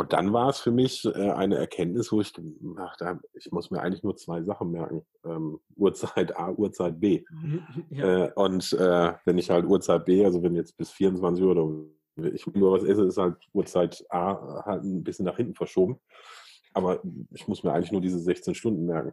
Und 0.00 0.14
dann 0.14 0.32
war 0.32 0.48
es 0.48 0.60
für 0.60 0.70
mich 0.70 1.04
äh, 1.04 1.30
eine 1.32 1.56
Erkenntnis, 1.56 2.10
wo 2.10 2.22
ich 2.22 2.32
dachte, 2.32 3.20
ich 3.34 3.52
muss 3.52 3.70
mir 3.70 3.82
eigentlich 3.82 4.02
nur 4.02 4.16
zwei 4.16 4.42
Sachen 4.42 4.70
merken. 4.70 5.04
Ähm, 5.24 5.60
Uhrzeit 5.76 6.36
A, 6.36 6.50
Uhrzeit 6.50 6.98
B. 6.98 7.22
Ja. 7.90 8.24
Äh, 8.24 8.32
und 8.34 8.72
äh, 8.72 9.12
wenn 9.26 9.36
ich 9.36 9.50
halt 9.50 9.66
Uhrzeit 9.66 10.06
B, 10.06 10.24
also 10.24 10.42
wenn 10.42 10.54
jetzt 10.54 10.76
bis 10.76 10.90
24 10.90 11.44
Uhr 11.44 11.50
oder 11.50 12.32
ich 12.32 12.46
nur 12.46 12.72
was 12.72 12.84
esse, 12.84 13.04
ist 13.04 13.18
halt 13.18 13.36
Uhrzeit 13.52 14.04
A 14.08 14.64
halt 14.64 14.84
ein 14.84 15.04
bisschen 15.04 15.26
nach 15.26 15.36
hinten 15.36 15.54
verschoben. 15.54 16.00
Aber 16.72 17.00
ich 17.32 17.48
muss 17.48 17.62
mir 17.62 17.72
eigentlich 17.72 17.92
nur 17.92 18.00
diese 18.00 18.18
16 18.18 18.54
Stunden 18.54 18.86
merken. 18.86 19.12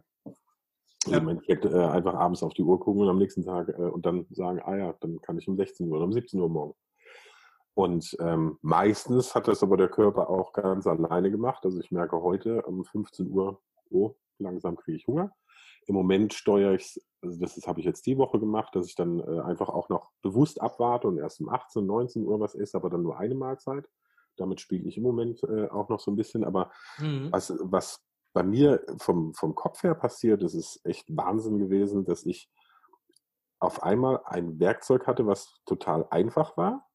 Also 1.04 1.16
ja. 1.16 1.18
im 1.18 1.28
Endeffekt 1.28 1.64
äh, 1.64 1.78
einfach 1.78 2.14
abends 2.14 2.42
auf 2.42 2.54
die 2.54 2.62
Uhr 2.62 2.78
gucken 2.80 3.02
und 3.02 3.08
am 3.08 3.18
nächsten 3.18 3.44
Tag 3.44 3.68
äh, 3.68 3.72
und 3.72 4.04
dann 4.04 4.26
sagen, 4.30 4.60
ah 4.62 4.76
ja, 4.76 4.94
dann 5.00 5.20
kann 5.22 5.38
ich 5.38 5.48
um 5.48 5.56
16 5.56 5.88
Uhr 5.88 5.96
oder 5.96 6.04
um 6.04 6.12
17 6.12 6.40
Uhr 6.40 6.48
morgen. 6.48 6.74
Und 7.74 8.16
ähm, 8.20 8.58
meistens 8.60 9.36
hat 9.36 9.46
das 9.46 9.62
aber 9.62 9.76
der 9.76 9.88
Körper 9.88 10.28
auch 10.28 10.52
ganz 10.52 10.86
alleine 10.86 11.30
gemacht. 11.30 11.64
Also 11.64 11.78
ich 11.78 11.92
merke 11.92 12.20
heute 12.20 12.62
um 12.62 12.84
15 12.84 13.30
Uhr, 13.30 13.62
oh, 13.90 14.16
langsam 14.38 14.76
kriege 14.76 14.96
ich 14.96 15.06
Hunger. 15.06 15.32
Im 15.86 15.94
Moment 15.94 16.34
steuere 16.34 16.74
ich, 16.74 17.00
also 17.22 17.38
das, 17.40 17.54
das 17.54 17.66
habe 17.68 17.78
ich 17.78 17.86
jetzt 17.86 18.04
die 18.06 18.18
Woche 18.18 18.40
gemacht, 18.40 18.74
dass 18.74 18.86
ich 18.86 18.96
dann 18.96 19.20
äh, 19.20 19.40
einfach 19.40 19.68
auch 19.68 19.88
noch 19.88 20.10
bewusst 20.22 20.60
abwarte 20.60 21.06
und 21.06 21.18
erst 21.18 21.40
um 21.40 21.48
18, 21.48 21.86
19 21.86 22.24
Uhr 22.24 22.40
was 22.40 22.56
esse, 22.56 22.76
aber 22.76 22.90
dann 22.90 23.02
nur 23.02 23.16
eine 23.16 23.36
Mahlzeit. 23.36 23.88
Damit 24.40 24.60
spiele 24.60 24.88
ich 24.88 24.96
im 24.96 25.02
Moment 25.02 25.42
äh, 25.44 25.68
auch 25.68 25.88
noch 25.88 26.00
so 26.00 26.10
ein 26.10 26.16
bisschen. 26.16 26.44
Aber 26.44 26.70
mhm. 26.98 27.28
was, 27.30 27.54
was 27.60 28.02
bei 28.32 28.42
mir 28.42 28.84
vom, 28.98 29.34
vom 29.34 29.54
Kopf 29.54 29.82
her 29.82 29.94
passiert, 29.94 30.42
das 30.42 30.54
ist 30.54 30.80
echt 30.84 31.14
Wahnsinn 31.16 31.58
gewesen, 31.58 32.04
dass 32.04 32.24
ich 32.24 32.50
auf 33.60 33.82
einmal 33.82 34.20
ein 34.24 34.60
Werkzeug 34.60 35.06
hatte, 35.06 35.26
was 35.26 35.60
total 35.66 36.06
einfach 36.10 36.56
war. 36.56 36.86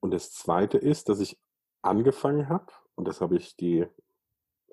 Und 0.00 0.12
das 0.12 0.32
Zweite 0.32 0.78
ist, 0.78 1.08
dass 1.08 1.20
ich 1.20 1.38
angefangen 1.82 2.48
habe, 2.48 2.66
und 2.94 3.08
das 3.08 3.20
habe 3.20 3.36
ich 3.36 3.56
die 3.56 3.86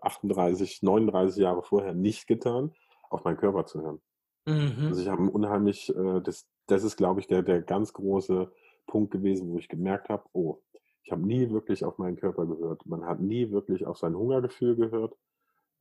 38, 0.02 0.82
39 0.82 1.42
Jahre 1.42 1.63
vorher 1.63 1.94
nicht 1.94 2.28
getan, 2.28 2.74
auf 3.10 3.24
meinen 3.24 3.38
Körper 3.38 3.66
zu 3.66 3.82
hören. 3.82 4.02
Mhm. 4.46 4.88
Also 4.88 5.02
ich 5.02 5.08
habe 5.08 5.30
unheimlich, 5.30 5.89
äh, 5.96 6.22
das, 6.22 6.48
das 6.68 6.84
ist, 6.84 6.98
glaube 6.98 7.20
ich, 7.22 7.28
der, 7.28 7.44
der 7.44 7.62
ganz 7.62 7.94
große 7.94 8.52
Punkt 8.88 9.12
gewesen, 9.12 9.50
wo 9.50 9.58
ich 9.58 9.70
gemerkt 9.70 10.10
habe, 10.10 10.24
oh, 10.34 10.62
ich 11.04 11.12
habe 11.12 11.26
nie 11.26 11.50
wirklich 11.50 11.84
auf 11.84 11.98
meinen 11.98 12.16
Körper 12.16 12.46
gehört. 12.46 12.86
Man 12.86 13.06
hat 13.06 13.20
nie 13.20 13.52
wirklich 13.52 13.86
auf 13.86 13.98
sein 13.98 14.16
Hungergefühl 14.16 14.76
gehört. 14.76 15.16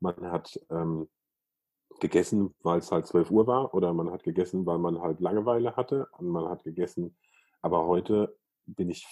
Man 0.00 0.16
hat 0.32 0.60
ähm, 0.68 1.08
gegessen, 2.00 2.54
weil 2.62 2.80
es 2.80 2.90
halt 2.90 3.06
12 3.06 3.30
Uhr 3.30 3.46
war 3.46 3.72
oder 3.72 3.92
man 3.94 4.10
hat 4.10 4.24
gegessen, 4.24 4.66
weil 4.66 4.78
man 4.78 5.00
halt 5.00 5.20
Langeweile 5.20 5.76
hatte 5.76 6.08
und 6.18 6.26
man 6.26 6.48
hat 6.48 6.64
gegessen. 6.64 7.16
Aber 7.60 7.86
heute 7.86 8.36
bin 8.66 8.90
ich 8.90 9.06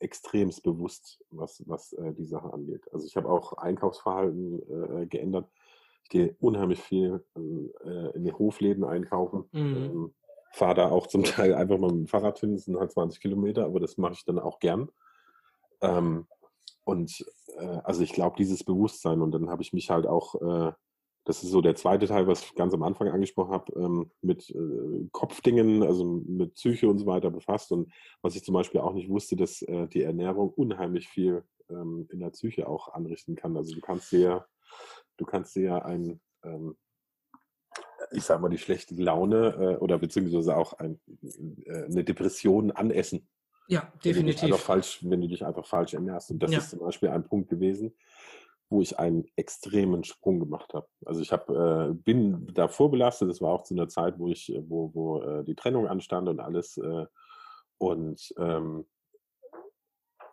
extremst 0.00 0.62
bewusst, 0.62 1.24
was, 1.30 1.62
was 1.66 1.94
äh, 1.94 2.12
die 2.12 2.26
Sache 2.26 2.52
angeht. 2.52 2.82
Also 2.92 3.06
ich 3.06 3.16
habe 3.16 3.30
auch 3.30 3.54
Einkaufsverhalten 3.54 5.02
äh, 5.02 5.06
geändert. 5.06 5.48
Ich 6.02 6.10
gehe 6.10 6.36
unheimlich 6.40 6.82
viel 6.82 7.24
äh, 7.36 8.10
in 8.14 8.24
die 8.24 8.32
Hofläden 8.32 8.84
einkaufen. 8.84 9.44
Mhm. 9.52 9.76
Ähm, 9.76 10.14
Fahre 10.52 10.74
da 10.74 10.90
auch 10.90 11.06
zum 11.06 11.24
Teil 11.24 11.54
einfach 11.54 11.78
mal 11.78 11.90
mit 11.90 12.00
dem 12.00 12.06
Fahrrad 12.06 12.38
hin, 12.38 12.52
das 12.52 12.66
sind 12.66 12.78
halt 12.78 12.92
20 12.92 13.20
Kilometer, 13.20 13.64
aber 13.64 13.80
das 13.80 13.96
mache 13.96 14.12
ich 14.12 14.24
dann 14.26 14.38
auch 14.38 14.58
gern. 14.58 14.90
Ähm, 15.84 16.26
und 16.84 17.24
äh, 17.58 17.80
also 17.84 18.02
ich 18.02 18.12
glaube, 18.12 18.36
dieses 18.36 18.64
Bewusstsein 18.64 19.22
und 19.22 19.32
dann 19.32 19.48
habe 19.50 19.62
ich 19.62 19.72
mich 19.72 19.90
halt 19.90 20.06
auch, 20.06 20.34
äh, 20.40 20.72
das 21.24 21.42
ist 21.42 21.50
so 21.50 21.62
der 21.62 21.74
zweite 21.74 22.06
Teil, 22.06 22.26
was 22.26 22.44
ich 22.44 22.54
ganz 22.54 22.74
am 22.74 22.82
Anfang 22.82 23.08
angesprochen 23.08 23.52
habe, 23.52 23.72
ähm, 23.80 24.10
mit 24.20 24.50
äh, 24.50 25.08
Kopfdingen, 25.12 25.82
also 25.82 26.04
mit 26.04 26.54
Psyche 26.54 26.88
und 26.88 26.98
so 26.98 27.06
weiter 27.06 27.30
befasst. 27.30 27.72
Und 27.72 27.92
was 28.20 28.36
ich 28.36 28.44
zum 28.44 28.54
Beispiel 28.54 28.80
auch 28.80 28.92
nicht 28.92 29.08
wusste, 29.08 29.36
dass 29.36 29.62
äh, 29.62 29.88
die 29.88 30.02
Ernährung 30.02 30.50
unheimlich 30.50 31.08
viel 31.08 31.44
ähm, 31.70 32.06
in 32.10 32.20
der 32.20 32.30
Psyche 32.30 32.68
auch 32.68 32.92
anrichten 32.92 33.36
kann. 33.36 33.56
Also 33.56 33.74
du 33.74 33.80
kannst 33.80 34.12
dir, 34.12 34.46
du 35.16 35.24
kannst 35.24 35.56
dir 35.56 35.84
ein 35.86 36.20
ähm, 36.42 36.76
ich 38.12 38.24
sag 38.24 38.40
mal, 38.40 38.48
die 38.48 38.58
schlechte 38.58 38.94
Laune 38.94 39.54
äh, 39.58 39.76
oder 39.76 39.98
beziehungsweise 39.98 40.56
auch 40.56 40.74
ein, 40.74 41.00
äh, 41.66 41.84
eine 41.84 42.04
Depression 42.04 42.70
anessen. 42.70 43.28
Ja, 43.68 43.92
definitiv. 44.04 44.42
Wenn 44.42 44.50
du, 44.50 44.56
falsch, 44.56 44.98
wenn 45.02 45.20
du 45.20 45.28
dich 45.28 45.44
einfach 45.44 45.66
falsch 45.66 45.94
ernährst. 45.94 46.30
Und 46.30 46.42
das 46.42 46.52
ja. 46.52 46.58
ist 46.58 46.70
zum 46.70 46.80
Beispiel 46.80 47.08
ein 47.08 47.24
Punkt 47.24 47.48
gewesen, 47.48 47.96
wo 48.68 48.82
ich 48.82 48.98
einen 48.98 49.24
extremen 49.36 50.04
Sprung 50.04 50.40
gemacht 50.40 50.74
habe. 50.74 50.86
Also 51.04 51.20
ich 51.20 51.32
hab, 51.32 51.48
äh, 51.48 51.92
bin 51.92 52.46
da 52.52 52.68
vorbelastet. 52.68 53.30
Das 53.30 53.40
war 53.40 53.52
auch 53.52 53.62
zu 53.62 53.74
einer 53.74 53.88
Zeit, 53.88 54.18
wo 54.18 54.28
ich, 54.28 54.52
wo, 54.66 54.90
wo 54.94 55.22
äh, 55.22 55.44
die 55.44 55.54
Trennung 55.54 55.86
anstand 55.86 56.28
und 56.28 56.40
alles. 56.40 56.76
Äh, 56.76 57.06
und 57.78 58.34
ähm, 58.38 58.86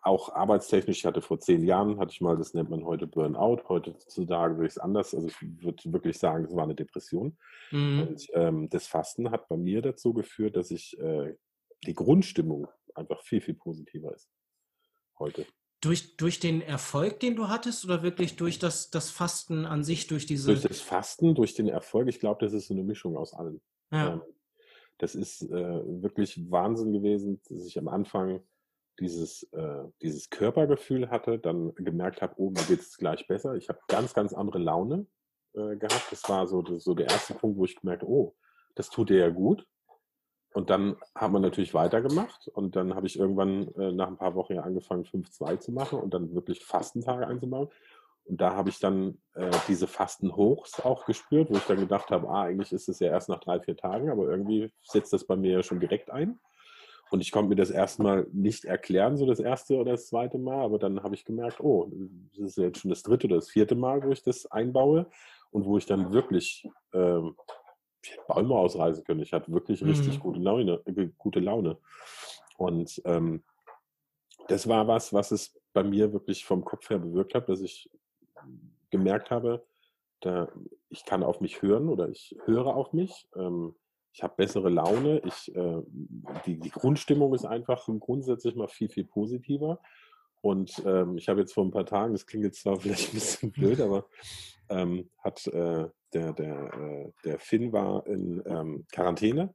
auch 0.03 0.33
arbeitstechnisch, 0.33 0.99
ich 0.99 1.05
hatte 1.05 1.21
vor 1.21 1.39
zehn 1.39 1.63
Jahren, 1.63 1.99
hatte 1.99 2.11
ich 2.11 2.21
mal, 2.21 2.35
das 2.35 2.53
nennt 2.53 2.69
man 2.69 2.85
heute 2.85 3.05
Burnout, 3.05 3.63
heutzutage 3.69 4.55
würde 4.55 4.65
ich 4.65 4.73
es 4.73 4.77
anders, 4.79 5.13
also 5.13 5.27
ich 5.27 5.35
würde 5.41 5.93
wirklich 5.93 6.17
sagen, 6.17 6.45
das 6.45 6.55
war 6.55 6.63
eine 6.63 6.75
Depression. 6.75 7.37
Mhm. 7.71 8.01
Und 8.01 8.27
ähm, 8.33 8.69
das 8.69 8.87
Fasten 8.87 9.29
hat 9.29 9.47
bei 9.47 9.57
mir 9.57 9.81
dazu 9.81 10.13
geführt, 10.13 10.55
dass 10.55 10.71
ich 10.71 10.99
äh, 10.99 11.35
die 11.85 11.93
Grundstimmung 11.93 12.67
einfach 12.95 13.21
viel, 13.21 13.41
viel 13.41 13.55
positiver 13.55 14.13
ist 14.13 14.29
heute. 15.19 15.45
Durch, 15.81 16.15
durch 16.17 16.39
den 16.39 16.61
Erfolg, 16.61 17.19
den 17.19 17.35
du 17.35 17.47
hattest, 17.47 17.85
oder 17.85 18.03
wirklich 18.03 18.35
durch 18.35 18.59
das, 18.59 18.91
das 18.91 19.09
Fasten 19.09 19.65
an 19.65 19.83
sich, 19.83 20.07
durch 20.07 20.27
diese. 20.27 20.51
Durch 20.51 20.61
das 20.61 20.81
Fasten, 20.81 21.33
durch 21.33 21.55
den 21.55 21.67
Erfolg, 21.67 22.07
ich 22.07 22.19
glaube, 22.19 22.45
das 22.45 22.53
ist 22.53 22.67
so 22.67 22.73
eine 22.73 22.83
Mischung 22.83 23.17
aus 23.17 23.33
allem. 23.33 23.61
Ja. 23.91 24.13
Ähm, 24.13 24.21
das 24.99 25.15
ist 25.15 25.41
äh, 25.41 25.81
wirklich 26.03 26.51
Wahnsinn 26.51 26.93
gewesen, 26.93 27.41
dass 27.49 27.65
ich 27.65 27.79
am 27.79 27.87
Anfang 27.87 28.43
dieses, 28.99 29.43
äh, 29.53 29.83
dieses 30.03 30.29
Körpergefühl 30.29 31.09
hatte, 31.09 31.39
dann 31.39 31.73
gemerkt 31.75 32.21
habe, 32.21 32.35
oh, 32.37 32.51
mir 32.51 32.63
geht 32.67 32.81
es 32.81 32.97
gleich 32.97 33.25
besser. 33.25 33.55
Ich 33.55 33.67
habe 33.67 33.79
ganz, 33.87 34.13
ganz 34.13 34.33
andere 34.33 34.59
Laune 34.59 35.07
äh, 35.53 35.75
gehabt. 35.77 36.11
Das 36.11 36.29
war 36.29 36.47
so, 36.47 36.61
das, 36.61 36.83
so 36.83 36.93
der 36.93 37.07
erste 37.07 37.33
Punkt, 37.33 37.57
wo 37.57 37.65
ich 37.65 37.75
gemerkt 37.75 38.03
habe, 38.03 38.11
oh, 38.11 38.35
das 38.75 38.89
tut 38.91 39.09
dir 39.09 39.17
ja 39.17 39.29
gut. 39.29 39.67
Und 40.53 40.69
dann 40.69 40.97
hat 41.15 41.31
man 41.31 41.41
natürlich 41.41 41.73
weitergemacht 41.73 42.49
und 42.49 42.75
dann 42.75 42.93
habe 42.93 43.07
ich 43.07 43.17
irgendwann 43.17 43.73
äh, 43.75 43.93
nach 43.93 44.07
ein 44.07 44.17
paar 44.17 44.35
Wochen 44.35 44.53
ja 44.53 44.63
angefangen, 44.63 45.05
5-2 45.05 45.59
zu 45.59 45.71
machen 45.71 45.99
und 45.99 46.13
dann 46.13 46.33
wirklich 46.35 46.63
Fastentage 46.65 47.25
einzubauen. 47.25 47.69
Und 48.25 48.41
da 48.41 48.53
habe 48.53 48.69
ich 48.69 48.79
dann 48.79 49.17
äh, 49.33 49.49
diese 49.67 49.87
Fastenhochs 49.87 50.81
auch 50.81 51.05
gespürt, 51.05 51.49
wo 51.49 51.55
ich 51.55 51.65
dann 51.65 51.79
gedacht 51.79 52.11
habe, 52.11 52.29
ah, 52.29 52.43
eigentlich 52.43 52.71
ist 52.73 52.89
es 52.89 52.99
ja 52.99 53.09
erst 53.09 53.29
nach 53.29 53.39
drei, 53.39 53.59
vier 53.61 53.77
Tagen, 53.77 54.09
aber 54.09 54.29
irgendwie 54.29 54.71
setzt 54.83 55.13
das 55.13 55.25
bei 55.25 55.35
mir 55.35 55.51
ja 55.53 55.63
schon 55.63 55.79
direkt 55.79 56.11
ein. 56.11 56.39
Und 57.11 57.19
ich 57.19 57.31
konnte 57.31 57.49
mir 57.49 57.55
das 57.55 57.71
erstmal 57.71 58.25
nicht 58.31 58.63
erklären, 58.63 59.17
so 59.17 59.25
das 59.25 59.39
erste 59.39 59.75
oder 59.75 59.91
das 59.91 60.07
zweite 60.07 60.37
Mal, 60.37 60.63
aber 60.63 60.79
dann 60.79 61.03
habe 61.03 61.15
ich 61.15 61.25
gemerkt, 61.25 61.59
oh, 61.59 61.91
das 62.37 62.51
ist 62.51 62.57
jetzt 62.57 62.79
schon 62.79 62.89
das 62.89 63.03
dritte 63.03 63.27
oder 63.27 63.35
das 63.35 63.49
vierte 63.49 63.75
Mal, 63.75 64.01
wo 64.03 64.11
ich 64.11 64.23
das 64.23 64.49
einbaue 64.49 65.07
und 65.51 65.65
wo 65.65 65.77
ich 65.77 65.85
dann 65.85 66.13
wirklich 66.13 66.69
ähm, 66.93 67.35
Bäume 68.27 68.55
ausreißen 68.55 69.03
können. 69.03 69.21
Ich 69.21 69.33
hatte 69.33 69.51
wirklich 69.51 69.83
richtig 69.83 70.17
mhm. 70.17 70.21
gute, 70.21 70.39
Laune, 70.39 70.81
äh, 70.85 71.09
gute 71.17 71.39
Laune. 71.39 71.77
Und 72.57 73.01
ähm, 73.05 73.43
das 74.47 74.67
war 74.67 74.87
was, 74.87 75.13
was 75.13 75.31
es 75.31 75.59
bei 75.73 75.83
mir 75.83 76.11
wirklich 76.13 76.45
vom 76.45 76.65
Kopf 76.65 76.89
her 76.89 76.99
bewirkt 76.99 77.35
hat, 77.35 77.49
dass 77.49 77.61
ich 77.61 77.89
gemerkt 78.89 79.31
habe, 79.31 79.65
da, 80.19 80.49
ich 80.89 81.05
kann 81.05 81.23
auf 81.23 81.41
mich 81.41 81.61
hören 81.61 81.89
oder 81.89 82.09
ich 82.09 82.37
höre 82.45 82.75
auf 82.75 82.93
mich. 82.93 83.27
Ähm, 83.35 83.75
ich 84.13 84.23
habe 84.23 84.33
bessere 84.35 84.69
Laune. 84.69 85.21
Ich, 85.25 85.55
äh, 85.55 85.81
die, 86.45 86.59
die 86.59 86.69
Grundstimmung 86.69 87.33
ist 87.33 87.45
einfach 87.45 87.87
grundsätzlich 87.99 88.55
mal 88.55 88.67
viel, 88.67 88.89
viel 88.89 89.05
positiver. 89.05 89.79
Und 90.41 90.81
ähm, 90.85 91.17
ich 91.17 91.29
habe 91.29 91.39
jetzt 91.39 91.53
vor 91.53 91.63
ein 91.63 91.71
paar 91.71 91.85
Tagen, 91.85 92.13
das 92.13 92.25
klingt 92.25 92.45
jetzt 92.45 92.61
zwar 92.61 92.75
vielleicht 92.79 93.09
ein 93.09 93.13
bisschen 93.13 93.51
blöd, 93.51 93.79
aber 93.81 94.05
ähm, 94.69 95.09
hat 95.19 95.45
äh, 95.47 95.87
der, 96.13 96.33
der, 96.33 96.73
äh, 96.73 97.11
der 97.23 97.39
Finn 97.39 97.71
war 97.71 98.05
in 98.07 98.41
ähm, 98.45 98.85
Quarantäne 98.91 99.53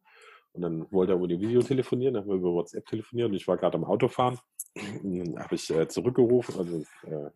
und 0.53 0.63
dann 0.63 0.91
wollte 0.91 1.13
er 1.13 1.17
über 1.17 1.29
die 1.29 1.41
Video 1.41 1.63
telefonieren, 1.63 2.15
dann 2.15 2.23
haben 2.23 2.31
wir 2.31 2.37
über 2.37 2.53
WhatsApp 2.53 2.87
telefoniert 2.87 3.29
und 3.29 3.35
ich 3.35 3.47
war 3.47 3.57
gerade 3.57 3.77
am 3.77 3.85
Autofahren. 3.85 4.39
Dann 5.03 5.39
habe 5.39 5.55
ich 5.55 5.71
äh, 5.71 5.89
zurückgerufen. 5.89 6.59
Also, 6.59 6.85
äh, 7.07 7.31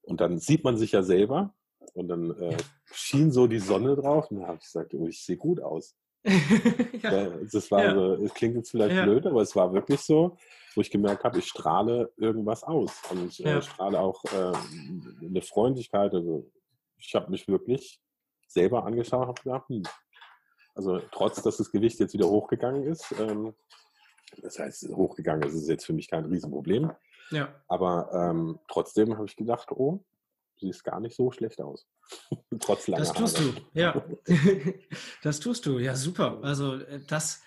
und 0.00 0.22
dann 0.22 0.38
sieht 0.38 0.64
man 0.64 0.78
sich 0.78 0.92
ja 0.92 1.02
selber 1.02 1.54
und 1.92 2.08
dann 2.08 2.30
äh, 2.40 2.56
schien 2.90 3.30
so 3.30 3.46
die 3.46 3.58
Sonne 3.58 3.96
drauf 3.96 4.30
und 4.30 4.38
dann 4.38 4.46
habe 4.46 4.56
ich 4.56 4.64
gesagt, 4.64 4.94
oh, 4.94 5.06
ich 5.06 5.22
sehe 5.22 5.36
gut 5.36 5.60
aus. 5.60 5.94
ja. 7.02 7.30
Das 7.52 7.70
war 7.70 7.84
ja. 7.84 7.94
so, 7.94 8.24
es 8.24 8.32
klingt 8.32 8.56
jetzt 8.56 8.70
vielleicht 8.70 8.96
ja. 8.96 9.04
blöd, 9.04 9.26
aber 9.26 9.42
es 9.42 9.54
war 9.54 9.72
wirklich 9.74 10.00
so, 10.00 10.36
wo 10.78 10.80
ich 10.80 10.92
gemerkt 10.92 11.24
habe, 11.24 11.40
ich 11.40 11.48
strahle 11.48 12.12
irgendwas 12.16 12.62
aus. 12.62 12.92
Und 13.10 13.26
ich 13.26 13.44
äh, 13.44 13.60
strahle 13.60 13.98
auch 13.98 14.22
äh, 14.26 14.52
eine 15.26 15.42
Freundlichkeit. 15.42 16.14
Also 16.14 16.48
ich 16.98 17.12
habe 17.16 17.32
mich 17.32 17.48
wirklich 17.48 18.00
selber 18.46 18.86
angeschaut 18.86 19.22
und 19.22 19.28
habe 19.28 19.42
gedacht, 19.42 19.68
hm. 19.68 19.82
also 20.76 21.00
trotz, 21.10 21.42
dass 21.42 21.56
das 21.56 21.72
Gewicht 21.72 21.98
jetzt 21.98 22.14
wieder 22.14 22.28
hochgegangen 22.28 22.84
ist, 22.84 23.12
ähm, 23.18 23.54
das 24.36 24.60
heißt, 24.60 24.88
hochgegangen 24.90 25.48
ist, 25.48 25.54
ist 25.54 25.68
jetzt 25.68 25.84
für 25.84 25.94
mich 25.94 26.08
kein 26.08 26.24
Riesenproblem. 26.26 26.92
Ja. 27.30 27.52
Aber 27.66 28.10
ähm, 28.12 28.60
trotzdem 28.68 29.16
habe 29.16 29.26
ich 29.26 29.34
gedacht, 29.34 29.72
oh, 29.72 30.04
du 30.60 30.66
siehst 30.66 30.84
gar 30.84 31.00
nicht 31.00 31.16
so 31.16 31.32
schlecht 31.32 31.60
aus. 31.60 31.88
Trotz 32.60 32.86
langer 32.86 33.04
Das 33.04 33.12
tust 33.14 33.40
Haare. 33.40 33.52
du, 33.52 33.80
ja. 33.80 34.04
das 35.24 35.40
tust 35.40 35.66
du, 35.66 35.80
ja, 35.80 35.96
super. 35.96 36.38
Also 36.42 36.76
äh, 36.76 37.00
das, 37.04 37.42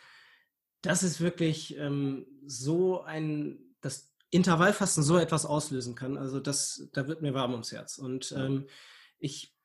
das 0.82 1.04
ist 1.04 1.22
wirklich 1.22 1.78
ähm, 1.78 2.26
so 2.46 3.02
ein, 3.02 3.60
das 3.82 4.12
Intervallfasten 4.30 5.04
so 5.04 5.18
etwas 5.18 5.46
auslösen 5.46 5.96
kann. 5.96 6.18
Also 6.18 6.40
das, 6.40 6.90
da 6.94 7.08
wird 7.08 7.22
mir 7.22 7.34
warm 7.34 7.52
ums 7.52 7.72
Herz. 7.72 7.98
Und 7.98 8.34
ähm, 8.38 8.68
ich, 9.20 9.56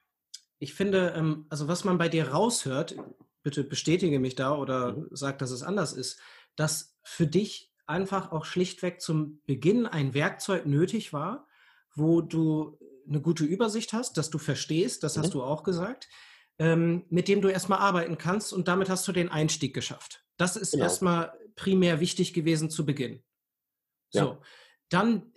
ich 0.58 0.74
finde, 0.74 1.14
ähm, 1.16 1.46
also 1.48 1.68
was 1.68 1.84
man 1.84 1.98
bei 1.98 2.08
dir 2.08 2.28
raushört, 2.28 2.96
bitte 3.42 3.64
bestätige 3.64 4.18
mich 4.18 4.34
da 4.34 4.56
oder 4.56 4.96
mhm. 4.96 5.08
sag, 5.12 5.38
dass 5.38 5.50
es 5.50 5.62
anders 5.62 5.92
ist, 5.92 6.18
dass 6.56 6.98
für 7.02 7.26
dich 7.26 7.72
einfach 7.86 8.32
auch 8.32 8.44
schlichtweg 8.44 9.00
zum 9.00 9.40
Beginn 9.46 9.86
ein 9.86 10.14
Werkzeug 10.14 10.66
nötig 10.66 11.12
war, 11.12 11.46
wo 11.94 12.20
du 12.20 12.78
eine 13.08 13.20
gute 13.20 13.44
Übersicht 13.44 13.92
hast, 13.92 14.16
dass 14.16 14.30
du 14.30 14.38
verstehst, 14.38 15.04
das 15.04 15.16
mhm. 15.16 15.22
hast 15.22 15.34
du 15.34 15.42
auch 15.44 15.62
gesagt, 15.62 16.08
ähm, 16.59 17.04
mit 17.11 17.28
dem 17.28 17.40
du 17.40 17.48
erstmal 17.48 17.78
arbeiten 17.78 18.18
kannst 18.18 18.52
und 18.52 18.68
damit 18.68 18.88
hast 18.88 19.07
du 19.07 19.12
den 19.12 19.28
Einstieg 19.28 19.74
geschafft. 19.74 20.24
Das 20.36 20.57
ist 20.57 20.72
genau. 20.72 20.84
erstmal 20.84 21.32
primär 21.54 22.00
wichtig 22.00 22.32
gewesen 22.32 22.70
zu 22.70 22.86
Beginn. 22.86 23.22
So, 24.11 24.20
ja. 24.20 24.38
dann, 24.88 25.32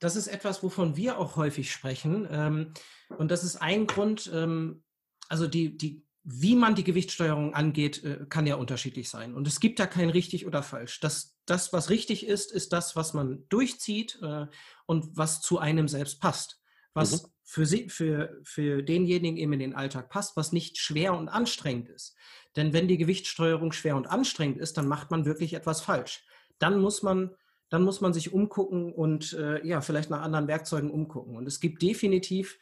das 0.00 0.16
ist 0.16 0.26
etwas, 0.26 0.62
wovon 0.62 0.96
wir 0.96 1.18
auch 1.18 1.36
häufig 1.36 1.70
sprechen. 1.70 2.26
Ähm, 2.30 2.74
und 3.16 3.30
das 3.30 3.44
ist 3.44 3.56
ein 3.56 3.86
Grund, 3.86 4.30
ähm, 4.32 4.82
also 5.28 5.46
die, 5.46 5.76
die, 5.76 6.04
wie 6.22 6.56
man 6.56 6.74
die 6.74 6.84
Gewichtssteuerung 6.84 7.54
angeht, 7.54 8.02
äh, 8.02 8.26
kann 8.28 8.46
ja 8.46 8.56
unterschiedlich 8.56 9.08
sein. 9.08 9.34
Und 9.34 9.46
es 9.46 9.60
gibt 9.60 9.78
da 9.78 9.86
kein 9.86 10.10
richtig 10.10 10.46
oder 10.46 10.62
falsch. 10.62 11.00
Das, 11.00 11.36
das 11.46 11.72
was 11.72 11.90
richtig 11.90 12.26
ist, 12.26 12.52
ist 12.52 12.72
das, 12.72 12.96
was 12.96 13.14
man 13.14 13.46
durchzieht 13.48 14.18
äh, 14.22 14.46
und 14.86 15.16
was 15.16 15.40
zu 15.40 15.58
einem 15.58 15.88
selbst 15.88 16.20
passt 16.20 16.60
was 16.94 17.22
mhm. 17.22 17.28
Für, 17.44 17.66
sie, 17.66 17.90
für, 17.90 18.40
für 18.42 18.82
denjenigen 18.82 19.36
eben 19.36 19.52
in 19.52 19.58
den 19.58 19.74
Alltag 19.74 20.08
passt, 20.08 20.36
was 20.36 20.52
nicht 20.52 20.78
schwer 20.78 21.14
und 21.14 21.28
anstrengend 21.28 21.90
ist. 21.90 22.16
Denn 22.56 22.72
wenn 22.72 22.88
die 22.88 22.96
Gewichtssteuerung 22.96 23.72
schwer 23.72 23.96
und 23.96 24.06
anstrengend 24.06 24.58
ist, 24.58 24.76
dann 24.78 24.88
macht 24.88 25.10
man 25.10 25.26
wirklich 25.26 25.54
etwas 25.54 25.82
falsch. 25.82 26.24
Dann 26.58 26.80
muss 26.80 27.02
man, 27.02 27.34
dann 27.68 27.82
muss 27.82 28.00
man 28.00 28.14
sich 28.14 28.32
umgucken 28.32 28.92
und 28.92 29.34
äh, 29.34 29.64
ja, 29.66 29.82
vielleicht 29.82 30.08
nach 30.08 30.22
anderen 30.22 30.48
Werkzeugen 30.48 30.90
umgucken. 30.90 31.36
Und 31.36 31.46
es 31.46 31.60
gibt 31.60 31.82
definitiv 31.82 32.58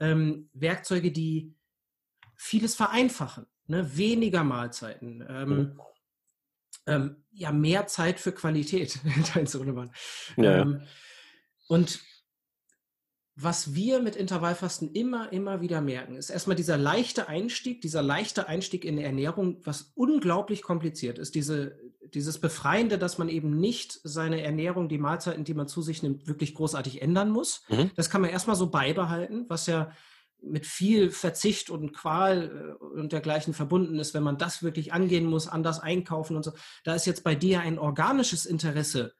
ähm, 0.00 0.50
Werkzeuge, 0.52 1.10
die 1.12 1.54
vieles 2.36 2.74
vereinfachen. 2.74 3.46
Ne? 3.68 3.96
Weniger 3.96 4.44
Mahlzeiten. 4.44 5.24
Ähm, 5.28 5.48
mhm. 5.48 5.80
ähm, 6.86 7.24
ja, 7.32 7.52
mehr 7.52 7.86
Zeit 7.86 8.20
für 8.20 8.32
Qualität, 8.32 9.00
dein 9.34 9.46
Sohnemann. 9.46 9.92
Ja, 10.36 10.60
ähm, 10.60 10.82
und 11.68 12.00
was 13.38 13.74
wir 13.74 14.00
mit 14.00 14.16
Intervallfasten 14.16 14.92
immer, 14.92 15.30
immer 15.30 15.60
wieder 15.60 15.82
merken, 15.82 16.16
ist 16.16 16.30
erstmal 16.30 16.56
dieser 16.56 16.78
leichte 16.78 17.28
Einstieg, 17.28 17.82
dieser 17.82 18.00
leichte 18.00 18.48
Einstieg 18.48 18.86
in 18.86 18.96
die 18.96 19.02
Ernährung, 19.02 19.60
was 19.62 19.92
unglaublich 19.94 20.62
kompliziert 20.62 21.18
ist. 21.18 21.34
Diese, 21.34 21.78
dieses 22.14 22.40
Befreiende, 22.40 22.96
dass 22.96 23.18
man 23.18 23.28
eben 23.28 23.60
nicht 23.60 24.00
seine 24.02 24.40
Ernährung, 24.40 24.88
die 24.88 24.96
Mahlzeiten, 24.96 25.44
die 25.44 25.52
man 25.52 25.68
zu 25.68 25.82
sich 25.82 26.02
nimmt, 26.02 26.26
wirklich 26.26 26.54
großartig 26.54 27.02
ändern 27.02 27.30
muss. 27.30 27.62
Mhm. 27.68 27.90
Das 27.94 28.08
kann 28.08 28.22
man 28.22 28.30
erstmal 28.30 28.56
so 28.56 28.70
beibehalten, 28.70 29.44
was 29.48 29.66
ja 29.66 29.90
mit 30.40 30.64
viel 30.64 31.10
Verzicht 31.10 31.68
und 31.68 31.92
Qual 31.92 32.78
äh, 32.80 32.84
und 32.84 33.12
dergleichen 33.12 33.52
verbunden 33.52 33.98
ist, 33.98 34.14
wenn 34.14 34.22
man 34.22 34.38
das 34.38 34.62
wirklich 34.62 34.94
angehen 34.94 35.26
muss, 35.26 35.46
anders 35.46 35.80
einkaufen 35.80 36.36
und 36.36 36.42
so. 36.42 36.52
Da 36.84 36.94
ist 36.94 37.06
jetzt 37.06 37.22
bei 37.22 37.34
dir 37.34 37.60
ein 37.60 37.78
organisches 37.78 38.46
Interesse 38.46 39.14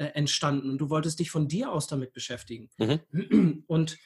äh, 0.00 0.14
entstanden 0.14 0.70
und 0.70 0.78
du 0.78 0.88
wolltest 0.88 1.18
dich 1.18 1.30
von 1.30 1.46
dir 1.46 1.70
aus 1.70 1.86
damit 1.86 2.14
beschäftigen. 2.14 2.70
Mhm. 2.78 3.64
Und 3.66 3.98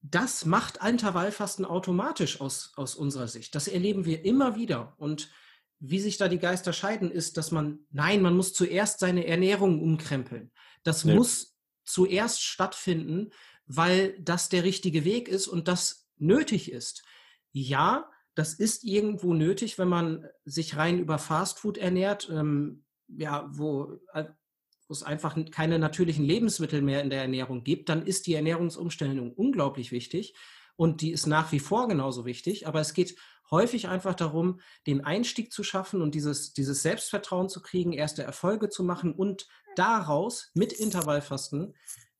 das 0.00 0.44
macht 0.44 0.78
Intervallfasten 0.80 1.64
automatisch 1.64 2.40
aus, 2.40 2.72
aus 2.76 2.94
unserer 2.94 3.26
Sicht. 3.26 3.52
Das 3.56 3.66
erleben 3.66 4.04
wir 4.04 4.24
immer 4.24 4.54
wieder. 4.54 4.94
Und 4.96 5.32
wie 5.80 5.98
sich 5.98 6.18
da 6.18 6.28
die 6.28 6.38
Geister 6.38 6.72
scheiden, 6.72 7.10
ist, 7.10 7.36
dass 7.36 7.50
man, 7.50 7.80
nein, 7.90 8.22
man 8.22 8.36
muss 8.36 8.52
zuerst 8.52 9.00
seine 9.00 9.26
Ernährung 9.26 9.82
umkrempeln. 9.82 10.52
Das 10.84 11.02
ja. 11.02 11.16
muss 11.16 11.56
zuerst 11.82 12.40
stattfinden, 12.40 13.30
weil 13.66 14.16
das 14.20 14.50
der 14.50 14.62
richtige 14.62 15.04
Weg 15.04 15.26
ist 15.26 15.48
und 15.48 15.66
das 15.66 16.06
nötig 16.16 16.70
ist. 16.70 17.02
Ja, 17.50 18.08
das 18.36 18.54
ist 18.54 18.84
irgendwo 18.84 19.34
nötig, 19.34 19.78
wenn 19.78 19.88
man 19.88 20.28
sich 20.44 20.76
rein 20.76 21.00
über 21.00 21.18
Fastfood 21.18 21.76
ernährt, 21.76 22.30
ähm, 22.30 22.84
ja, 23.08 23.48
wo 23.50 23.98
äh, 24.12 24.26
wo 24.88 24.92
es 24.92 25.02
einfach 25.02 25.36
keine 25.50 25.78
natürlichen 25.78 26.24
Lebensmittel 26.24 26.82
mehr 26.82 27.02
in 27.02 27.10
der 27.10 27.22
Ernährung 27.22 27.64
gibt, 27.64 27.88
dann 27.88 28.06
ist 28.06 28.26
die 28.26 28.34
Ernährungsumstellung 28.34 29.32
unglaublich 29.32 29.92
wichtig 29.92 30.34
und 30.76 31.00
die 31.00 31.12
ist 31.12 31.26
nach 31.26 31.52
wie 31.52 31.60
vor 31.60 31.88
genauso 31.88 32.24
wichtig. 32.24 32.66
Aber 32.66 32.80
es 32.80 32.94
geht 32.94 33.16
häufig 33.50 33.88
einfach 33.88 34.14
darum, 34.14 34.60
den 34.86 35.04
Einstieg 35.04 35.52
zu 35.52 35.62
schaffen 35.62 36.02
und 36.02 36.14
dieses, 36.14 36.52
dieses 36.52 36.82
Selbstvertrauen 36.82 37.48
zu 37.48 37.62
kriegen, 37.62 37.92
erste 37.92 38.22
Erfolge 38.22 38.68
zu 38.68 38.82
machen 38.82 39.12
und 39.12 39.46
daraus 39.76 40.50
mit 40.54 40.72
Intervallfasten 40.72 41.74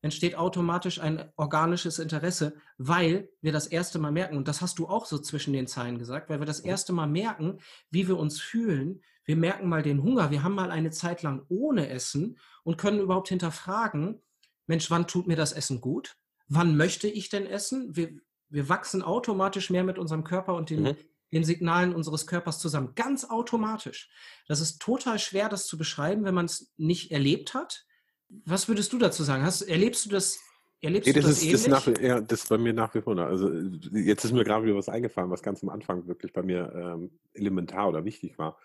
entsteht 0.04 0.36
automatisch 0.36 1.00
ein 1.00 1.32
organisches 1.36 1.98
Interesse, 1.98 2.54
weil 2.76 3.30
wir 3.40 3.52
das 3.52 3.66
erste 3.66 3.98
Mal 3.98 4.12
merken, 4.12 4.36
und 4.36 4.48
das 4.48 4.60
hast 4.60 4.78
du 4.78 4.86
auch 4.86 5.06
so 5.06 5.18
zwischen 5.18 5.54
den 5.54 5.66
Zeilen 5.66 5.98
gesagt, 5.98 6.28
weil 6.28 6.40
wir 6.40 6.46
das 6.46 6.60
erste 6.60 6.92
Mal 6.92 7.06
merken, 7.06 7.58
wie 7.90 8.06
wir 8.06 8.18
uns 8.18 8.38
fühlen. 8.38 9.02
Wir 9.24 9.36
merken 9.36 9.68
mal 9.68 9.82
den 9.82 10.02
Hunger. 10.02 10.30
Wir 10.30 10.42
haben 10.42 10.54
mal 10.54 10.70
eine 10.70 10.90
Zeit 10.90 11.22
lang 11.22 11.44
ohne 11.48 11.88
Essen 11.88 12.38
und 12.62 12.78
können 12.78 13.00
überhaupt 13.00 13.28
hinterfragen, 13.28 14.20
Mensch, 14.66 14.90
wann 14.90 15.06
tut 15.06 15.26
mir 15.26 15.36
das 15.36 15.52
Essen 15.52 15.80
gut? 15.80 16.16
Wann 16.48 16.76
möchte 16.76 17.08
ich 17.08 17.28
denn 17.28 17.46
essen? 17.46 17.96
Wir, 17.96 18.10
wir 18.48 18.68
wachsen 18.68 19.02
automatisch 19.02 19.70
mehr 19.70 19.84
mit 19.84 19.98
unserem 19.98 20.24
Körper 20.24 20.54
und 20.54 20.70
den, 20.70 20.82
mhm. 20.82 20.96
den 21.32 21.44
Signalen 21.44 21.94
unseres 21.94 22.26
Körpers 22.26 22.58
zusammen. 22.58 22.92
Ganz 22.94 23.24
automatisch. 23.24 24.10
Das 24.46 24.60
ist 24.60 24.80
total 24.80 25.18
schwer, 25.18 25.48
das 25.48 25.66
zu 25.66 25.76
beschreiben, 25.78 26.24
wenn 26.24 26.34
man 26.34 26.46
es 26.46 26.72
nicht 26.76 27.12
erlebt 27.12 27.54
hat. 27.54 27.86
Was 28.28 28.68
würdest 28.68 28.92
du 28.92 28.98
dazu 28.98 29.22
sagen? 29.22 29.44
Hast, 29.44 29.62
erlebst 29.62 30.06
du 30.06 30.10
das 30.10 30.38
Erlebst 30.80 31.06
nee, 31.06 31.14
das 31.14 31.24
du 31.24 31.30
das, 31.30 31.42
ist, 31.42 31.54
das, 31.54 31.66
nach, 31.66 32.02
ja, 32.02 32.20
das 32.20 32.42
ist 32.42 32.48
bei 32.50 32.58
mir 32.58 32.74
nach 32.74 32.94
wie 32.94 33.00
vor. 33.00 33.16
Also 33.16 33.50
jetzt 33.92 34.22
ist 34.26 34.32
mir 34.32 34.44
gerade 34.44 34.66
wieder 34.66 34.76
was 34.76 34.90
eingefallen, 34.90 35.30
was 35.30 35.42
ganz 35.42 35.62
am 35.62 35.70
Anfang 35.70 36.06
wirklich 36.06 36.34
bei 36.34 36.42
mir 36.42 36.70
ähm, 36.74 37.10
elementar 37.32 37.88
oder 37.88 38.04
wichtig 38.04 38.36
war 38.36 38.58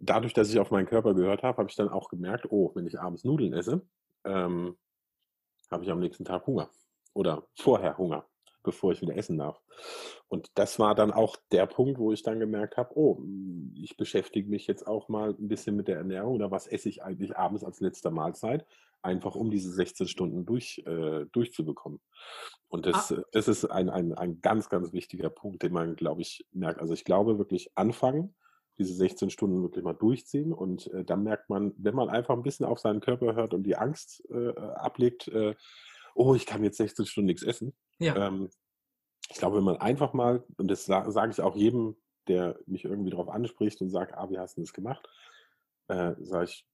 dadurch, 0.00 0.34
dass 0.34 0.50
ich 0.50 0.58
auf 0.58 0.70
meinen 0.70 0.86
Körper 0.86 1.14
gehört 1.14 1.42
habe, 1.42 1.58
habe 1.58 1.70
ich 1.70 1.76
dann 1.76 1.88
auch 1.88 2.08
gemerkt, 2.08 2.46
oh, 2.50 2.72
wenn 2.74 2.86
ich 2.86 2.98
abends 2.98 3.24
Nudeln 3.24 3.52
esse, 3.52 3.82
ähm, 4.24 4.76
habe 5.70 5.84
ich 5.84 5.90
am 5.90 6.00
nächsten 6.00 6.24
Tag 6.24 6.46
Hunger 6.46 6.70
oder 7.14 7.46
vorher 7.56 7.98
Hunger, 7.98 8.26
bevor 8.62 8.92
ich 8.92 9.02
wieder 9.02 9.16
essen 9.16 9.38
darf. 9.38 9.60
Und 10.28 10.50
das 10.54 10.78
war 10.78 10.94
dann 10.94 11.12
auch 11.12 11.36
der 11.52 11.66
Punkt, 11.66 11.98
wo 11.98 12.12
ich 12.12 12.22
dann 12.22 12.40
gemerkt 12.40 12.76
habe, 12.76 12.96
oh, 12.96 13.22
ich 13.74 13.96
beschäftige 13.96 14.48
mich 14.48 14.66
jetzt 14.66 14.86
auch 14.86 15.08
mal 15.08 15.30
ein 15.30 15.48
bisschen 15.48 15.76
mit 15.76 15.88
der 15.88 15.96
Ernährung 15.96 16.34
oder 16.34 16.50
was 16.50 16.66
esse 16.66 16.88
ich 16.88 17.02
eigentlich 17.02 17.36
abends 17.36 17.64
als 17.64 17.80
letzte 17.80 18.10
Mahlzeit, 18.10 18.66
einfach 19.02 19.34
um 19.34 19.50
diese 19.50 19.70
16 19.70 20.08
Stunden 20.08 20.44
durch, 20.44 20.82
äh, 20.86 21.26
durchzubekommen. 21.32 22.00
Und 22.68 22.86
das, 22.86 23.12
ah. 23.12 23.22
das 23.32 23.48
ist 23.48 23.64
ein, 23.64 23.88
ein, 23.88 24.12
ein 24.14 24.40
ganz, 24.40 24.68
ganz 24.68 24.92
wichtiger 24.92 25.30
Punkt, 25.30 25.62
den 25.62 25.72
man, 25.72 25.96
glaube 25.96 26.22
ich, 26.22 26.46
merkt. 26.52 26.80
Also 26.80 26.94
ich 26.94 27.04
glaube 27.04 27.38
wirklich 27.38 27.70
anfangen, 27.76 28.34
diese 28.78 28.94
16 28.94 29.30
Stunden 29.30 29.62
wirklich 29.62 29.84
mal 29.84 29.94
durchziehen. 29.94 30.52
Und 30.52 30.86
äh, 30.92 31.04
dann 31.04 31.22
merkt 31.22 31.50
man, 31.50 31.74
wenn 31.76 31.94
man 31.94 32.08
einfach 32.08 32.34
ein 32.34 32.42
bisschen 32.42 32.66
auf 32.66 32.78
seinen 32.78 33.00
Körper 33.00 33.34
hört 33.34 33.54
und 33.54 33.64
die 33.64 33.76
Angst 33.76 34.24
äh, 34.30 34.56
ablegt, 34.56 35.28
äh, 35.28 35.54
oh, 36.14 36.34
ich 36.34 36.46
kann 36.46 36.64
jetzt 36.64 36.78
16 36.78 37.06
Stunden 37.06 37.26
nichts 37.26 37.42
essen. 37.42 37.74
Ja. 37.98 38.28
Ähm, 38.28 38.50
ich 39.30 39.36
glaube, 39.36 39.58
wenn 39.58 39.64
man 39.64 39.76
einfach 39.76 40.12
mal, 40.12 40.44
und 40.56 40.68
das 40.68 40.86
sa 40.86 41.10
sage 41.10 41.32
ich 41.32 41.40
auch 41.40 41.56
jedem, 41.56 41.96
der 42.28 42.58
mich 42.66 42.84
irgendwie 42.84 43.10
darauf 43.10 43.28
anspricht 43.28 43.80
und 43.80 43.90
sagt, 43.90 44.14
ah, 44.14 44.30
wie 44.30 44.38
hast 44.38 44.56
du 44.56 44.60
das 44.60 44.72
gemacht? 44.72 45.08
Äh, 45.88 46.14
sage 46.20 46.44
ich, 46.44 46.66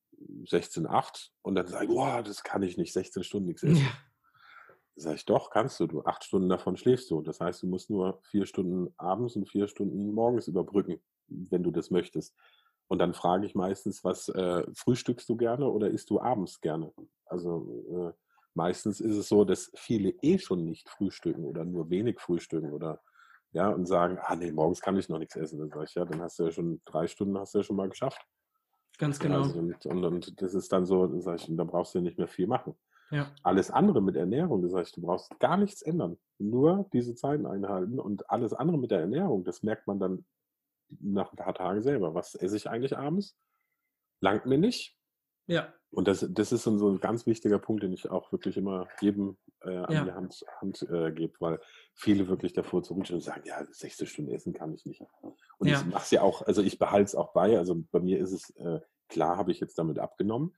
16,8 0.44 1.30
und 1.42 1.56
dann 1.56 1.66
sage 1.66 1.86
ich, 1.86 1.90
boah, 1.90 2.22
das 2.22 2.42
kann 2.44 2.62
ich 2.62 2.76
nicht, 2.76 2.92
16 2.92 3.24
Stunden 3.24 3.48
nichts 3.48 3.62
essen. 3.62 3.76
Ja. 3.76 3.92
Sag 4.96 5.16
ich, 5.16 5.24
doch, 5.24 5.50
kannst 5.50 5.80
du. 5.80 5.88
Du 5.88 6.04
acht 6.04 6.22
Stunden 6.22 6.48
davon 6.48 6.76
schläfst 6.76 7.10
du. 7.10 7.20
Das 7.20 7.40
heißt, 7.40 7.62
du 7.62 7.66
musst 7.66 7.90
nur 7.90 8.20
vier 8.30 8.46
Stunden 8.46 8.94
abends 8.96 9.34
und 9.34 9.48
vier 9.48 9.66
Stunden 9.66 10.12
morgens 10.12 10.46
überbrücken, 10.46 11.02
wenn 11.28 11.62
du 11.62 11.70
das 11.70 11.90
möchtest. 11.90 12.34
Und 12.88 12.98
dann 12.98 13.14
frage 13.14 13.46
ich 13.46 13.54
meistens, 13.54 14.04
was 14.04 14.28
äh, 14.28 14.64
frühstückst 14.74 15.28
du 15.28 15.36
gerne 15.36 15.68
oder 15.68 15.88
isst 15.88 16.10
du 16.10 16.20
abends 16.20 16.60
gerne? 16.60 16.92
Also 17.26 18.12
äh, 18.12 18.12
meistens 18.54 19.00
ist 19.00 19.16
es 19.16 19.28
so, 19.28 19.44
dass 19.44 19.70
viele 19.74 20.10
eh 20.22 20.38
schon 20.38 20.64
nicht 20.64 20.88
frühstücken 20.88 21.44
oder 21.44 21.64
nur 21.64 21.90
wenig 21.90 22.20
frühstücken 22.20 22.72
oder 22.72 23.00
ja 23.52 23.68
und 23.70 23.86
sagen, 23.86 24.18
ah 24.20 24.36
nee, 24.36 24.52
morgens 24.52 24.80
kann 24.80 24.96
ich 24.98 25.08
noch 25.08 25.18
nichts 25.18 25.36
essen. 25.36 25.58
Dann 25.58 25.70
sage 25.70 25.84
ich, 25.84 25.94
ja, 25.94 26.04
dann 26.04 26.20
hast 26.20 26.38
du 26.38 26.44
ja 26.44 26.50
schon 26.50 26.82
drei 26.84 27.06
Stunden 27.06 27.38
hast 27.38 27.54
du 27.54 27.58
ja 27.58 27.64
schon 27.64 27.76
mal 27.76 27.88
geschafft. 27.88 28.20
Ganz 28.98 29.18
genau. 29.18 29.42
Also, 29.42 29.58
und, 29.58 29.86
und, 29.86 30.04
und, 30.04 30.42
das 30.42 30.54
ist 30.54 30.72
dann 30.72 30.86
so, 30.86 31.06
dann 31.06 31.20
sag 31.20 31.36
ich, 31.36 31.48
da 31.48 31.64
brauchst 31.64 31.94
du 31.94 31.98
ja 31.98 32.02
nicht 32.02 32.18
mehr 32.18 32.28
viel 32.28 32.46
machen. 32.46 32.76
Ja. 33.10 33.30
Alles 33.42 33.70
andere 33.70 34.00
mit 34.00 34.16
Ernährung, 34.16 34.62
das 34.62 34.74
heißt, 34.74 34.96
du 34.96 35.02
brauchst 35.02 35.38
gar 35.38 35.56
nichts 35.56 35.82
ändern. 35.82 36.16
Nur 36.38 36.88
diese 36.92 37.14
Zeiten 37.14 37.46
einhalten 37.46 37.98
und 37.98 38.28
alles 38.30 38.52
andere 38.52 38.78
mit 38.78 38.90
der 38.90 39.00
Ernährung, 39.00 39.44
das 39.44 39.62
merkt 39.62 39.86
man 39.86 39.98
dann 39.98 40.24
nach 40.88 41.32
ein 41.32 41.36
paar 41.36 41.54
Tagen 41.54 41.82
selber. 41.82 42.14
Was 42.14 42.34
esse 42.34 42.56
ich 42.56 42.68
eigentlich 42.68 42.96
abends? 42.96 43.36
Langt 44.20 44.46
mir 44.46 44.58
nicht. 44.58 44.96
Ja. 45.46 45.72
Und 45.90 46.08
das, 46.08 46.26
das 46.28 46.52
ist 46.52 46.64
so 46.64 46.88
ein 46.90 47.00
ganz 47.00 47.26
wichtiger 47.26 47.58
Punkt, 47.58 47.82
den 47.82 47.92
ich 47.92 48.10
auch 48.10 48.32
wirklich 48.32 48.56
immer 48.56 48.88
jedem 49.00 49.36
äh, 49.60 49.76
an 49.76 49.92
Ja. 49.92 50.04
die 50.04 50.12
Hand, 50.12 50.44
Hand 50.60 50.82
äh, 50.90 51.12
gebe, 51.12 51.34
weil 51.40 51.60
viele 51.94 52.26
wirklich 52.28 52.52
davor 52.52 52.82
zurückstehen 52.82 53.18
und 53.18 53.24
sagen, 53.24 53.42
ja, 53.44 53.64
60 53.64 54.08
Stunden 54.10 54.32
essen 54.32 54.52
kann 54.52 54.72
ich 54.74 54.84
nicht. 54.86 55.02
Und 55.58 55.68
Ja. 55.68 55.78
ich 55.80 55.86
mache 55.86 56.02
es 56.02 56.10
ja 56.10 56.22
auch, 56.22 56.42
also 56.42 56.62
ich 56.62 56.78
behalte 56.78 57.04
es 57.04 57.14
auch 57.14 57.32
bei. 57.32 57.58
Also 57.58 57.84
bei 57.92 58.00
mir 58.00 58.18
ist 58.18 58.32
es, 58.32 58.50
äh, 58.56 58.80
klar 59.08 59.36
habe 59.36 59.52
ich 59.52 59.60
jetzt 59.60 59.78
damit 59.78 59.98
abgenommen, 59.98 60.56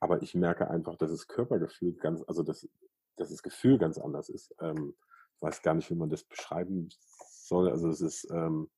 aber 0.00 0.20
ich 0.22 0.34
merke 0.34 0.68
einfach, 0.68 0.96
dass 0.96 1.10
das 1.10 1.26
Körpergefühl 1.28 1.94
ganz, 1.94 2.22
also 2.26 2.42
dass, 2.42 2.68
dass 3.16 3.30
das 3.30 3.42
Gefühl 3.42 3.78
ganz 3.78 3.96
anders 3.98 4.28
ist. 4.28 4.54
Ähm, 4.60 4.94
ich 5.36 5.42
weiß 5.42 5.62
gar 5.62 5.74
nicht, 5.74 5.88
wie 5.90 5.94
man 5.94 6.10
das 6.10 6.24
beschreiben 6.24 6.88
soll. 7.18 7.70
Also 7.70 7.88
es 7.88 8.00
ist, 8.00 8.28
ähm, 8.30 8.68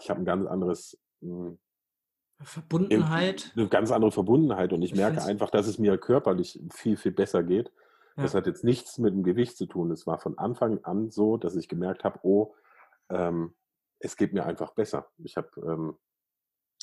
ich 0.00 0.10
habe 0.10 0.20
ein 0.20 0.24
ganz 0.24 0.46
anderes, 0.46 0.98
mh, 1.20 1.56
Verbundenheit. 2.42 3.52
eine 3.56 3.68
ganz 3.68 3.90
andere 3.92 4.10
Verbundenheit 4.10 4.72
und 4.72 4.82
ich 4.82 4.92
Ich 4.92 4.96
merke 4.98 5.22
einfach, 5.22 5.50
dass 5.50 5.66
es 5.66 5.78
mir 5.78 5.96
körperlich 5.98 6.60
viel, 6.72 6.96
viel 6.96 7.12
besser 7.12 7.42
geht. 7.42 7.72
Das 8.16 8.32
Ja. 8.32 8.38
hat 8.38 8.46
jetzt 8.46 8.64
nichts 8.64 8.98
mit 8.98 9.14
dem 9.14 9.22
Gewicht 9.22 9.56
zu 9.56 9.66
tun. 9.66 9.90
Es 9.90 10.06
war 10.06 10.18
von 10.18 10.36
Anfang 10.38 10.82
an 10.84 11.10
so, 11.10 11.36
dass 11.36 11.54
ich 11.56 11.68
gemerkt 11.68 12.04
habe, 12.04 12.18
oh, 12.22 12.54
ähm, 13.10 13.54
es 14.00 14.16
geht 14.16 14.32
mir 14.32 14.44
einfach 14.44 14.72
besser. 14.72 15.08
Ich 15.18 15.36
habe 15.36 15.48
ähm, 15.64 15.96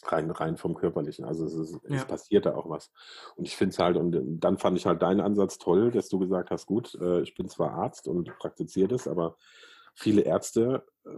rein, 0.06 0.32
rein 0.32 0.56
vom 0.58 0.76
Körperlichen. 0.76 1.26
Also 1.26 1.46
es, 1.46 1.54
ist, 1.54 1.80
es 1.84 1.92
Ja. 2.02 2.06
passiert 2.06 2.46
da 2.46 2.56
auch 2.56 2.70
was. 2.70 2.92
Und 3.36 3.46
ich 3.46 3.58
finde 3.58 3.72
es 3.74 3.80
halt, 3.80 3.98
und 3.98 4.40
dann 4.40 4.58
fand 4.58 4.78
ich 4.78 4.86
halt 4.86 5.02
deinen 5.02 5.20
Ansatz 5.20 5.58
toll, 5.58 5.92
dass 5.92 6.08
du 6.08 6.20
gesagt 6.20 6.52
hast, 6.52 6.66
gut, 6.68 6.96
äh, 6.96 7.22
ich 7.22 7.36
bin 7.36 7.50
zwar 7.50 7.72
Arzt 7.72 8.08
und 8.08 8.34
praktiziere 8.40 8.88
das, 8.88 9.08
aber 9.10 9.36
viele 10.00 10.22
Ärzte 10.22 10.86
äh, 11.06 11.10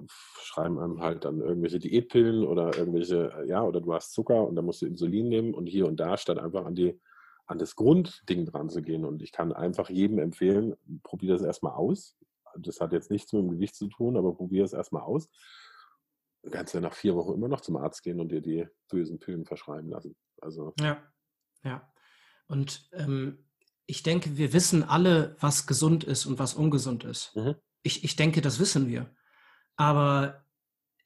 schreiben 0.42 0.80
einem 0.80 1.02
halt 1.02 1.26
dann 1.26 1.40
irgendwelche 1.40 1.80
Diätpillen 1.80 2.46
oder 2.46 2.76
irgendwelche, 2.78 3.32
äh, 3.38 3.48
ja, 3.48 3.64
oder 3.64 3.82
du 3.82 3.94
hast 3.94 4.14
Zucker 4.14 4.48
und 4.48 4.56
dann 4.56 4.66
musst 4.66 4.82
du 4.82 4.88
Insulin 4.88 5.30
nehmen 5.30 5.54
und 5.54 5.68
hier 5.68 5.88
und 5.88 6.00
da, 6.00 6.18
statt 6.18 6.40
einfach 6.40 6.66
an 6.66 6.76
die 6.76 7.00
an 7.52 7.60
das 7.60 7.76
Grundding 7.76 8.46
dran 8.46 8.70
zu 8.70 8.82
gehen. 8.82 9.04
Und 9.04 9.22
ich 9.22 9.32
kann 9.32 9.52
einfach 9.52 9.90
jedem 9.90 10.20
empfehlen, 10.20 10.76
probier 11.04 11.34
das 11.34 11.42
erstmal 11.42 11.74
aus. 11.74 12.18
Das 12.58 12.80
hat 12.80 12.94
jetzt 12.94 13.12
nichts 13.12 13.34
mit 13.34 13.44
dem 13.44 13.52
Gewicht 13.52 13.76
zu 13.76 13.88
tun, 13.88 14.18
aber 14.18 14.34
probier 14.34 14.64
es 14.64 14.74
erstmal 14.74 15.04
aus. 15.04 15.30
Du 16.44 16.50
kannst 16.50 16.74
ja 16.74 16.80
nach 16.80 16.94
vier 16.94 17.16
Wochen 17.16 17.34
immer 17.34 17.50
noch 17.50 17.62
zum 17.62 17.76
Arzt 17.76 18.04
gehen 18.04 18.20
und 18.20 18.32
dir 18.32 18.42
die 18.42 18.68
bösen 18.90 19.20
Pillen 19.20 19.46
verschreiben 19.46 19.90
lassen. 19.90 20.16
Also, 20.42 20.74
Ja, 20.80 21.04
ja. 21.64 21.92
Und 22.48 22.90
ähm, 22.94 23.46
ich 23.86 24.02
denke, 24.02 24.38
wir 24.38 24.54
wissen 24.54 24.84
alle, 24.84 25.36
was 25.40 25.68
gesund 25.68 26.04
ist 26.04 26.26
und 26.26 26.40
was 26.40 26.54
ungesund 26.54 27.04
ist. 27.04 27.36
Mhm. 27.36 27.56
Ich, 27.84 28.04
ich 28.04 28.16
denke, 28.16 28.42
das 28.42 28.60
wissen 28.60 28.88
wir. 28.88 29.10
Aber 29.76 30.46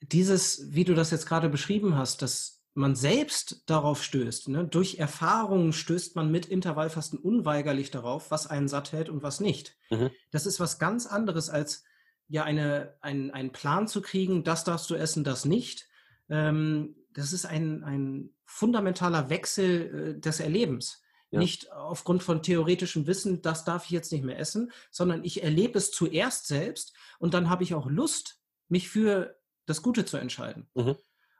dieses, 0.01 0.73
wie 0.73 0.84
du 0.84 0.93
das 0.93 1.11
jetzt 1.11 1.26
gerade 1.26 1.49
beschrieben 1.49 1.97
hast, 1.97 2.21
dass 2.21 2.63
man 2.73 2.95
selbst 2.95 3.63
darauf 3.67 4.03
stößt, 4.03 4.49
ne? 4.49 4.65
durch 4.65 4.99
Erfahrungen 4.99 5.71
stößt 5.71 6.15
man 6.17 6.30
mit 6.30 6.45
Intervallfasten 6.45 7.17
unweigerlich 7.17 7.89
darauf, 7.89 8.32
was 8.32 8.47
einen 8.47 8.67
satt 8.67 8.91
hält 8.91 9.09
und 9.09 9.23
was 9.23 9.39
nicht. 9.39 9.78
Mhm. 9.89 10.09
Das 10.32 10.45
ist 10.45 10.59
was 10.59 10.78
ganz 10.78 11.05
anderes 11.05 11.49
als 11.49 11.86
ja 12.28 12.43
eine, 12.43 12.95
ein, 13.01 13.32
einen 13.32 13.51
Plan 13.51 13.88
zu 13.88 14.01
kriegen, 14.01 14.43
das 14.43 14.63
darfst 14.63 14.89
du 14.89 14.95
essen, 14.95 15.23
das 15.23 15.45
nicht. 15.45 15.88
Ähm, 16.30 16.95
das 17.13 17.32
ist 17.32 17.45
ein, 17.45 17.84
ein 17.84 18.32
fundamentaler 18.43 19.30
Wechsel 19.30 20.15
äh, 20.17 20.19
des 20.19 20.39
Erlebens. 20.39 21.01
Ja. 21.36 21.41
Nicht 21.41 21.69
aufgrund 21.73 22.23
von 22.23 22.41
theoretischem 22.41 23.07
Wissen, 23.07 23.41
das 23.41 23.65
darf 23.65 23.83
ich 23.86 23.91
jetzt 23.91 24.11
nicht 24.13 24.23
mehr 24.23 24.39
essen, 24.39 24.71
sondern 24.89 25.25
ich 25.25 25.43
erlebe 25.43 25.77
es 25.77 25.91
zuerst 25.91 26.47
selbst 26.47 26.93
und 27.19 27.33
dann 27.33 27.49
habe 27.49 27.63
ich 27.63 27.73
auch 27.73 27.88
Lust, 27.88 28.41
mich 28.69 28.88
für 28.88 29.38
das 29.65 29.81
Gute 29.81 30.05
zu 30.05 30.15
entscheiden. 30.15 30.69
Mhm. 30.75 30.95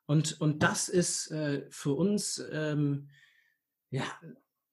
Und, 0.06 0.42
und 0.42 0.64
das 0.64 0.90
ist 0.90 1.32
äh, 1.32 1.66
für 1.70 1.94
uns, 1.94 2.44
ähm, 2.52 3.10
ja, 3.90 4.04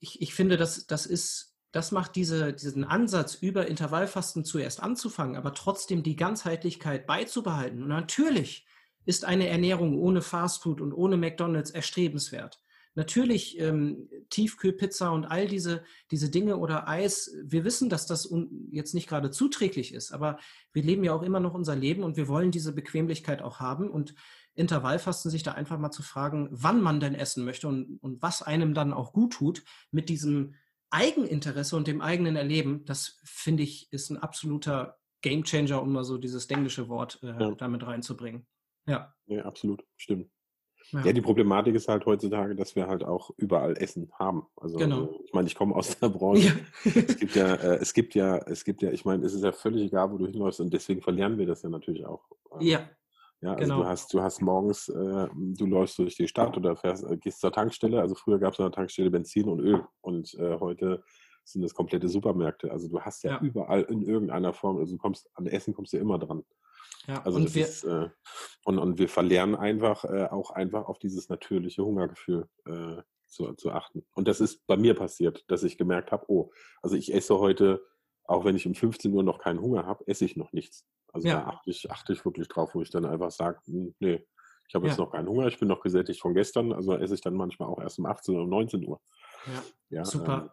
ich, 0.00 0.20
ich 0.20 0.34
finde, 0.34 0.56
das, 0.56 0.88
das 0.88 1.06
ist, 1.06 1.56
das 1.70 1.92
macht 1.92 2.16
diese, 2.16 2.52
diesen 2.52 2.82
Ansatz, 2.82 3.36
über 3.36 3.68
Intervallfasten 3.68 4.44
zuerst 4.44 4.82
anzufangen, 4.82 5.36
aber 5.36 5.54
trotzdem 5.54 6.02
die 6.02 6.16
Ganzheitlichkeit 6.16 7.06
beizubehalten. 7.06 7.80
Und 7.80 7.88
natürlich 7.88 8.66
ist 9.04 9.24
eine 9.24 9.46
Ernährung 9.46 9.96
ohne 10.00 10.20
Fastfood 10.20 10.80
und 10.80 10.92
ohne 10.92 11.16
McDonalds 11.16 11.70
erstrebenswert. 11.70 12.61
Natürlich 12.95 13.59
ähm, 13.59 14.09
Tiefkühlpizza 14.28 15.09
und 15.11 15.24
all 15.24 15.47
diese, 15.49 15.82
diese 16.11 16.30
Dinge 16.30 16.59
oder 16.59 16.88
Eis, 16.88 17.34
wir 17.43 17.64
wissen, 17.64 17.88
dass 17.88 18.07
das 18.07 18.32
jetzt 18.70 18.95
nicht 18.95 19.09
gerade 19.09 19.30
zuträglich 19.30 19.95
ist, 19.95 20.12
aber 20.12 20.38
wir 20.72 20.82
leben 20.82 21.03
ja 21.05 21.14
auch 21.14 21.22
immer 21.22 21.40
noch 21.40 21.55
unser 21.55 21.74
Leben 21.74 22.03
und 22.03 22.16
wir 22.16 22.28
wollen 22.28 22.51
diese 22.51 22.74
Bequemlichkeit 22.74 23.40
auch 23.40 23.61
haben 23.61 23.90
und 23.90 24.14
Intervallfasten 24.55 25.30
sich 25.30 25.43
da 25.43 25.53
einfach 25.53 25.78
mal 25.78 25.90
zu 25.90 26.03
fragen, 26.03 26.49
wann 26.51 26.82
man 26.82 27.01
denn 27.01 27.14
essen 27.14 27.45
möchte 27.45 27.68
und, 27.68 27.99
und 28.03 28.20
was 28.20 28.43
einem 28.43 28.74
dann 28.74 28.93
auch 28.93 29.14
gut 29.14 29.32
tut, 29.32 29.64
mit 29.90 30.11
diesem 30.11 30.55
Eigeninteresse 30.90 31.74
und 31.76 31.86
dem 31.86 32.03
eigenen 32.03 32.36
Erleben, 32.36 32.84
das 32.84 33.20
finde 33.24 33.62
ich, 33.62 33.90
ist 33.90 34.11
ein 34.11 34.18
absoluter 34.18 34.99
Gamechanger, 35.22 35.80
um 35.80 35.93
mal 35.93 36.05
so 36.05 36.18
dieses 36.18 36.47
englische 36.47 36.88
Wort 36.88 37.20
äh, 37.22 37.28
Ja. 37.28 37.55
damit 37.55 37.86
reinzubringen. 37.86 38.47
Ja. 38.86 39.14
ja, 39.26 39.45
absolut, 39.45 39.84
stimmt. 39.97 40.30
Ja, 40.91 41.05
Ja, 41.07 41.12
die 41.12 41.20
Problematik 41.20 41.74
ist 41.74 41.89
halt 41.89 42.05
heutzutage, 42.07 42.55
dass 42.55 42.74
wir 42.76 42.87
halt 42.89 43.05
auch 43.05 43.30
überall 43.37 43.76
Essen 43.76 44.11
haben. 44.18 44.47
Also 44.57 44.76
Genau. 44.78 45.05
äh, 45.05 45.24
ich 45.24 45.33
meine, 45.33 45.47
ich 45.49 45.55
komme 45.55 45.74
aus 45.74 45.99
der 45.99 46.09
Branche. 46.11 46.49
ja. 46.85 46.93
Es 47.07 47.16
gibt 47.16 47.35
ja, 47.37 47.55
äh, 47.55 47.76
es 47.80 47.95
gibt 47.95 48.14
ja, 48.14 48.39
es 48.39 48.64
gibt 48.64 48.83
ja, 48.83 48.91
ich 48.91 49.05
meine, 49.05 49.24
es 49.24 49.35
ist 49.35 49.45
ja 49.45 49.53
völlig 49.53 49.83
egal, 49.85 50.11
wo 50.12 50.18
du 50.18 50.26
hinläufst 50.26 50.61
und 50.61 50.72
deswegen 50.72 51.01
verlernen 51.01 51.39
wir 51.39 51.47
das 51.47 51.62
ja 51.62 51.68
natürlich 51.68 52.05
auch. 52.07 52.24
Ähm, 52.53 52.61
ja. 52.66 52.89
Ja, 53.41 53.55
also 53.55 53.64
Genau. 53.64 53.83
du 53.83 53.87
hast, 53.89 54.14
du 54.14 54.22
hast 54.22 54.41
morgens, 54.41 54.89
äh, 54.89 55.26
du 55.35 55.66
läufst 55.66 55.99
durch 55.99 56.14
die 56.14 56.28
Stadt 56.28 56.57
oder 56.57 56.76
fährst, 56.76 57.05
äh, 57.05 57.16
gehst 57.16 57.41
zur 57.41 57.51
Tankstelle. 57.51 58.01
Also 58.01 58.14
früher 58.14 58.39
gab 58.39 58.53
es 58.55 58.61
an 58.61 58.66
der 58.66 58.72
Tankstelle 58.72 59.11
Benzin 59.11 59.49
und 59.49 59.59
Öl 59.61 59.83
und 60.01 60.33
äh, 60.35 60.59
heute 60.61 61.03
sind 61.45 61.62
das 61.62 61.74
komplette 61.74 62.09
Supermärkte. 62.09 62.70
Also 62.70 62.87
du 62.89 63.01
hast 63.01 63.24
ja, 63.24 63.33
Ja. 63.33 63.41
überall 63.41 63.83
in 63.83 64.03
irgendeiner 64.03 64.53
Form, 64.53 64.76
also 64.78 64.93
du 64.95 64.99
kommst 64.99 65.28
an 65.35 65.47
Essen 65.47 65.74
kommst 65.74 65.93
du 65.93 65.97
immer 65.97 66.20
dran. 66.20 66.45
Ja. 67.07 67.22
Also 67.22 67.38
und 67.38 67.44
das 67.46 67.55
wir, 67.55 67.64
ist, 67.66 67.84
äh, 67.84 68.09
und, 68.64 68.78
und 68.78 68.98
wir 68.98 69.09
verlernen 69.09 69.55
einfach 69.57 70.05
äh, 70.05 70.26
auch 70.30 70.50
einfach 70.50 70.86
auf 70.86 70.98
dieses 70.98 71.28
natürliche 71.28 71.84
Hungergefühl 71.84 72.48
äh, 72.66 73.03
zu, 73.26 73.53
zu 73.55 73.72
achten. 73.72 74.05
Und 74.14 74.28
das 74.28 74.40
ist 74.40 74.66
bei 74.66 74.76
mir 74.76 74.94
passiert, 74.94 75.44
dass 75.50 75.62
ich 75.62 75.78
gemerkt 75.78 76.12
habe, 76.12 76.24
oh, 76.28 76.53
also 76.82 76.96
ich 76.96 77.12
esse 77.12 77.38
heute, 77.38 77.82
auch 78.24 78.44
wenn 78.44 78.57
ich 78.57 78.66
um 78.66 78.74
15 78.74 79.12
Uhr 79.12 79.22
noch 79.22 79.38
keinen 79.38 79.61
Hunger 79.61 79.86
habe, 79.86 80.07
esse 80.07 80.24
ich 80.24 80.36
noch 80.36 80.53
nichts. 80.53 80.86
Also 81.12 81.28
Ja. 81.28 81.40
da 81.40 81.46
achte 81.48 81.70
ich, 81.70 81.90
achte 81.90 82.12
ich 82.12 82.24
wirklich 82.24 82.48
drauf, 82.48 82.74
wo 82.74 82.82
ich 82.82 82.90
dann 82.90 83.05
einfach 83.05 83.30
sage, 83.30 83.61
hm, 83.66 83.94
nee, 83.98 84.26
ich 84.68 84.74
habe 84.74 84.86
jetzt 84.86 84.96
Ja. 84.98 85.05
noch 85.05 85.12
keinen 85.12 85.28
Hunger, 85.28 85.46
ich 85.48 85.59
bin 85.59 85.68
noch 85.68 85.80
gesättigt 85.80 86.20
von 86.20 86.34
gestern, 86.34 86.72
also 86.72 86.94
esse 86.96 87.14
ich 87.14 87.20
dann 87.20 87.34
manchmal 87.34 87.68
auch 87.68 87.80
erst 87.80 87.98
um 87.98 88.07
18 88.07 88.34
oder 88.34 88.44
um 88.44 88.50
19 88.50 88.86
Uhr. 88.86 89.00
ja. 89.46 89.62
Ja, 89.90 90.05
Super. 90.07 90.42
ähm, 90.44 90.50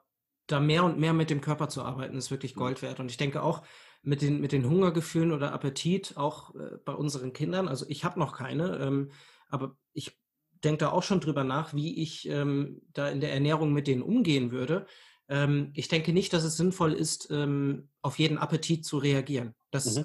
da 0.51 0.59
mehr 0.59 0.83
und 0.83 0.99
mehr 0.99 1.13
mit 1.13 1.29
dem 1.29 1.41
Körper 1.41 1.69
zu 1.69 1.83
arbeiten, 1.83 2.17
ist 2.17 2.31
wirklich 2.31 2.55
Mhm. 2.55 2.59
Gold 2.59 2.81
wert. 2.81 2.99
Und 2.99 3.11
ich 3.11 3.17
denke 3.17 3.43
auch 3.43 3.63
mit 4.01 4.21
den, 4.21 4.39
mit 4.41 4.51
den 4.51 4.67
Hungergefühlen 4.69 5.31
oder 5.31 5.53
Appetit, 5.53 6.17
auch 6.17 6.55
äh, 6.55 6.77
bei 6.85 6.93
unseren 6.93 7.33
Kindern, 7.33 7.67
also 7.67 7.85
ich 7.89 8.03
habe 8.05 8.19
noch 8.19 8.33
keine, 8.35 8.77
ähm, 8.79 9.11
aber 9.47 9.77
ich 9.93 10.19
denke 10.63 10.79
da 10.79 10.89
auch 10.91 11.03
schon 11.03 11.21
drüber 11.21 11.43
nach, 11.43 11.73
wie 11.73 12.01
ich 12.01 12.27
ähm, 12.29 12.81
da 12.93 13.09
in 13.09 13.21
der 13.21 13.33
Ernährung 13.33 13.73
mit 13.73 13.87
denen 13.87 14.01
umgehen 14.01 14.51
würde. 14.51 14.85
Ähm, 15.27 15.71
ich 15.75 15.87
denke 15.87 16.13
nicht, 16.13 16.33
dass 16.33 16.43
es 16.43 16.57
sinnvoll 16.57 16.93
ist, 16.93 17.29
ähm, 17.31 17.89
auf 18.01 18.19
jeden 18.19 18.37
Appetit 18.37 18.85
zu 18.85 18.97
reagieren. 18.97 19.55
Das, 19.71 19.97
Mhm. 19.97 20.01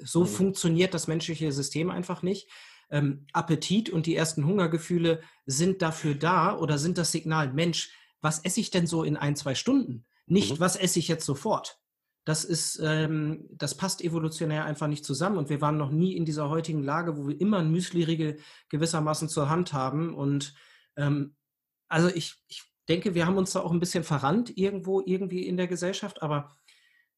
äh, 0.00 0.04
So 0.04 0.24
Mhm. 0.24 0.26
funktioniert 0.26 0.94
das 0.94 1.08
menschliche 1.08 1.52
System 1.52 1.90
einfach 1.90 2.22
nicht. 2.22 2.50
Ähm, 2.90 3.26
Appetit 3.32 3.90
und 3.90 4.06
die 4.06 4.14
ersten 4.16 4.46
Hungergefühle 4.46 5.20
sind 5.44 5.82
dafür 5.82 6.14
da 6.14 6.56
oder 6.56 6.78
sind 6.78 6.96
das 6.96 7.12
Signal, 7.12 7.52
Mensch, 7.52 7.92
was 8.20 8.40
esse 8.44 8.60
ich 8.60 8.70
denn 8.70 8.86
so 8.86 9.04
in 9.04 9.16
ein, 9.16 9.36
zwei 9.36 9.54
Stunden? 9.54 10.06
Nicht, 10.26 10.54
Mhm. 10.54 10.60
was 10.60 10.76
esse 10.76 10.98
ich 10.98 11.08
jetzt 11.08 11.24
sofort? 11.24 11.78
Das 12.24 12.44
ist, 12.44 12.78
ähm, 12.82 13.46
das 13.52 13.74
passt 13.76 14.02
evolutionär 14.02 14.64
einfach 14.66 14.86
nicht 14.86 15.04
zusammen 15.04 15.38
und 15.38 15.48
wir 15.48 15.60
waren 15.62 15.78
noch 15.78 15.90
nie 15.90 16.14
in 16.14 16.26
dieser 16.26 16.50
heutigen 16.50 16.82
Lage, 16.82 17.16
wo 17.16 17.26
wir 17.28 17.40
immer 17.40 17.58
ein 17.58 17.70
Müsli-Riegel 17.70 18.38
gewissermaßen 18.68 19.28
zur 19.30 19.48
Hand 19.48 19.72
haben 19.72 20.14
und 20.14 20.52
ähm, 20.96 21.36
also 21.88 22.08
ich, 22.08 22.34
ich 22.48 22.64
denke, 22.88 23.14
wir 23.14 23.26
haben 23.26 23.38
uns 23.38 23.52
da 23.52 23.60
auch 23.60 23.72
ein 23.72 23.80
bisschen 23.80 24.04
verrannt 24.04 24.56
irgendwo, 24.58 25.00
irgendwie 25.00 25.46
in 25.46 25.56
der 25.56 25.68
Gesellschaft, 25.68 26.20
aber 26.22 26.54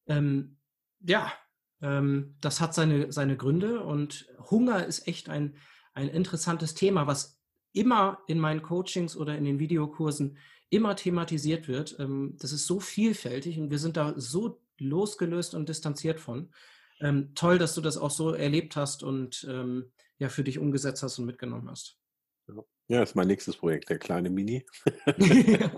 ähm, 0.07 0.57
ja, 1.01 1.33
ähm, 1.81 2.37
das 2.39 2.61
hat 2.61 2.73
seine, 2.73 3.11
seine 3.11 3.35
Gründe 3.35 3.81
und 3.83 4.27
Hunger 4.49 4.85
ist 4.85 5.07
echt 5.07 5.27
ein, 5.27 5.57
ein 5.93 6.07
interessantes 6.07 6.73
Thema, 6.73 7.05
was 7.07 7.40
immer 7.73 8.19
in 8.27 8.39
meinen 8.39 8.61
Coachings 8.61 9.15
oder 9.15 9.37
in 9.37 9.45
den 9.45 9.59
Videokursen 9.59 10.37
immer 10.69 10.95
thematisiert 10.95 11.67
wird. 11.67 11.97
Ähm, 11.99 12.35
das 12.39 12.51
ist 12.51 12.65
so 12.65 12.79
vielfältig 12.79 13.59
und 13.59 13.71
wir 13.71 13.79
sind 13.79 13.97
da 13.97 14.13
so 14.17 14.61
losgelöst 14.77 15.53
und 15.53 15.69
distanziert 15.69 16.19
von. 16.19 16.51
Ähm, 16.99 17.33
toll, 17.35 17.57
dass 17.57 17.75
du 17.75 17.81
das 17.81 17.97
auch 17.97 18.11
so 18.11 18.31
erlebt 18.31 18.75
hast 18.75 19.03
und 19.03 19.45
ähm, 19.49 19.91
ja 20.17 20.29
für 20.29 20.43
dich 20.43 20.59
umgesetzt 20.59 21.03
hast 21.03 21.19
und 21.19 21.25
mitgenommen 21.25 21.69
hast. 21.69 21.97
Ja, 22.87 22.99
das 22.99 23.11
ist 23.11 23.15
mein 23.15 23.27
nächstes 23.27 23.55
Projekt, 23.55 23.89
der 23.89 23.99
kleine 23.99 24.29
Mini. 24.29 24.65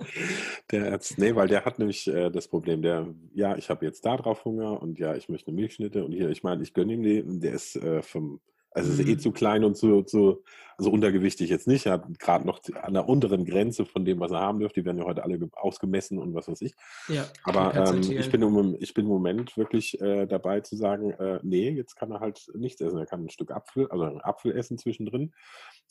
der 0.71 0.91
Arzt, 0.91 1.19
nee, 1.19 1.35
weil 1.35 1.47
der 1.47 1.63
hat 1.63 1.77
nämlich 1.77 2.07
äh, 2.07 2.31
das 2.31 2.47
Problem, 2.47 2.81
der, 2.81 3.13
ja, 3.35 3.55
ich 3.55 3.69
habe 3.69 3.85
jetzt 3.85 4.03
da 4.03 4.17
drauf 4.17 4.45
Hunger 4.45 4.81
und 4.81 4.97
ja, 4.97 5.15
ich 5.15 5.29
möchte 5.29 5.49
eine 5.49 5.61
Milchschnitte 5.61 6.03
und 6.03 6.11
hier, 6.11 6.29
ich 6.29 6.41
meine, 6.41 6.63
ich 6.63 6.73
gönne 6.73 6.93
ihm 6.93 7.03
die, 7.03 7.23
der 7.39 7.53
ist 7.53 7.75
äh, 7.75 8.01
vom, 8.01 8.41
also 8.73 8.91
mhm. 8.91 8.99
ist 8.99 9.07
eh 9.07 9.13
mhm. 9.13 9.19
zu 9.19 9.31
klein 9.31 9.63
und 9.63 9.75
zu, 9.75 10.03
zu 10.03 10.43
also 10.77 10.91
untergewichtig 10.91 11.49
jetzt 11.49 11.67
nicht. 11.67 11.85
Er 11.85 11.93
hat 11.93 12.19
gerade 12.19 12.45
noch 12.45 12.59
an 12.81 12.93
der 12.93 13.07
unteren 13.07 13.45
Grenze 13.45 13.85
von 13.85 14.05
dem, 14.05 14.19
was 14.19 14.31
er 14.31 14.39
haben 14.39 14.59
dürfte. 14.59 14.81
Die 14.81 14.85
werden 14.85 14.97
ja 14.97 15.05
heute 15.05 15.23
alle 15.23 15.39
ausgemessen 15.53 16.17
und 16.17 16.33
was 16.33 16.47
weiß 16.47 16.61
ich. 16.61 16.73
Ja, 17.07 17.25
Aber 17.43 17.75
ähm, 17.75 18.01
ich, 18.01 18.31
bin 18.31 18.41
im, 18.41 18.75
ich 18.79 18.93
bin 18.93 19.05
im 19.05 19.11
Moment 19.11 19.55
wirklich 19.57 19.99
äh, 20.01 20.25
dabei 20.25 20.61
zu 20.61 20.75
sagen, 20.75 21.11
äh, 21.11 21.39
nee, 21.43 21.69
jetzt 21.69 21.95
kann 21.95 22.11
er 22.11 22.19
halt 22.19 22.47
nichts 22.55 22.81
essen. 22.81 22.97
Er 22.97 23.05
kann 23.05 23.23
ein 23.23 23.29
Stück 23.29 23.51
Apfel, 23.51 23.87
also 23.89 24.03
einen 24.03 24.21
Apfel 24.21 24.55
essen 24.57 24.77
zwischendrin. 24.77 25.33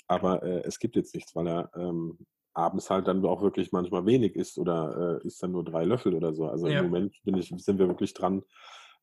Aber 0.08 0.42
äh, 0.42 0.62
es 0.64 0.78
gibt 0.78 0.96
jetzt 0.96 1.14
nichts, 1.14 1.34
weil 1.36 1.46
er 1.46 1.70
ähm, 1.76 2.18
abends 2.54 2.90
halt 2.90 3.06
dann 3.06 3.24
auch 3.24 3.42
wirklich 3.42 3.72
manchmal 3.72 4.04
wenig 4.04 4.36
isst 4.36 4.58
oder 4.58 5.20
äh, 5.22 5.26
isst 5.26 5.42
dann 5.42 5.52
nur 5.52 5.64
drei 5.64 5.84
Löffel 5.84 6.14
oder 6.14 6.34
so. 6.34 6.46
Also 6.46 6.66
ja. 6.66 6.80
im 6.80 6.86
Moment 6.86 7.14
ich, 7.24 7.54
sind 7.56 7.78
wir 7.78 7.88
wirklich 7.88 8.14
dran, 8.14 8.42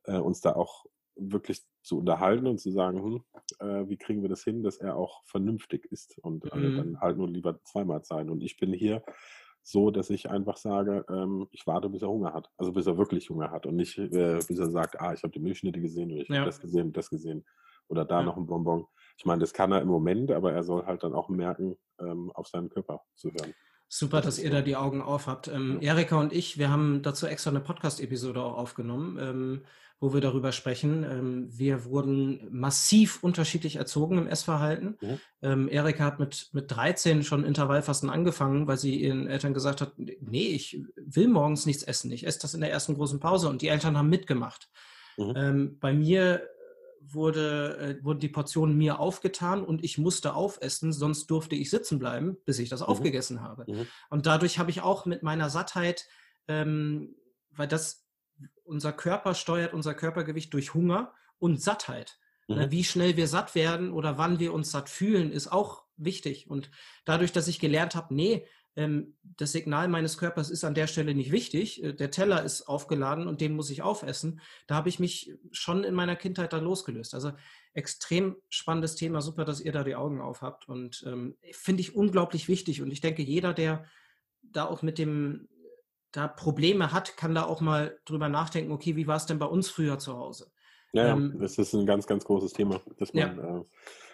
äh, 0.03 0.17
uns 0.17 0.41
da 0.41 0.53
auch 0.53 0.85
wirklich 1.19 1.61
zu 1.81 1.97
unterhalten 1.99 2.47
und 2.47 2.59
zu 2.59 2.71
sagen, 2.71 3.03
hm, 3.03 3.23
äh, 3.59 3.89
wie 3.89 3.97
kriegen 3.97 4.21
wir 4.21 4.29
das 4.29 4.43
hin, 4.43 4.63
dass 4.63 4.77
er 4.77 4.95
auch 4.95 5.23
vernünftig 5.25 5.85
ist 5.91 6.17
und 6.19 6.51
äh, 6.51 6.57
mhm. 6.57 6.77
dann 6.77 7.01
halt 7.01 7.17
nur 7.17 7.27
lieber 7.27 7.61
zweimal 7.63 8.03
sein. 8.03 8.29
Und 8.29 8.43
ich 8.43 8.57
bin 8.57 8.73
hier 8.73 9.03
so, 9.61 9.91
dass 9.91 10.09
ich 10.09 10.29
einfach 10.29 10.57
sage, 10.57 11.05
ähm, 11.09 11.47
ich 11.51 11.67
warte, 11.67 11.89
bis 11.89 12.01
er 12.01 12.09
Hunger 12.09 12.33
hat. 12.33 12.49
Also 12.57 12.71
bis 12.71 12.87
er 12.87 12.97
wirklich 12.97 13.29
Hunger 13.29 13.51
hat 13.51 13.65
und 13.65 13.75
nicht, 13.75 13.97
äh, 13.97 14.39
bis 14.47 14.57
er 14.57 14.69
sagt, 14.69 14.99
ah, 14.99 15.13
ich 15.13 15.23
habe 15.23 15.31
die 15.31 15.39
Milchschnitte 15.39 15.81
gesehen 15.81 16.11
oder 16.11 16.21
ich 16.21 16.29
ja. 16.29 16.37
habe 16.37 16.45
das 16.45 16.59
gesehen, 16.59 16.91
das 16.93 17.09
gesehen 17.09 17.45
oder 17.87 18.05
da 18.05 18.19
ja. 18.19 18.25
noch 18.25 18.37
ein 18.37 18.45
Bonbon. 18.45 18.85
Ich 19.17 19.25
meine, 19.25 19.41
das 19.41 19.53
kann 19.53 19.71
er 19.71 19.81
im 19.81 19.89
Moment, 19.89 20.31
aber 20.31 20.53
er 20.53 20.63
soll 20.63 20.85
halt 20.85 21.03
dann 21.03 21.13
auch 21.13 21.29
merken, 21.29 21.75
ähm, 21.99 22.31
auf 22.31 22.47
seinen 22.47 22.69
Körper 22.69 23.01
zu 23.15 23.31
hören. 23.31 23.53
Super, 23.91 24.21
dass 24.21 24.37
ihr 24.37 24.51
da 24.51 24.61
die 24.61 24.75
Augen 24.75 25.01
auf 25.01 25.25
habt. 25.25 25.47
Ähm, 25.47 25.79
Erika 25.81 26.19
und 26.19 26.31
ich, 26.31 26.59
wir 26.59 26.69
haben 26.69 27.01
dazu 27.01 27.25
extra 27.25 27.49
eine 27.49 27.59
Podcast-Episode 27.59 28.41
auch 28.41 28.55
aufgenommen, 28.55 29.17
ähm, 29.19 29.65
wo 29.99 30.13
wir 30.13 30.21
darüber 30.21 30.51
sprechen. 30.51 31.03
Ähm, 31.03 31.49
wir 31.51 31.85
wurden 31.85 32.47
massiv 32.51 33.21
unterschiedlich 33.21 33.75
erzogen 33.75 34.17
im 34.17 34.27
Essverhalten. 34.27 34.97
Mhm. 35.01 35.19
Ähm, 35.41 35.69
Erika 35.69 36.05
hat 36.05 36.19
mit, 36.19 36.49
mit 36.53 36.71
13 36.71 37.23
schon 37.23 37.43
Intervallfasten 37.43 38.09
angefangen, 38.09 38.67
weil 38.67 38.77
sie 38.77 38.95
ihren 38.95 39.27
Eltern 39.27 39.53
gesagt 39.53 39.81
hat, 39.81 39.93
nee, 39.97 40.47
ich 40.47 40.81
will 40.95 41.27
morgens 41.27 41.65
nichts 41.65 41.83
essen. 41.83 42.11
Ich 42.11 42.25
esse 42.25 42.39
das 42.39 42.53
in 42.53 42.61
der 42.61 42.71
ersten 42.71 42.95
großen 42.95 43.19
Pause. 43.19 43.49
Und 43.49 43.61
die 43.61 43.67
Eltern 43.67 43.97
haben 43.97 44.09
mitgemacht. 44.09 44.69
Mhm. 45.17 45.33
Ähm, 45.35 45.77
bei 45.79 45.93
mir 45.93 46.41
wurde, 47.01 47.77
äh, 47.77 48.03
wurden 48.03 48.19
die 48.19 48.29
Portionen 48.29 48.77
mir 48.77 48.99
aufgetan 48.99 49.63
und 49.63 49.83
ich 49.83 49.97
musste 49.97 50.33
aufessen, 50.33 50.93
sonst 50.93 51.27
durfte 51.27 51.55
ich 51.55 51.69
sitzen 51.69 51.99
bleiben, 51.99 52.37
bis 52.45 52.59
ich 52.59 52.69
das 52.69 52.81
mhm. 52.81 52.87
aufgegessen 52.87 53.41
habe. 53.41 53.65
Mhm. 53.67 53.87
Und 54.09 54.25
dadurch 54.25 54.59
habe 54.59 54.71
ich 54.71 54.81
auch 54.81 55.05
mit 55.05 55.23
meiner 55.23 55.49
Sattheit, 55.49 56.07
ähm, 56.47 57.15
weil 57.51 57.67
das 57.67 58.08
unser 58.63 58.93
Körper 58.93 59.33
steuert 59.33 59.73
unser 59.73 59.93
Körpergewicht 59.93 60.53
durch 60.53 60.73
Hunger 60.73 61.13
und 61.37 61.61
Sattheit. 61.61 62.19
Mhm. 62.47 62.71
Wie 62.71 62.83
schnell 62.83 63.17
wir 63.17 63.27
satt 63.27 63.55
werden 63.55 63.91
oder 63.91 64.17
wann 64.17 64.39
wir 64.39 64.53
uns 64.53 64.71
satt 64.71 64.89
fühlen, 64.89 65.31
ist 65.31 65.51
auch 65.51 65.83
wichtig. 65.97 66.49
Und 66.49 66.71
dadurch, 67.05 67.31
dass 67.31 67.47
ich 67.47 67.59
gelernt 67.59 67.95
habe, 67.95 68.13
nee, 68.13 68.45
ähm, 68.75 69.17
das 69.23 69.51
Signal 69.51 69.87
meines 69.87 70.17
Körpers 70.17 70.49
ist 70.49 70.63
an 70.63 70.73
der 70.73 70.87
Stelle 70.87 71.13
nicht 71.13 71.31
wichtig. 71.31 71.83
Äh, 71.83 71.93
der 71.93 72.11
Teller 72.11 72.43
ist 72.43 72.63
aufgeladen 72.63 73.27
und 73.27 73.41
den 73.41 73.55
muss 73.55 73.69
ich 73.69 73.81
aufessen. 73.81 74.41
Da 74.67 74.75
habe 74.75 74.89
ich 74.89 74.99
mich 74.99 75.33
schon 75.51 75.83
in 75.83 75.93
meiner 75.93 76.15
Kindheit 76.15 76.53
dann 76.53 76.63
losgelöst. 76.63 77.13
Also 77.13 77.33
extrem 77.73 78.37
spannendes 78.49 78.95
Thema. 78.95 79.21
Super, 79.21 79.45
dass 79.45 79.61
ihr 79.61 79.71
da 79.71 79.83
die 79.83 79.95
Augen 79.95 80.21
auf 80.21 80.41
habt. 80.41 80.67
Und 80.67 81.03
ähm, 81.05 81.37
finde 81.51 81.81
ich 81.81 81.95
unglaublich 81.95 82.47
wichtig. 82.47 82.81
Und 82.81 82.91
ich 82.91 83.01
denke, 83.01 83.21
jeder, 83.21 83.53
der 83.53 83.85
da 84.41 84.65
auch 84.65 84.81
mit 84.81 84.97
dem 84.97 85.47
da 86.11 86.27
Probleme 86.27 86.91
hat, 86.91 87.17
kann 87.17 87.35
da 87.35 87.45
auch 87.45 87.61
mal 87.61 87.97
drüber 88.05 88.29
nachdenken, 88.29 88.71
okay, 88.71 88.95
wie 88.95 89.07
war 89.07 89.17
es 89.17 89.25
denn 89.25 89.39
bei 89.39 89.45
uns 89.45 89.69
früher 89.69 89.99
zu 89.99 90.17
Hause? 90.17 90.51
Ja, 90.91 91.09
ähm, 91.09 91.37
das 91.39 91.57
ist 91.57 91.73
ein 91.73 91.85
ganz, 91.85 92.07
ganz 92.07 92.25
großes 92.25 92.53
Thema, 92.53 92.81
dass 92.97 93.13
man 93.13 93.37
ja. 93.37 93.57
äh, 93.59 93.63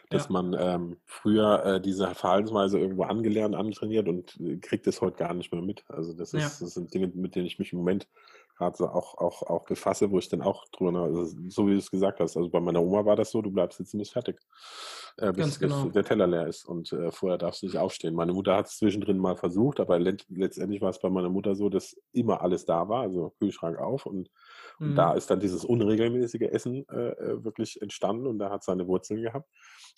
dass 0.10 0.26
ja. 0.26 0.32
man 0.32 0.56
ähm, 0.60 0.98
früher 1.06 1.66
äh, 1.66 1.82
diese 1.82 2.14
Verhaltensweise 2.14 2.80
irgendwo 2.80 3.04
angelernt, 3.04 3.56
antrainiert 3.56 4.08
und 4.08 4.39
äh, 4.39 4.58
kriegt 4.58 4.88
es 4.88 5.02
heute 5.02 5.18
gar 5.18 5.34
nicht 5.34 5.52
mehr 5.52 5.62
mit. 5.62 5.84
Also 5.88 6.14
das, 6.14 6.34
ist, 6.34 6.41
ja. 6.41 6.66
das 6.66 6.74
sind 6.74 6.93
Dinge, 6.93 7.12
mit 7.14 7.36
denen 7.36 7.46
ich 7.46 7.60
mich 7.60 7.74
im 7.74 7.80
Moment 7.80 8.08
gerade 8.58 8.78
so 8.78 8.88
auch, 8.88 9.18
auch, 9.18 9.43
auch 9.43 9.66
befasse, 9.66 10.12
wo 10.12 10.20
ich 10.20 10.30
dann 10.30 10.41
auch 10.41 10.66
drüber, 10.70 10.98
also 11.00 11.26
so 11.50 11.68
wie 11.68 11.72
du 11.72 11.78
es 11.78 11.91
gesagt 11.91 12.20
hast, 12.20 12.38
also 12.38 12.50
bei 12.50 12.60
meiner 12.60 12.82
Oma 12.82 13.06
war 13.06 13.16
das 13.16 13.32
so, 13.32 13.41
du 13.41 13.52
bleibst 13.52 13.78
sitzen 13.78 13.98
bis 13.98 14.12
fertig, 14.12 14.39
äh, 15.18 15.32
bis, 15.32 15.59
genau. 15.59 15.86
bis, 15.86 15.93
der 15.93 16.03
Teller 16.03 16.28
leer 16.28 16.47
ist 16.47 16.66
und 16.66 16.91
äh, 16.91 17.11
vorher 17.11 17.38
darfst 17.38 17.61
du 17.61 17.68
nicht 17.68 17.78
aufstehen. 17.78 18.16
Meine 18.16 18.34
Mutter 18.34 18.55
hat 18.55 18.68
es 18.68 18.78
zwischendrin 18.78 19.18
mal 19.18 19.36
versucht, 19.36 19.80
aber 19.80 19.97
letztendlich 19.99 20.82
war 20.82 20.89
es 20.89 20.99
bei 20.99 21.09
meiner 21.09 21.30
Mutter 21.30 21.55
so, 21.55 21.70
dass 21.70 21.95
immer 22.11 22.41
alles 22.41 22.66
da 22.66 22.89
war, 22.89 23.01
also 23.01 23.34
Kühlschrank 23.39 23.78
auf 23.78 24.05
und, 24.05 24.30
mhm. 24.80 24.89
und 24.89 24.95
da 24.95 25.13
ist 25.13 25.30
dann 25.30 25.39
dieses 25.39 25.63
unregelmäßige 25.63 26.49
Essen 26.51 26.86
äh, 26.89 27.11
äh, 27.11 27.43
wirklich 27.43 27.82
entstanden 27.82 28.28
und 28.28 28.39
da 28.39 28.49
hat 28.49 28.63
seine 28.63 28.88
Wurzeln 28.88 29.22
gehabt. 29.22 29.49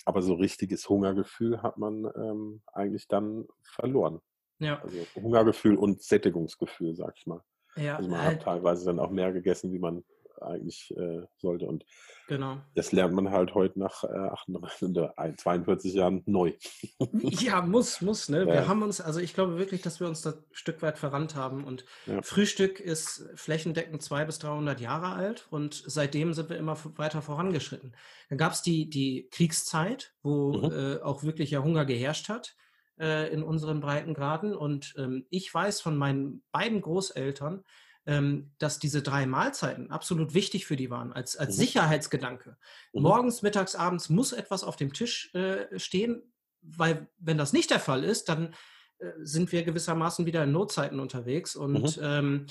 Aber 0.05 0.21
so 0.21 0.35
richtiges 0.35 0.87
Hungergefühl 0.87 1.61
hat 1.63 1.77
man 1.77 2.05
ähm, 2.15 2.61
eigentlich 2.71 3.07
dann 3.07 3.45
verloren. 3.63 4.19
Ja. 4.59 4.81
Also 4.81 4.97
Hungergefühl 5.15 5.75
und 5.75 6.01
Sättigungsgefühl, 6.01 6.95
sag 6.95 7.15
ich 7.17 7.25
mal. 7.25 7.41
Ja, 7.75 7.95
also 7.97 8.09
man 8.09 8.23
hat 8.23 8.41
teilweise 8.41 8.85
dann 8.85 8.99
auch 8.99 9.11
mehr 9.11 9.31
gegessen, 9.31 9.71
wie 9.71 9.79
man 9.79 10.03
eigentlich 10.41 10.95
äh, 10.97 11.23
sollte. 11.37 11.65
Und 11.65 11.85
genau. 12.27 12.57
das 12.75 12.91
lernt 12.91 13.13
man 13.13 13.31
halt 13.31 13.55
heute 13.55 13.79
nach 13.79 14.03
äh, 14.03 14.07
38, 14.07 14.95
42 15.37 15.93
Jahren 15.93 16.23
neu. 16.25 16.53
ja, 17.21 17.61
muss, 17.61 18.01
muss. 18.01 18.29
Ne? 18.29 18.39
Ja. 18.39 18.47
Wir 18.47 18.67
haben 18.67 18.83
uns, 18.83 19.01
also 19.01 19.19
ich 19.19 19.33
glaube 19.33 19.57
wirklich, 19.57 19.81
dass 19.81 19.99
wir 19.99 20.07
uns 20.07 20.21
da 20.21 20.31
ein 20.31 20.43
Stück 20.51 20.81
weit 20.81 20.97
verrannt 20.97 21.35
haben. 21.35 21.63
Und 21.63 21.85
ja. 22.05 22.21
Frühstück 22.21 22.79
ist 22.79 23.29
flächendeckend 23.35 24.01
200 24.01 24.27
bis 24.27 24.39
300 24.39 24.79
Jahre 24.79 25.13
alt 25.13 25.47
und 25.49 25.83
seitdem 25.85 26.33
sind 26.33 26.49
wir 26.49 26.57
immer 26.57 26.77
weiter 26.97 27.21
vorangeschritten. 27.21 27.95
Dann 28.29 28.37
gab 28.37 28.53
es 28.53 28.61
die, 28.61 28.89
die 28.89 29.27
Kriegszeit, 29.31 30.13
wo 30.21 30.53
mhm. 30.53 30.71
äh, 30.71 31.01
auch 31.01 31.23
wirklich 31.23 31.51
ja 31.51 31.63
Hunger 31.63 31.85
geherrscht 31.85 32.29
hat 32.29 32.55
äh, 32.99 33.31
in 33.31 33.43
unseren 33.43 33.79
Breitengraden. 33.79 34.55
Und 34.55 34.93
ähm, 34.97 35.25
ich 35.29 35.53
weiß 35.53 35.81
von 35.81 35.97
meinen 35.97 36.43
beiden 36.51 36.81
Großeltern, 36.81 37.63
ähm, 38.07 38.51
dass 38.57 38.79
diese 38.79 39.03
drei 39.03 39.25
Mahlzeiten 39.25 39.91
absolut 39.91 40.33
wichtig 40.33 40.65
für 40.65 40.77
die 40.77 40.89
waren, 40.89 41.11
als, 41.11 41.35
als 41.35 41.55
mhm. 41.55 41.61
Sicherheitsgedanke. 41.61 42.57
Mhm. 42.93 43.01
Morgens, 43.01 43.41
mittags, 43.41 43.75
abends 43.75 44.09
muss 44.09 44.31
etwas 44.31 44.63
auf 44.63 44.77
dem 44.77 44.93
Tisch 44.93 45.33
äh, 45.35 45.77
stehen, 45.77 46.23
weil 46.61 47.07
wenn 47.19 47.37
das 47.37 47.53
nicht 47.53 47.69
der 47.69 47.81
Fall 47.81 48.03
ist, 48.03 48.29
dann 48.29 48.53
äh, 48.99 49.11
sind 49.21 49.51
wir 49.51 49.63
gewissermaßen 49.63 50.25
wieder 50.25 50.45
in 50.45 50.53
Notzeiten 50.53 50.99
unterwegs 51.01 51.55
und 51.55 51.97
mhm. 51.97 52.03
ähm, 52.03 52.45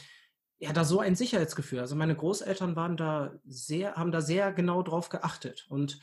ja, 0.58 0.72
da 0.72 0.84
so 0.84 1.00
ein 1.00 1.16
Sicherheitsgefühl. 1.16 1.80
Also 1.80 1.96
meine 1.96 2.14
Großeltern 2.14 2.76
waren 2.76 2.96
da 2.96 3.34
sehr, 3.46 3.94
haben 3.94 4.12
da 4.12 4.20
sehr 4.20 4.52
genau 4.52 4.82
drauf 4.82 5.08
geachtet 5.08 5.66
und 5.68 5.98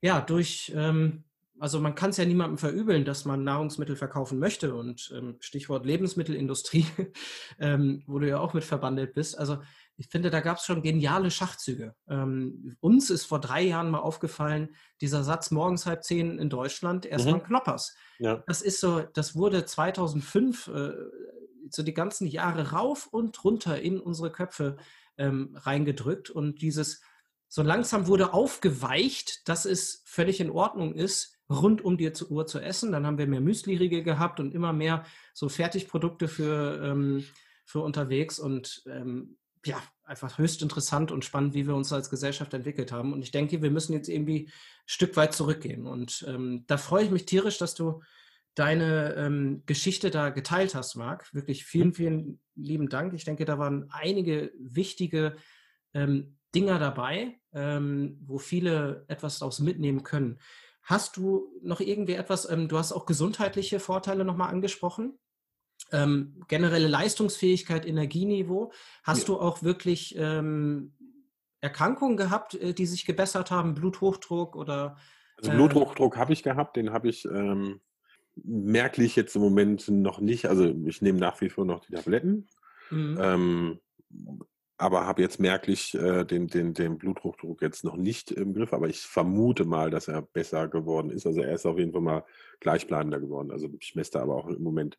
ja, 0.00 0.20
durch 0.20 0.72
ähm, 0.76 1.24
also 1.60 1.80
man 1.80 1.94
kann 1.94 2.10
es 2.10 2.16
ja 2.16 2.24
niemandem 2.24 2.58
verübeln, 2.58 3.04
dass 3.04 3.24
man 3.24 3.44
Nahrungsmittel 3.44 3.96
verkaufen 3.96 4.38
möchte. 4.38 4.74
Und 4.74 5.12
ähm, 5.14 5.36
Stichwort 5.40 5.86
Lebensmittelindustrie, 5.86 6.86
ähm, 7.58 8.02
wo 8.06 8.18
du 8.18 8.28
ja 8.28 8.38
auch 8.38 8.54
mit 8.54 8.64
verbandelt 8.64 9.14
bist. 9.14 9.38
Also 9.38 9.58
ich 9.96 10.08
finde, 10.08 10.30
da 10.30 10.40
gab 10.40 10.58
es 10.58 10.64
schon 10.64 10.82
geniale 10.82 11.30
Schachzüge. 11.30 11.94
Ähm, 12.08 12.76
uns 12.80 13.10
ist 13.10 13.24
vor 13.24 13.40
drei 13.40 13.62
Jahren 13.62 13.90
mal 13.90 13.98
aufgefallen, 13.98 14.76
dieser 15.00 15.24
Satz 15.24 15.50
morgens 15.50 15.86
halb 15.86 16.04
zehn 16.04 16.38
in 16.38 16.50
Deutschland, 16.50 17.04
erstmal 17.04 17.40
mhm. 17.40 17.44
Knoppers. 17.44 17.94
Ja. 18.18 18.42
Das 18.46 18.62
ist 18.62 18.80
so, 18.80 19.00
das 19.00 19.34
wurde 19.34 19.64
2005 19.64 20.68
äh, 20.68 20.92
so 21.70 21.82
die 21.82 21.94
ganzen 21.94 22.26
Jahre 22.26 22.70
rauf 22.70 23.08
und 23.08 23.42
runter 23.44 23.80
in 23.80 24.00
unsere 24.00 24.30
Köpfe 24.30 24.76
ähm, 25.16 25.56
reingedrückt. 25.56 26.30
Und 26.30 26.62
dieses 26.62 27.02
so 27.48 27.62
langsam 27.62 28.06
wurde 28.06 28.32
aufgeweicht, 28.32 29.48
dass 29.48 29.64
es 29.64 30.02
völlig 30.04 30.40
in 30.40 30.50
Ordnung 30.50 30.94
ist, 30.94 31.37
rund 31.50 31.82
um 31.82 31.96
die 31.96 32.12
Uhr 32.28 32.46
zu 32.46 32.60
essen. 32.60 32.92
Dann 32.92 33.06
haben 33.06 33.18
wir 33.18 33.26
mehr 33.26 33.40
Müsli-Riegel 33.40 34.02
gehabt 34.02 34.40
und 34.40 34.54
immer 34.54 34.72
mehr 34.72 35.04
so 35.34 35.48
Fertigprodukte 35.48 36.28
für, 36.28 36.82
ähm, 36.82 37.24
für 37.64 37.80
unterwegs 37.80 38.38
und 38.38 38.82
ähm, 38.86 39.36
ja, 39.64 39.82
einfach 40.04 40.38
höchst 40.38 40.62
interessant 40.62 41.12
und 41.12 41.24
spannend, 41.24 41.54
wie 41.54 41.66
wir 41.66 41.74
uns 41.74 41.92
als 41.92 42.10
Gesellschaft 42.10 42.54
entwickelt 42.54 42.92
haben. 42.92 43.12
Und 43.12 43.22
ich 43.22 43.30
denke, 43.30 43.60
wir 43.62 43.70
müssen 43.70 43.92
jetzt 43.92 44.08
irgendwie 44.08 44.46
ein 44.46 44.52
Stück 44.86 45.16
weit 45.16 45.34
zurückgehen. 45.34 45.86
Und 45.86 46.24
ähm, 46.28 46.64
da 46.66 46.76
freue 46.76 47.04
ich 47.04 47.10
mich 47.10 47.26
tierisch, 47.26 47.58
dass 47.58 47.74
du 47.74 48.00
deine 48.54 49.14
ähm, 49.14 49.62
Geschichte 49.66 50.10
da 50.10 50.30
geteilt 50.30 50.74
hast, 50.74 50.96
Marc. 50.96 51.32
Wirklich 51.34 51.64
vielen, 51.64 51.92
vielen 51.92 52.40
lieben 52.54 52.88
Dank. 52.88 53.14
Ich 53.14 53.24
denke, 53.24 53.44
da 53.44 53.58
waren 53.58 53.88
einige 53.90 54.52
wichtige 54.58 55.36
ähm, 55.94 56.38
Dinger 56.54 56.78
dabei, 56.78 57.38
ähm, 57.52 58.18
wo 58.24 58.38
viele 58.38 59.04
etwas 59.08 59.38
daraus 59.38 59.60
mitnehmen 59.60 60.02
können. 60.02 60.38
Hast 60.88 61.18
du 61.18 61.52
noch 61.60 61.80
irgendwie 61.80 62.14
etwas, 62.14 62.48
ähm, 62.50 62.66
du 62.66 62.78
hast 62.78 62.92
auch 62.92 63.04
gesundheitliche 63.04 63.78
Vorteile 63.78 64.24
nochmal 64.24 64.48
angesprochen, 64.48 65.18
ähm, 65.92 66.42
generelle 66.48 66.88
Leistungsfähigkeit, 66.88 67.84
Energieniveau. 67.84 68.72
Hast 69.04 69.28
ja. 69.28 69.34
du 69.34 69.38
auch 69.38 69.62
wirklich 69.62 70.16
ähm, 70.16 70.94
Erkrankungen 71.60 72.16
gehabt, 72.16 72.54
äh, 72.54 72.72
die 72.72 72.86
sich 72.86 73.04
gebessert 73.04 73.50
haben, 73.50 73.74
Bluthochdruck 73.74 74.56
oder? 74.56 74.96
Also 75.36 75.50
Bluthochdruck 75.50 76.16
habe 76.16 76.32
ich 76.32 76.42
gehabt, 76.42 76.76
den 76.76 76.90
habe 76.90 77.10
ich 77.10 77.26
ähm, 77.26 77.82
merklich 78.34 79.14
jetzt 79.14 79.36
im 79.36 79.42
Moment 79.42 79.88
noch 79.88 80.20
nicht. 80.20 80.46
Also 80.46 80.74
ich 80.86 81.02
nehme 81.02 81.18
nach 81.18 81.38
wie 81.42 81.50
vor 81.50 81.66
noch 81.66 81.80
die 81.80 81.92
Tabletten. 81.92 82.48
Mhm. 82.90 83.78
Aber 84.80 85.06
habe 85.06 85.22
jetzt 85.22 85.40
merklich 85.40 85.94
äh, 85.94 86.24
den, 86.24 86.46
den, 86.46 86.72
den 86.72 86.98
Bluthochdruck 86.98 87.62
jetzt 87.62 87.82
noch 87.82 87.96
nicht 87.96 88.30
im 88.30 88.54
Griff, 88.54 88.72
aber 88.72 88.88
ich 88.88 89.00
vermute 89.00 89.64
mal, 89.64 89.90
dass 89.90 90.06
er 90.06 90.22
besser 90.22 90.68
geworden 90.68 91.10
ist. 91.10 91.26
Also 91.26 91.42
er 91.42 91.54
ist 91.54 91.66
auf 91.66 91.78
jeden 91.78 91.92
Fall 91.92 92.00
mal 92.00 92.24
gleichbleibender 92.60 93.18
geworden. 93.18 93.50
Also 93.50 93.68
ich 93.80 93.96
messe 93.96 94.12
da 94.12 94.22
aber 94.22 94.36
auch 94.36 94.46
im 94.46 94.62
Moment 94.62 94.96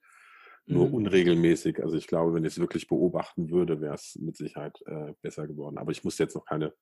nur 0.65 0.87
mhm. 0.87 0.93
unregelmäßig. 0.93 1.81
Also 1.81 1.95
ich 1.95 2.07
glaube, 2.07 2.33
wenn 2.33 2.43
ich 2.43 2.53
es 2.53 2.59
wirklich 2.59 2.87
beobachten 2.87 3.49
würde, 3.49 3.81
wäre 3.81 3.95
es 3.95 4.17
mit 4.19 4.37
Sicherheit 4.37 4.77
äh, 4.85 5.13
besser 5.21 5.47
geworden. 5.47 5.77
Aber 5.77 5.91
ich 5.91 6.03
muss 6.03 6.17
jetzt 6.17 6.35
noch 6.35 6.45
keine 6.45 6.73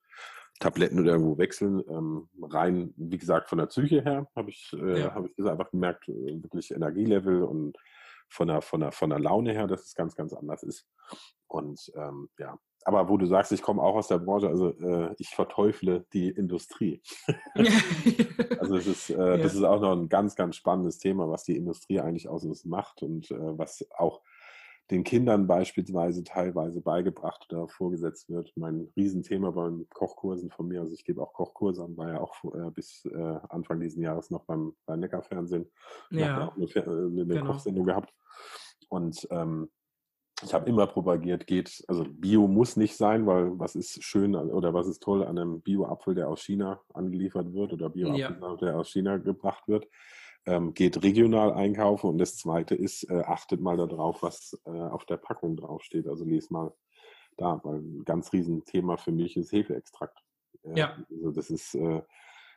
Tabletten 0.60 0.98
oder 0.98 1.12
irgendwo 1.12 1.38
wechseln. 1.38 1.82
Ähm, 1.88 2.28
rein, 2.42 2.92
wie 2.96 3.16
gesagt, 3.16 3.48
von 3.48 3.58
der 3.58 3.66
Psyche 3.66 4.02
her 4.02 4.28
habe 4.36 4.50
ich, 4.50 4.72
äh, 4.74 5.00
ja. 5.00 5.14
hab 5.14 5.24
ich 5.24 5.34
das 5.36 5.46
einfach 5.46 5.70
gemerkt, 5.70 6.08
äh, 6.08 6.42
wirklich 6.42 6.70
Energielevel 6.72 7.42
und 7.42 7.78
von 8.28 8.48
der, 8.48 8.60
von, 8.60 8.80
der, 8.80 8.92
von 8.92 9.10
der 9.10 9.20
Laune 9.20 9.52
her, 9.52 9.66
dass 9.66 9.84
es 9.84 9.94
ganz, 9.94 10.14
ganz 10.14 10.34
anders 10.34 10.62
ist. 10.62 10.86
Und 11.46 11.90
ähm, 11.96 12.28
ja, 12.38 12.58
aber 12.84 13.08
wo 13.08 13.16
du 13.16 13.26
sagst, 13.26 13.52
ich 13.52 13.62
komme 13.62 13.82
auch 13.82 13.94
aus 13.94 14.08
der 14.08 14.18
Branche, 14.18 14.48
also 14.48 14.70
äh, 14.70 15.14
ich 15.18 15.30
verteufle 15.30 16.06
die 16.12 16.28
Industrie. 16.28 17.02
also 18.60 18.76
es 18.76 18.86
ist, 18.86 19.10
äh, 19.10 19.18
ja. 19.18 19.36
das 19.36 19.54
ist 19.54 19.62
auch 19.62 19.80
noch 19.80 19.92
ein 19.92 20.08
ganz, 20.08 20.36
ganz 20.36 20.56
spannendes 20.56 20.98
Thema, 20.98 21.28
was 21.28 21.44
die 21.44 21.56
Industrie 21.56 22.00
eigentlich 22.00 22.28
aus 22.28 22.44
uns 22.44 22.64
macht 22.64 23.02
und 23.02 23.30
äh, 23.30 23.58
was 23.58 23.86
auch 23.96 24.22
den 24.90 25.04
Kindern 25.04 25.46
beispielsweise 25.46 26.24
teilweise 26.24 26.80
beigebracht 26.80 27.52
oder 27.52 27.68
vorgesetzt 27.68 28.30
wird. 28.30 28.52
Mein 28.56 28.88
Riesenthema 28.96 29.50
beim 29.50 29.86
Kochkursen 29.90 30.50
von 30.50 30.68
mir, 30.68 30.80
also 30.80 30.94
ich 30.94 31.04
gebe 31.04 31.22
auch 31.22 31.34
Kochkurse 31.34 31.84
an, 31.84 31.96
war 31.96 32.08
ja 32.08 32.20
auch 32.20 32.42
äh, 32.54 32.70
bis 32.70 33.04
äh, 33.04 33.38
Anfang 33.50 33.80
dieses 33.80 34.00
Jahres 34.00 34.30
noch 34.30 34.44
beim, 34.44 34.74
beim 34.86 35.00
Neckar-Fernsehen. 35.00 35.70
Ja. 36.10 36.48
auch 36.48 36.56
eine, 36.56 36.64
äh, 36.64 36.80
eine 36.80 37.26
genau. 37.26 37.52
Kochsendung 37.52 37.84
gehabt. 37.84 38.14
Und 38.88 39.28
ähm, 39.30 39.68
ich 40.42 40.54
habe 40.54 40.68
immer 40.68 40.86
propagiert, 40.86 41.46
geht, 41.46 41.82
also 41.88 42.04
Bio 42.08 42.46
muss 42.46 42.76
nicht 42.76 42.96
sein, 42.96 43.26
weil 43.26 43.58
was 43.58 43.74
ist 43.74 44.02
schön 44.04 44.36
oder 44.36 44.72
was 44.72 44.86
ist 44.86 45.02
toll 45.02 45.24
an 45.24 45.38
einem 45.38 45.60
Bio-Apfel, 45.60 46.14
der 46.14 46.28
aus 46.28 46.42
China 46.42 46.80
angeliefert 46.94 47.52
wird 47.52 47.72
oder 47.72 47.90
Bio-Apfel, 47.90 48.38
ja. 48.40 48.56
der 48.56 48.78
aus 48.78 48.90
China 48.90 49.16
gebracht 49.16 49.66
wird. 49.66 49.88
Ähm, 50.46 50.72
geht 50.72 51.02
regional 51.02 51.52
einkaufen 51.52 52.08
und 52.08 52.18
das 52.18 52.36
zweite 52.36 52.74
ist, 52.74 53.10
äh, 53.10 53.22
achtet 53.26 53.60
mal 53.60 53.76
darauf, 53.76 54.22
was 54.22 54.58
äh, 54.64 54.70
auf 54.70 55.04
der 55.04 55.16
Packung 55.16 55.56
draufsteht. 55.56 56.06
Also 56.06 56.24
lese 56.24 56.52
mal 56.52 56.72
da, 57.36 57.60
weil 57.64 57.80
ein 57.80 58.04
ganz 58.04 58.32
riesen 58.32 58.64
Thema 58.64 58.96
für 58.96 59.12
mich 59.12 59.36
ist 59.36 59.52
Hefeextrakt. 59.52 60.18
Äh, 60.62 60.78
ja. 60.78 60.96
Also 61.10 61.32
das 61.32 61.50
ist, 61.50 61.74
äh, 61.74 62.02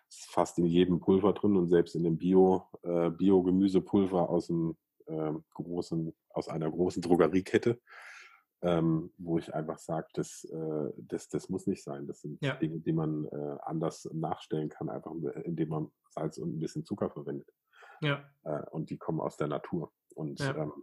ist, 0.08 0.32
fast 0.32 0.60
in 0.60 0.66
jedem 0.66 1.00
Pulver 1.00 1.34
drin 1.34 1.58
und 1.58 1.70
selbst 1.70 1.96
in 1.96 2.04
dem 2.04 2.18
Bio, 2.18 2.68
äh, 2.84 3.10
Bio-Gemüsepulver 3.10 4.30
aus 4.30 4.48
dem 4.48 4.78
äh, 5.12 5.34
großen, 5.54 6.14
aus 6.30 6.48
einer 6.48 6.70
großen 6.70 7.02
Drogeriekette, 7.02 7.80
ähm, 8.62 9.12
wo 9.18 9.38
ich 9.38 9.54
einfach 9.54 9.78
sage, 9.78 10.08
das, 10.14 10.44
äh, 10.46 10.90
das, 10.98 11.30
das 11.30 11.50
muss 11.50 11.68
nicht 11.68 11.84
sein. 11.84 12.08
Das 12.08 12.22
sind 12.22 12.42
ja. 12.42 12.56
Dinge, 12.56 12.80
die 12.80 12.94
man 12.94 13.26
äh, 13.26 13.58
anders 13.64 14.10
nachstellen 14.14 14.70
kann, 14.70 14.90
einfach 14.90 15.12
indem 15.44 15.70
man 15.70 15.92
Salz 16.10 16.38
und 16.38 16.56
ein 16.56 16.60
bisschen 16.60 16.86
Zucker 16.86 17.10
verwendet. 17.10 17.50
Ja. 18.02 18.24
Äh, 18.44 18.64
und 18.72 18.90
die 18.90 18.98
kommen 18.98 19.20
aus 19.20 19.38
der 19.38 19.48
Natur. 19.48 19.92
Und 20.16 20.40
ja. 20.40 20.56
ähm, 20.56 20.74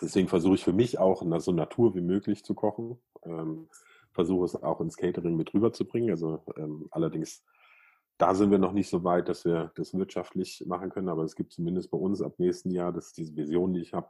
deswegen 0.00 0.28
versuche 0.28 0.54
ich 0.54 0.64
für 0.64 0.72
mich 0.72 0.98
auch 0.98 1.22
so 1.40 1.52
Natur 1.52 1.94
wie 1.94 2.00
möglich 2.00 2.44
zu 2.44 2.54
kochen. 2.54 3.02
Ähm, 3.24 3.68
versuche 4.12 4.44
es 4.44 4.62
auch 4.62 4.80
ins 4.80 4.96
Catering 4.96 5.36
mit 5.36 5.52
rüberzubringen. 5.52 6.10
Also 6.10 6.42
ähm, 6.56 6.88
allerdings 6.90 7.44
da 8.18 8.34
sind 8.34 8.50
wir 8.50 8.58
noch 8.58 8.72
nicht 8.72 8.88
so 8.88 9.04
weit, 9.04 9.28
dass 9.28 9.44
wir 9.44 9.72
das 9.74 9.94
wirtschaftlich 9.94 10.64
machen 10.66 10.90
können, 10.90 11.08
aber 11.08 11.24
es 11.24 11.34
gibt 11.34 11.52
zumindest 11.52 11.90
bei 11.90 11.98
uns 11.98 12.22
ab 12.22 12.34
nächsten 12.38 12.70
Jahr, 12.70 12.92
das 12.92 13.06
ist 13.08 13.18
diese 13.18 13.36
Vision, 13.36 13.72
die 13.72 13.80
ich 13.80 13.92
habe, 13.92 14.08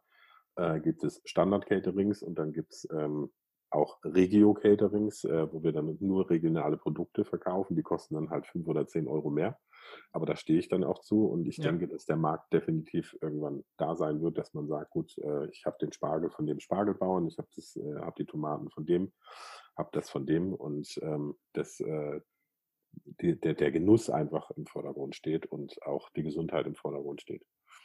äh, 0.57 0.81
gibt 0.81 1.05
es 1.05 1.23
Standard-Caterings 1.25 2.23
und 2.23 2.39
dann 2.39 2.53
gibt 2.53 2.73
es 2.73 2.89
ähm, 2.93 3.31
auch 3.71 3.99
Regio-Caterings, 4.05 5.25
äh, 5.25 5.53
wo 5.53 5.63
wir 5.63 5.73
dann 5.73 5.97
nur 6.01 6.31
regionale 6.31 6.77
Produkte 6.77 7.25
verkaufen. 7.25 7.77
Die 7.77 7.83
kosten 7.83 8.15
dann 8.15 8.31
halt 8.31 8.47
fünf 8.47 8.69
oder 8.69 8.87
zehn 8.87 9.09
Euro 9.09 9.31
mehr. 9.31 9.59
Aber 10.13 10.27
da 10.27 10.37
stehe 10.37 10.59
ich 10.59 10.69
dann 10.69 10.85
auch 10.85 11.01
zu 11.01 11.27
und 11.27 11.47
ich 11.47 11.59
ja. 11.59 11.65
denke, 11.65 11.89
dass 11.89 12.07
der 12.07 12.17
Markt 12.17 12.53
definitiv 12.53 13.17
irgendwann 13.21 13.65
da 13.77 13.97
sein 13.97 14.23
wird, 14.23 14.39
dass 14.39 14.55
man 14.55 14.67
sagt, 14.69 14.91
gut, 14.91 15.19
äh, 15.19 15.47
ich 15.51 15.67
habe 15.67 15.77
den 15.81 15.93
Spargel 15.93 16.31
von 16.31 16.47
dem 16.47 16.61
Spargelbauern, 16.61 17.27
ich 17.27 17.37
habe 17.39 17.49
äh, 17.57 18.01
hab 18.01 18.17
die 18.17 18.25
Tomaten 18.25 18.71
von 18.71 18.87
dem, 18.87 19.13
habe 19.77 19.91
das 19.93 20.09
von 20.09 20.25
dem 20.25 20.55
und 20.55 20.99
ähm, 21.03 21.35
das, 21.53 21.81
äh, 21.81 22.21
die, 23.21 23.39
der, 23.39 23.55
der 23.55 23.71
Genuss 23.71 24.11
einfach 24.11 24.51
im 24.53 24.67
Vordergrund 24.67 25.15
steht 25.15 25.47
und 25.47 25.83
auch 25.83 26.11
die 26.11 26.23
Gesundheit 26.23 26.67
im 26.67 26.75
Vordergrund 26.75 27.21
steht. 27.21 27.43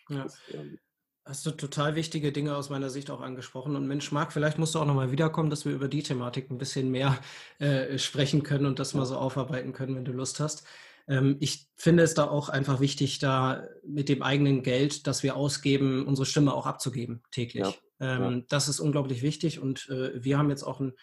Ja. 0.09 0.23
Das, 0.23 0.39
ähm, 0.53 0.79
Hast 1.25 1.45
du 1.45 1.51
total 1.51 1.95
wichtige 1.95 2.31
Dinge 2.31 2.55
aus 2.55 2.71
meiner 2.71 2.89
Sicht 2.89 3.11
auch 3.11 3.21
angesprochen. 3.21 3.75
Und 3.75 3.87
Mensch, 3.87 4.11
Marc, 4.11 4.33
vielleicht 4.33 4.57
musst 4.57 4.73
du 4.73 4.79
auch 4.79 4.85
nochmal 4.85 5.11
wiederkommen, 5.11 5.51
dass 5.51 5.63
wir 5.63 5.73
über 5.73 5.87
die 5.87 6.01
Thematik 6.01 6.49
ein 6.49 6.57
bisschen 6.57 6.89
mehr 6.89 7.19
äh, 7.59 7.99
sprechen 7.99 8.41
können 8.41 8.65
und 8.65 8.79
das 8.79 8.95
mal 8.95 9.05
so 9.05 9.15
aufarbeiten 9.15 9.71
können, 9.71 9.95
wenn 9.95 10.05
du 10.05 10.11
Lust 10.11 10.39
hast. 10.39 10.65
Ähm, 11.07 11.37
ich 11.39 11.67
finde 11.75 12.01
es 12.01 12.15
da 12.15 12.27
auch 12.27 12.49
einfach 12.49 12.79
wichtig, 12.79 13.19
da 13.19 13.67
mit 13.85 14.09
dem 14.09 14.23
eigenen 14.23 14.63
Geld, 14.63 15.05
das 15.05 15.21
wir 15.21 15.35
ausgeben, 15.35 16.07
unsere 16.07 16.25
Stimme 16.25 16.53
auch 16.53 16.65
abzugeben 16.65 17.21
täglich. 17.29 17.79
Ja, 17.99 18.15
ähm, 18.15 18.37
ja. 18.39 18.43
Das 18.49 18.67
ist 18.67 18.79
unglaublich 18.79 19.21
wichtig. 19.21 19.59
Und 19.59 19.87
äh, 19.89 20.23
wir 20.23 20.37
haben 20.37 20.49
jetzt 20.49 20.63
auch 20.63 20.79
ein 20.79 20.93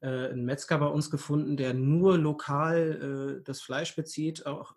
äh, 0.00 0.28
einen 0.28 0.44
Metzger 0.44 0.78
bei 0.78 0.86
uns 0.86 1.10
gefunden, 1.10 1.56
der 1.56 1.74
nur 1.74 2.18
lokal 2.18 3.38
äh, 3.38 3.44
das 3.44 3.60
Fleisch 3.60 3.96
bezieht, 3.96 4.46
auch 4.46 4.74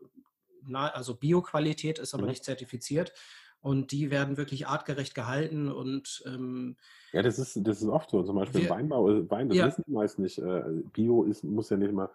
na, 0.66 0.88
also 0.88 1.16
Bioqualität 1.16 2.00
ist 2.00 2.14
aber 2.14 2.24
mhm. 2.24 2.30
nicht 2.30 2.44
zertifiziert. 2.44 3.14
Und 3.62 3.92
die 3.92 4.10
werden 4.10 4.38
wirklich 4.38 4.68
artgerecht 4.68 5.14
gehalten 5.14 5.70
und 5.70 6.24
ähm, 6.26 6.78
ja, 7.12 7.22
das 7.22 7.40
ist, 7.40 7.60
das 7.68 7.82
ist 7.82 7.90
oft 7.90 8.10
so. 8.10 8.24
Zum 8.24 8.38
Beispiel 8.38 8.62
wir, 8.62 8.70
Weinbau, 8.70 9.10
äh, 9.10 9.30
Wein, 9.30 9.50
das 9.50 9.58
ja. 9.58 9.68
wissen 9.68 9.84
die 9.86 9.92
meist 9.92 10.18
nicht. 10.18 10.38
Äh, 10.38 10.64
Bio 10.94 11.24
ist, 11.24 11.44
muss 11.44 11.70
ja 11.70 11.76
nicht 11.76 11.92
mal 11.92 12.10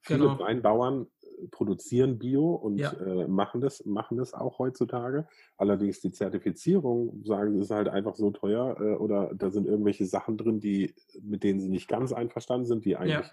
viele 0.00 0.20
genau. 0.20 0.38
Weinbauern 0.40 1.06
produzieren 1.50 2.18
Bio 2.18 2.54
und 2.54 2.78
ja. 2.78 2.92
äh, 2.92 3.28
machen, 3.28 3.60
das, 3.60 3.84
machen 3.84 4.16
das 4.16 4.34
auch 4.34 4.58
heutzutage. 4.58 5.26
Allerdings 5.56 6.00
die 6.00 6.10
Zertifizierung, 6.10 7.22
sagen 7.24 7.54
sie, 7.54 7.60
ist 7.60 7.70
halt 7.70 7.88
einfach 7.88 8.14
so 8.14 8.30
teuer 8.30 8.76
äh, 8.80 8.94
oder 8.94 9.32
da 9.34 9.50
sind 9.50 9.66
irgendwelche 9.66 10.06
Sachen 10.06 10.36
drin, 10.36 10.60
die, 10.60 10.94
mit 11.22 11.42
denen 11.44 11.60
sie 11.60 11.68
nicht 11.68 11.88
ganz 11.88 12.12
einverstanden 12.12 12.66
sind, 12.66 12.84
die 12.84 12.96
eigentlich, 12.96 13.30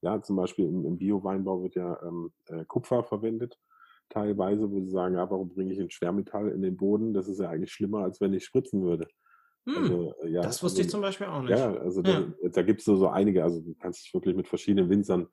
ja, 0.00 0.14
ja 0.14 0.22
zum 0.22 0.36
Beispiel 0.36 0.66
im, 0.66 0.84
im 0.84 0.98
Bio-Weinbau 0.98 1.62
wird 1.62 1.74
ja 1.74 2.00
ähm, 2.02 2.32
äh, 2.48 2.64
Kupfer 2.64 3.04
verwendet 3.04 3.58
teilweise, 4.10 4.70
wo 4.70 4.80
sie 4.80 4.90
sagen, 4.90 5.14
ja, 5.14 5.28
warum 5.30 5.48
bringe 5.48 5.72
ich 5.72 5.80
ein 5.80 5.90
Schwermetall 5.90 6.50
in 6.50 6.62
den 6.62 6.76
Boden? 6.76 7.14
Das 7.14 7.28
ist 7.28 7.40
ja 7.40 7.48
eigentlich 7.48 7.72
schlimmer, 7.72 8.00
als 8.00 8.20
wenn 8.20 8.34
ich 8.34 8.44
spritzen 8.44 8.82
würde. 8.82 9.08
Hm, 9.66 9.76
also, 9.76 10.14
ja, 10.26 10.42
das 10.42 10.62
wusste 10.62 10.80
also, 10.80 10.86
ich 10.86 10.90
zum 10.90 11.00
Beispiel 11.00 11.26
auch 11.26 11.42
nicht. 11.42 11.50
Ja, 11.50 11.72
also 11.74 12.02
ja. 12.02 12.20
da, 12.42 12.48
da 12.48 12.62
gibt 12.62 12.80
es 12.80 12.84
so, 12.84 12.96
so 12.96 13.08
einige, 13.08 13.42
also 13.42 13.60
du 13.60 13.74
kannst 13.74 14.04
dich 14.04 14.14
wirklich 14.14 14.36
mit 14.36 14.46
verschiedenen 14.46 14.90
Winzern 14.90 15.28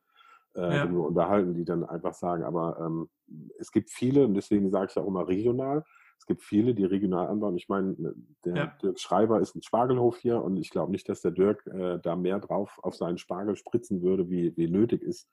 äh, 0.55 0.75
ja. 0.77 0.85
unterhalten, 0.85 1.53
die 1.53 1.65
dann 1.65 1.83
einfach 1.83 2.13
sagen, 2.13 2.43
aber 2.43 2.79
ähm, 2.79 3.09
es 3.59 3.71
gibt 3.71 3.89
viele, 3.89 4.25
und 4.25 4.33
deswegen 4.33 4.69
sage 4.69 4.87
ich 4.91 4.97
auch 4.97 5.07
immer 5.07 5.27
regional, 5.27 5.83
es 6.21 6.27
gibt 6.27 6.43
viele, 6.43 6.75
die 6.75 6.85
regional 6.85 7.27
anbauen. 7.27 7.57
Ich 7.57 7.67
meine, 7.67 7.95
ne, 7.97 8.13
der 8.45 8.55
ja. 8.55 8.65
Dirk 8.79 8.99
Schreiber 8.99 9.39
ist 9.39 9.55
ein 9.55 9.63
Spargelhof 9.63 10.17
hier 10.17 10.43
und 10.43 10.57
ich 10.57 10.69
glaube 10.69 10.91
nicht, 10.91 11.09
dass 11.09 11.21
der 11.21 11.31
Dirk 11.31 11.65
äh, 11.65 11.97
da 11.97 12.15
mehr 12.15 12.39
drauf 12.39 12.79
auf 12.83 12.95
seinen 12.95 13.17
Spargel 13.17 13.55
spritzen 13.55 14.03
würde, 14.03 14.29
wie, 14.29 14.55
wie 14.55 14.69
nötig 14.69 15.01
ist. 15.01 15.27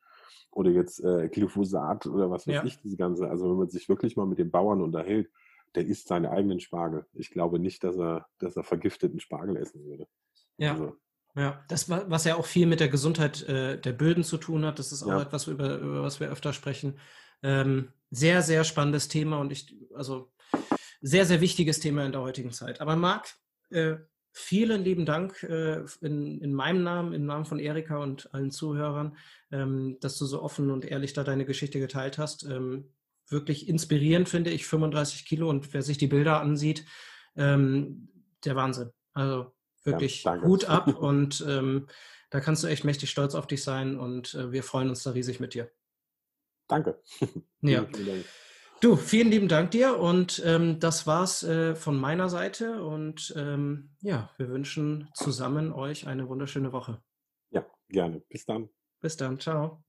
Oder 0.51 0.71
jetzt 0.71 1.05
äh, 1.05 1.29
Glyphosat 1.29 2.07
oder 2.07 2.31
was 2.31 2.47
weiß 2.47 2.55
ja. 2.55 2.65
ich, 2.65 2.81
diese 2.81 2.97
ganze. 2.97 3.29
Also 3.29 3.51
wenn 3.51 3.59
man 3.59 3.69
sich 3.69 3.91
wirklich 3.91 4.17
mal 4.17 4.25
mit 4.25 4.39
den 4.39 4.51
Bauern 4.51 4.81
unterhält, 4.81 5.31
der 5.75 5.85
isst 5.85 6.09
seine 6.09 6.31
eigenen 6.31 6.59
Spargel. 6.59 7.05
Ich 7.13 7.31
glaube 7.31 7.59
nicht, 7.59 7.85
dass 7.85 7.99
er, 7.99 8.27
dass 8.39 8.57
er 8.57 8.65
vergifteten 8.65 9.21
Spargel 9.21 9.59
essen 9.59 9.85
würde. 9.85 10.09
Ja. 10.57 10.73
Also, 10.73 10.97
ja, 11.39 11.65
das, 11.69 11.89
was 11.89 12.25
ja 12.25 12.37
auch 12.37 12.47
viel 12.47 12.67
mit 12.67 12.81
der 12.81 12.89
Gesundheit 12.89 13.43
äh, 13.49 13.81
der 13.81 13.93
Böden 13.93 14.25
zu 14.25 14.39
tun 14.39 14.65
hat, 14.65 14.79
das 14.79 14.93
ist 14.93 15.03
auch 15.03 15.09
ja. 15.09 15.23
etwas, 15.23 15.47
über, 15.47 15.79
über, 15.79 16.03
was 16.03 16.21
wir 16.21 16.29
öfter 16.29 16.53
sprechen. 16.53 16.99
Ähm, 17.43 17.93
sehr, 18.11 18.43
sehr 18.43 18.65
spannendes 18.65 19.09
Thema 19.09 19.39
und 19.39 19.53
ich, 19.53 19.75
also 19.95 20.33
sehr, 21.01 21.27
sehr 21.27 21.41
wichtiges 21.41 21.81
Thema 21.81 22.05
in 22.05 22.13
der 22.13 22.23
heutigen 22.23 22.51
Zeit. 22.51 22.81
Aber 22.81 22.97
Marc, 22.97 23.29
äh, 23.71 23.97
vielen 24.33 24.83
lieben 24.83 25.07
Dank 25.07 25.43
äh, 25.43 25.85
in, 26.01 26.41
in 26.41 26.53
meinem 26.53 26.83
Namen, 26.83 27.13
im 27.13 27.27
Namen 27.27 27.45
von 27.45 27.59
Erika 27.59 27.99
und 27.99 28.33
allen 28.35 28.51
Zuhörern, 28.51 29.17
ähm, 29.53 29.99
dass 30.01 30.19
du 30.19 30.27
so 30.27 30.43
offen 30.43 30.71
und 30.71 30.85
ehrlich 30.85 31.13
da 31.13 31.25
deine 31.25 31.45
Geschichte 31.45 31.79
geteilt 31.79 32.19
hast. 32.19 32.45
Ähm, 32.45 32.93
wirklich 33.29 33.69
inspirierend, 33.69 34.29
finde 34.29 34.51
ich, 34.51 34.67
35 34.67 35.27
Kilo 35.27 35.51
und 35.51 35.73
wer 35.75 35.83
sich 35.83 35.99
die 35.99 36.07
Bilder 36.07 36.41
ansieht, 36.41 36.85
ähm, 37.37 38.09
der 38.45 38.57
Wahnsinn. 38.57 38.91
Also 39.13 39.53
wirklich 39.85 40.25
ja, 40.25 40.41
Hut 40.43 40.65
ab 40.67 40.89
und 40.99 41.45
ähm, 41.47 41.87
da 42.31 42.41
kannst 42.41 42.63
du 42.63 42.67
echt 42.67 42.85
mächtig 42.85 43.11
stolz 43.11 43.35
auf 43.35 43.47
dich 43.47 43.63
sein 43.63 43.99
und 43.99 44.35
äh, 44.35 44.53
wir 44.53 44.63
freuen 44.63 44.89
uns 44.89 45.03
da 45.03 45.11
riesig 45.11 45.41
mit 45.41 45.55
dir. 45.55 45.71
Danke. 46.69 47.01
Ja. 47.61 47.89
Du, 48.81 48.95
vielen 48.95 49.33
lieben 49.33 49.49
Dank 49.49 49.73
dir 49.73 49.99
und 49.99 50.41
ähm, 50.47 50.79
das 50.79 51.09
war's 51.09 51.43
äh, 51.43 51.75
von 51.75 51.97
meiner 51.97 52.29
Seite 52.29 52.85
und 52.85 53.35
ähm, 53.37 53.91
ja, 54.01 54.31
wir 54.37 54.49
wünschen 54.49 55.09
zusammen 55.15 55.73
euch 55.73 56.07
eine 56.07 56.29
wunderschöne 56.29 56.73
Woche. 56.73 57.03
Ja, 57.51 57.67
gerne. 57.89 58.21
Bis 58.29 58.47
dann. 58.47 58.69
Bis 59.01 59.17
dann. 59.17 59.41
Ciao. 59.41 59.83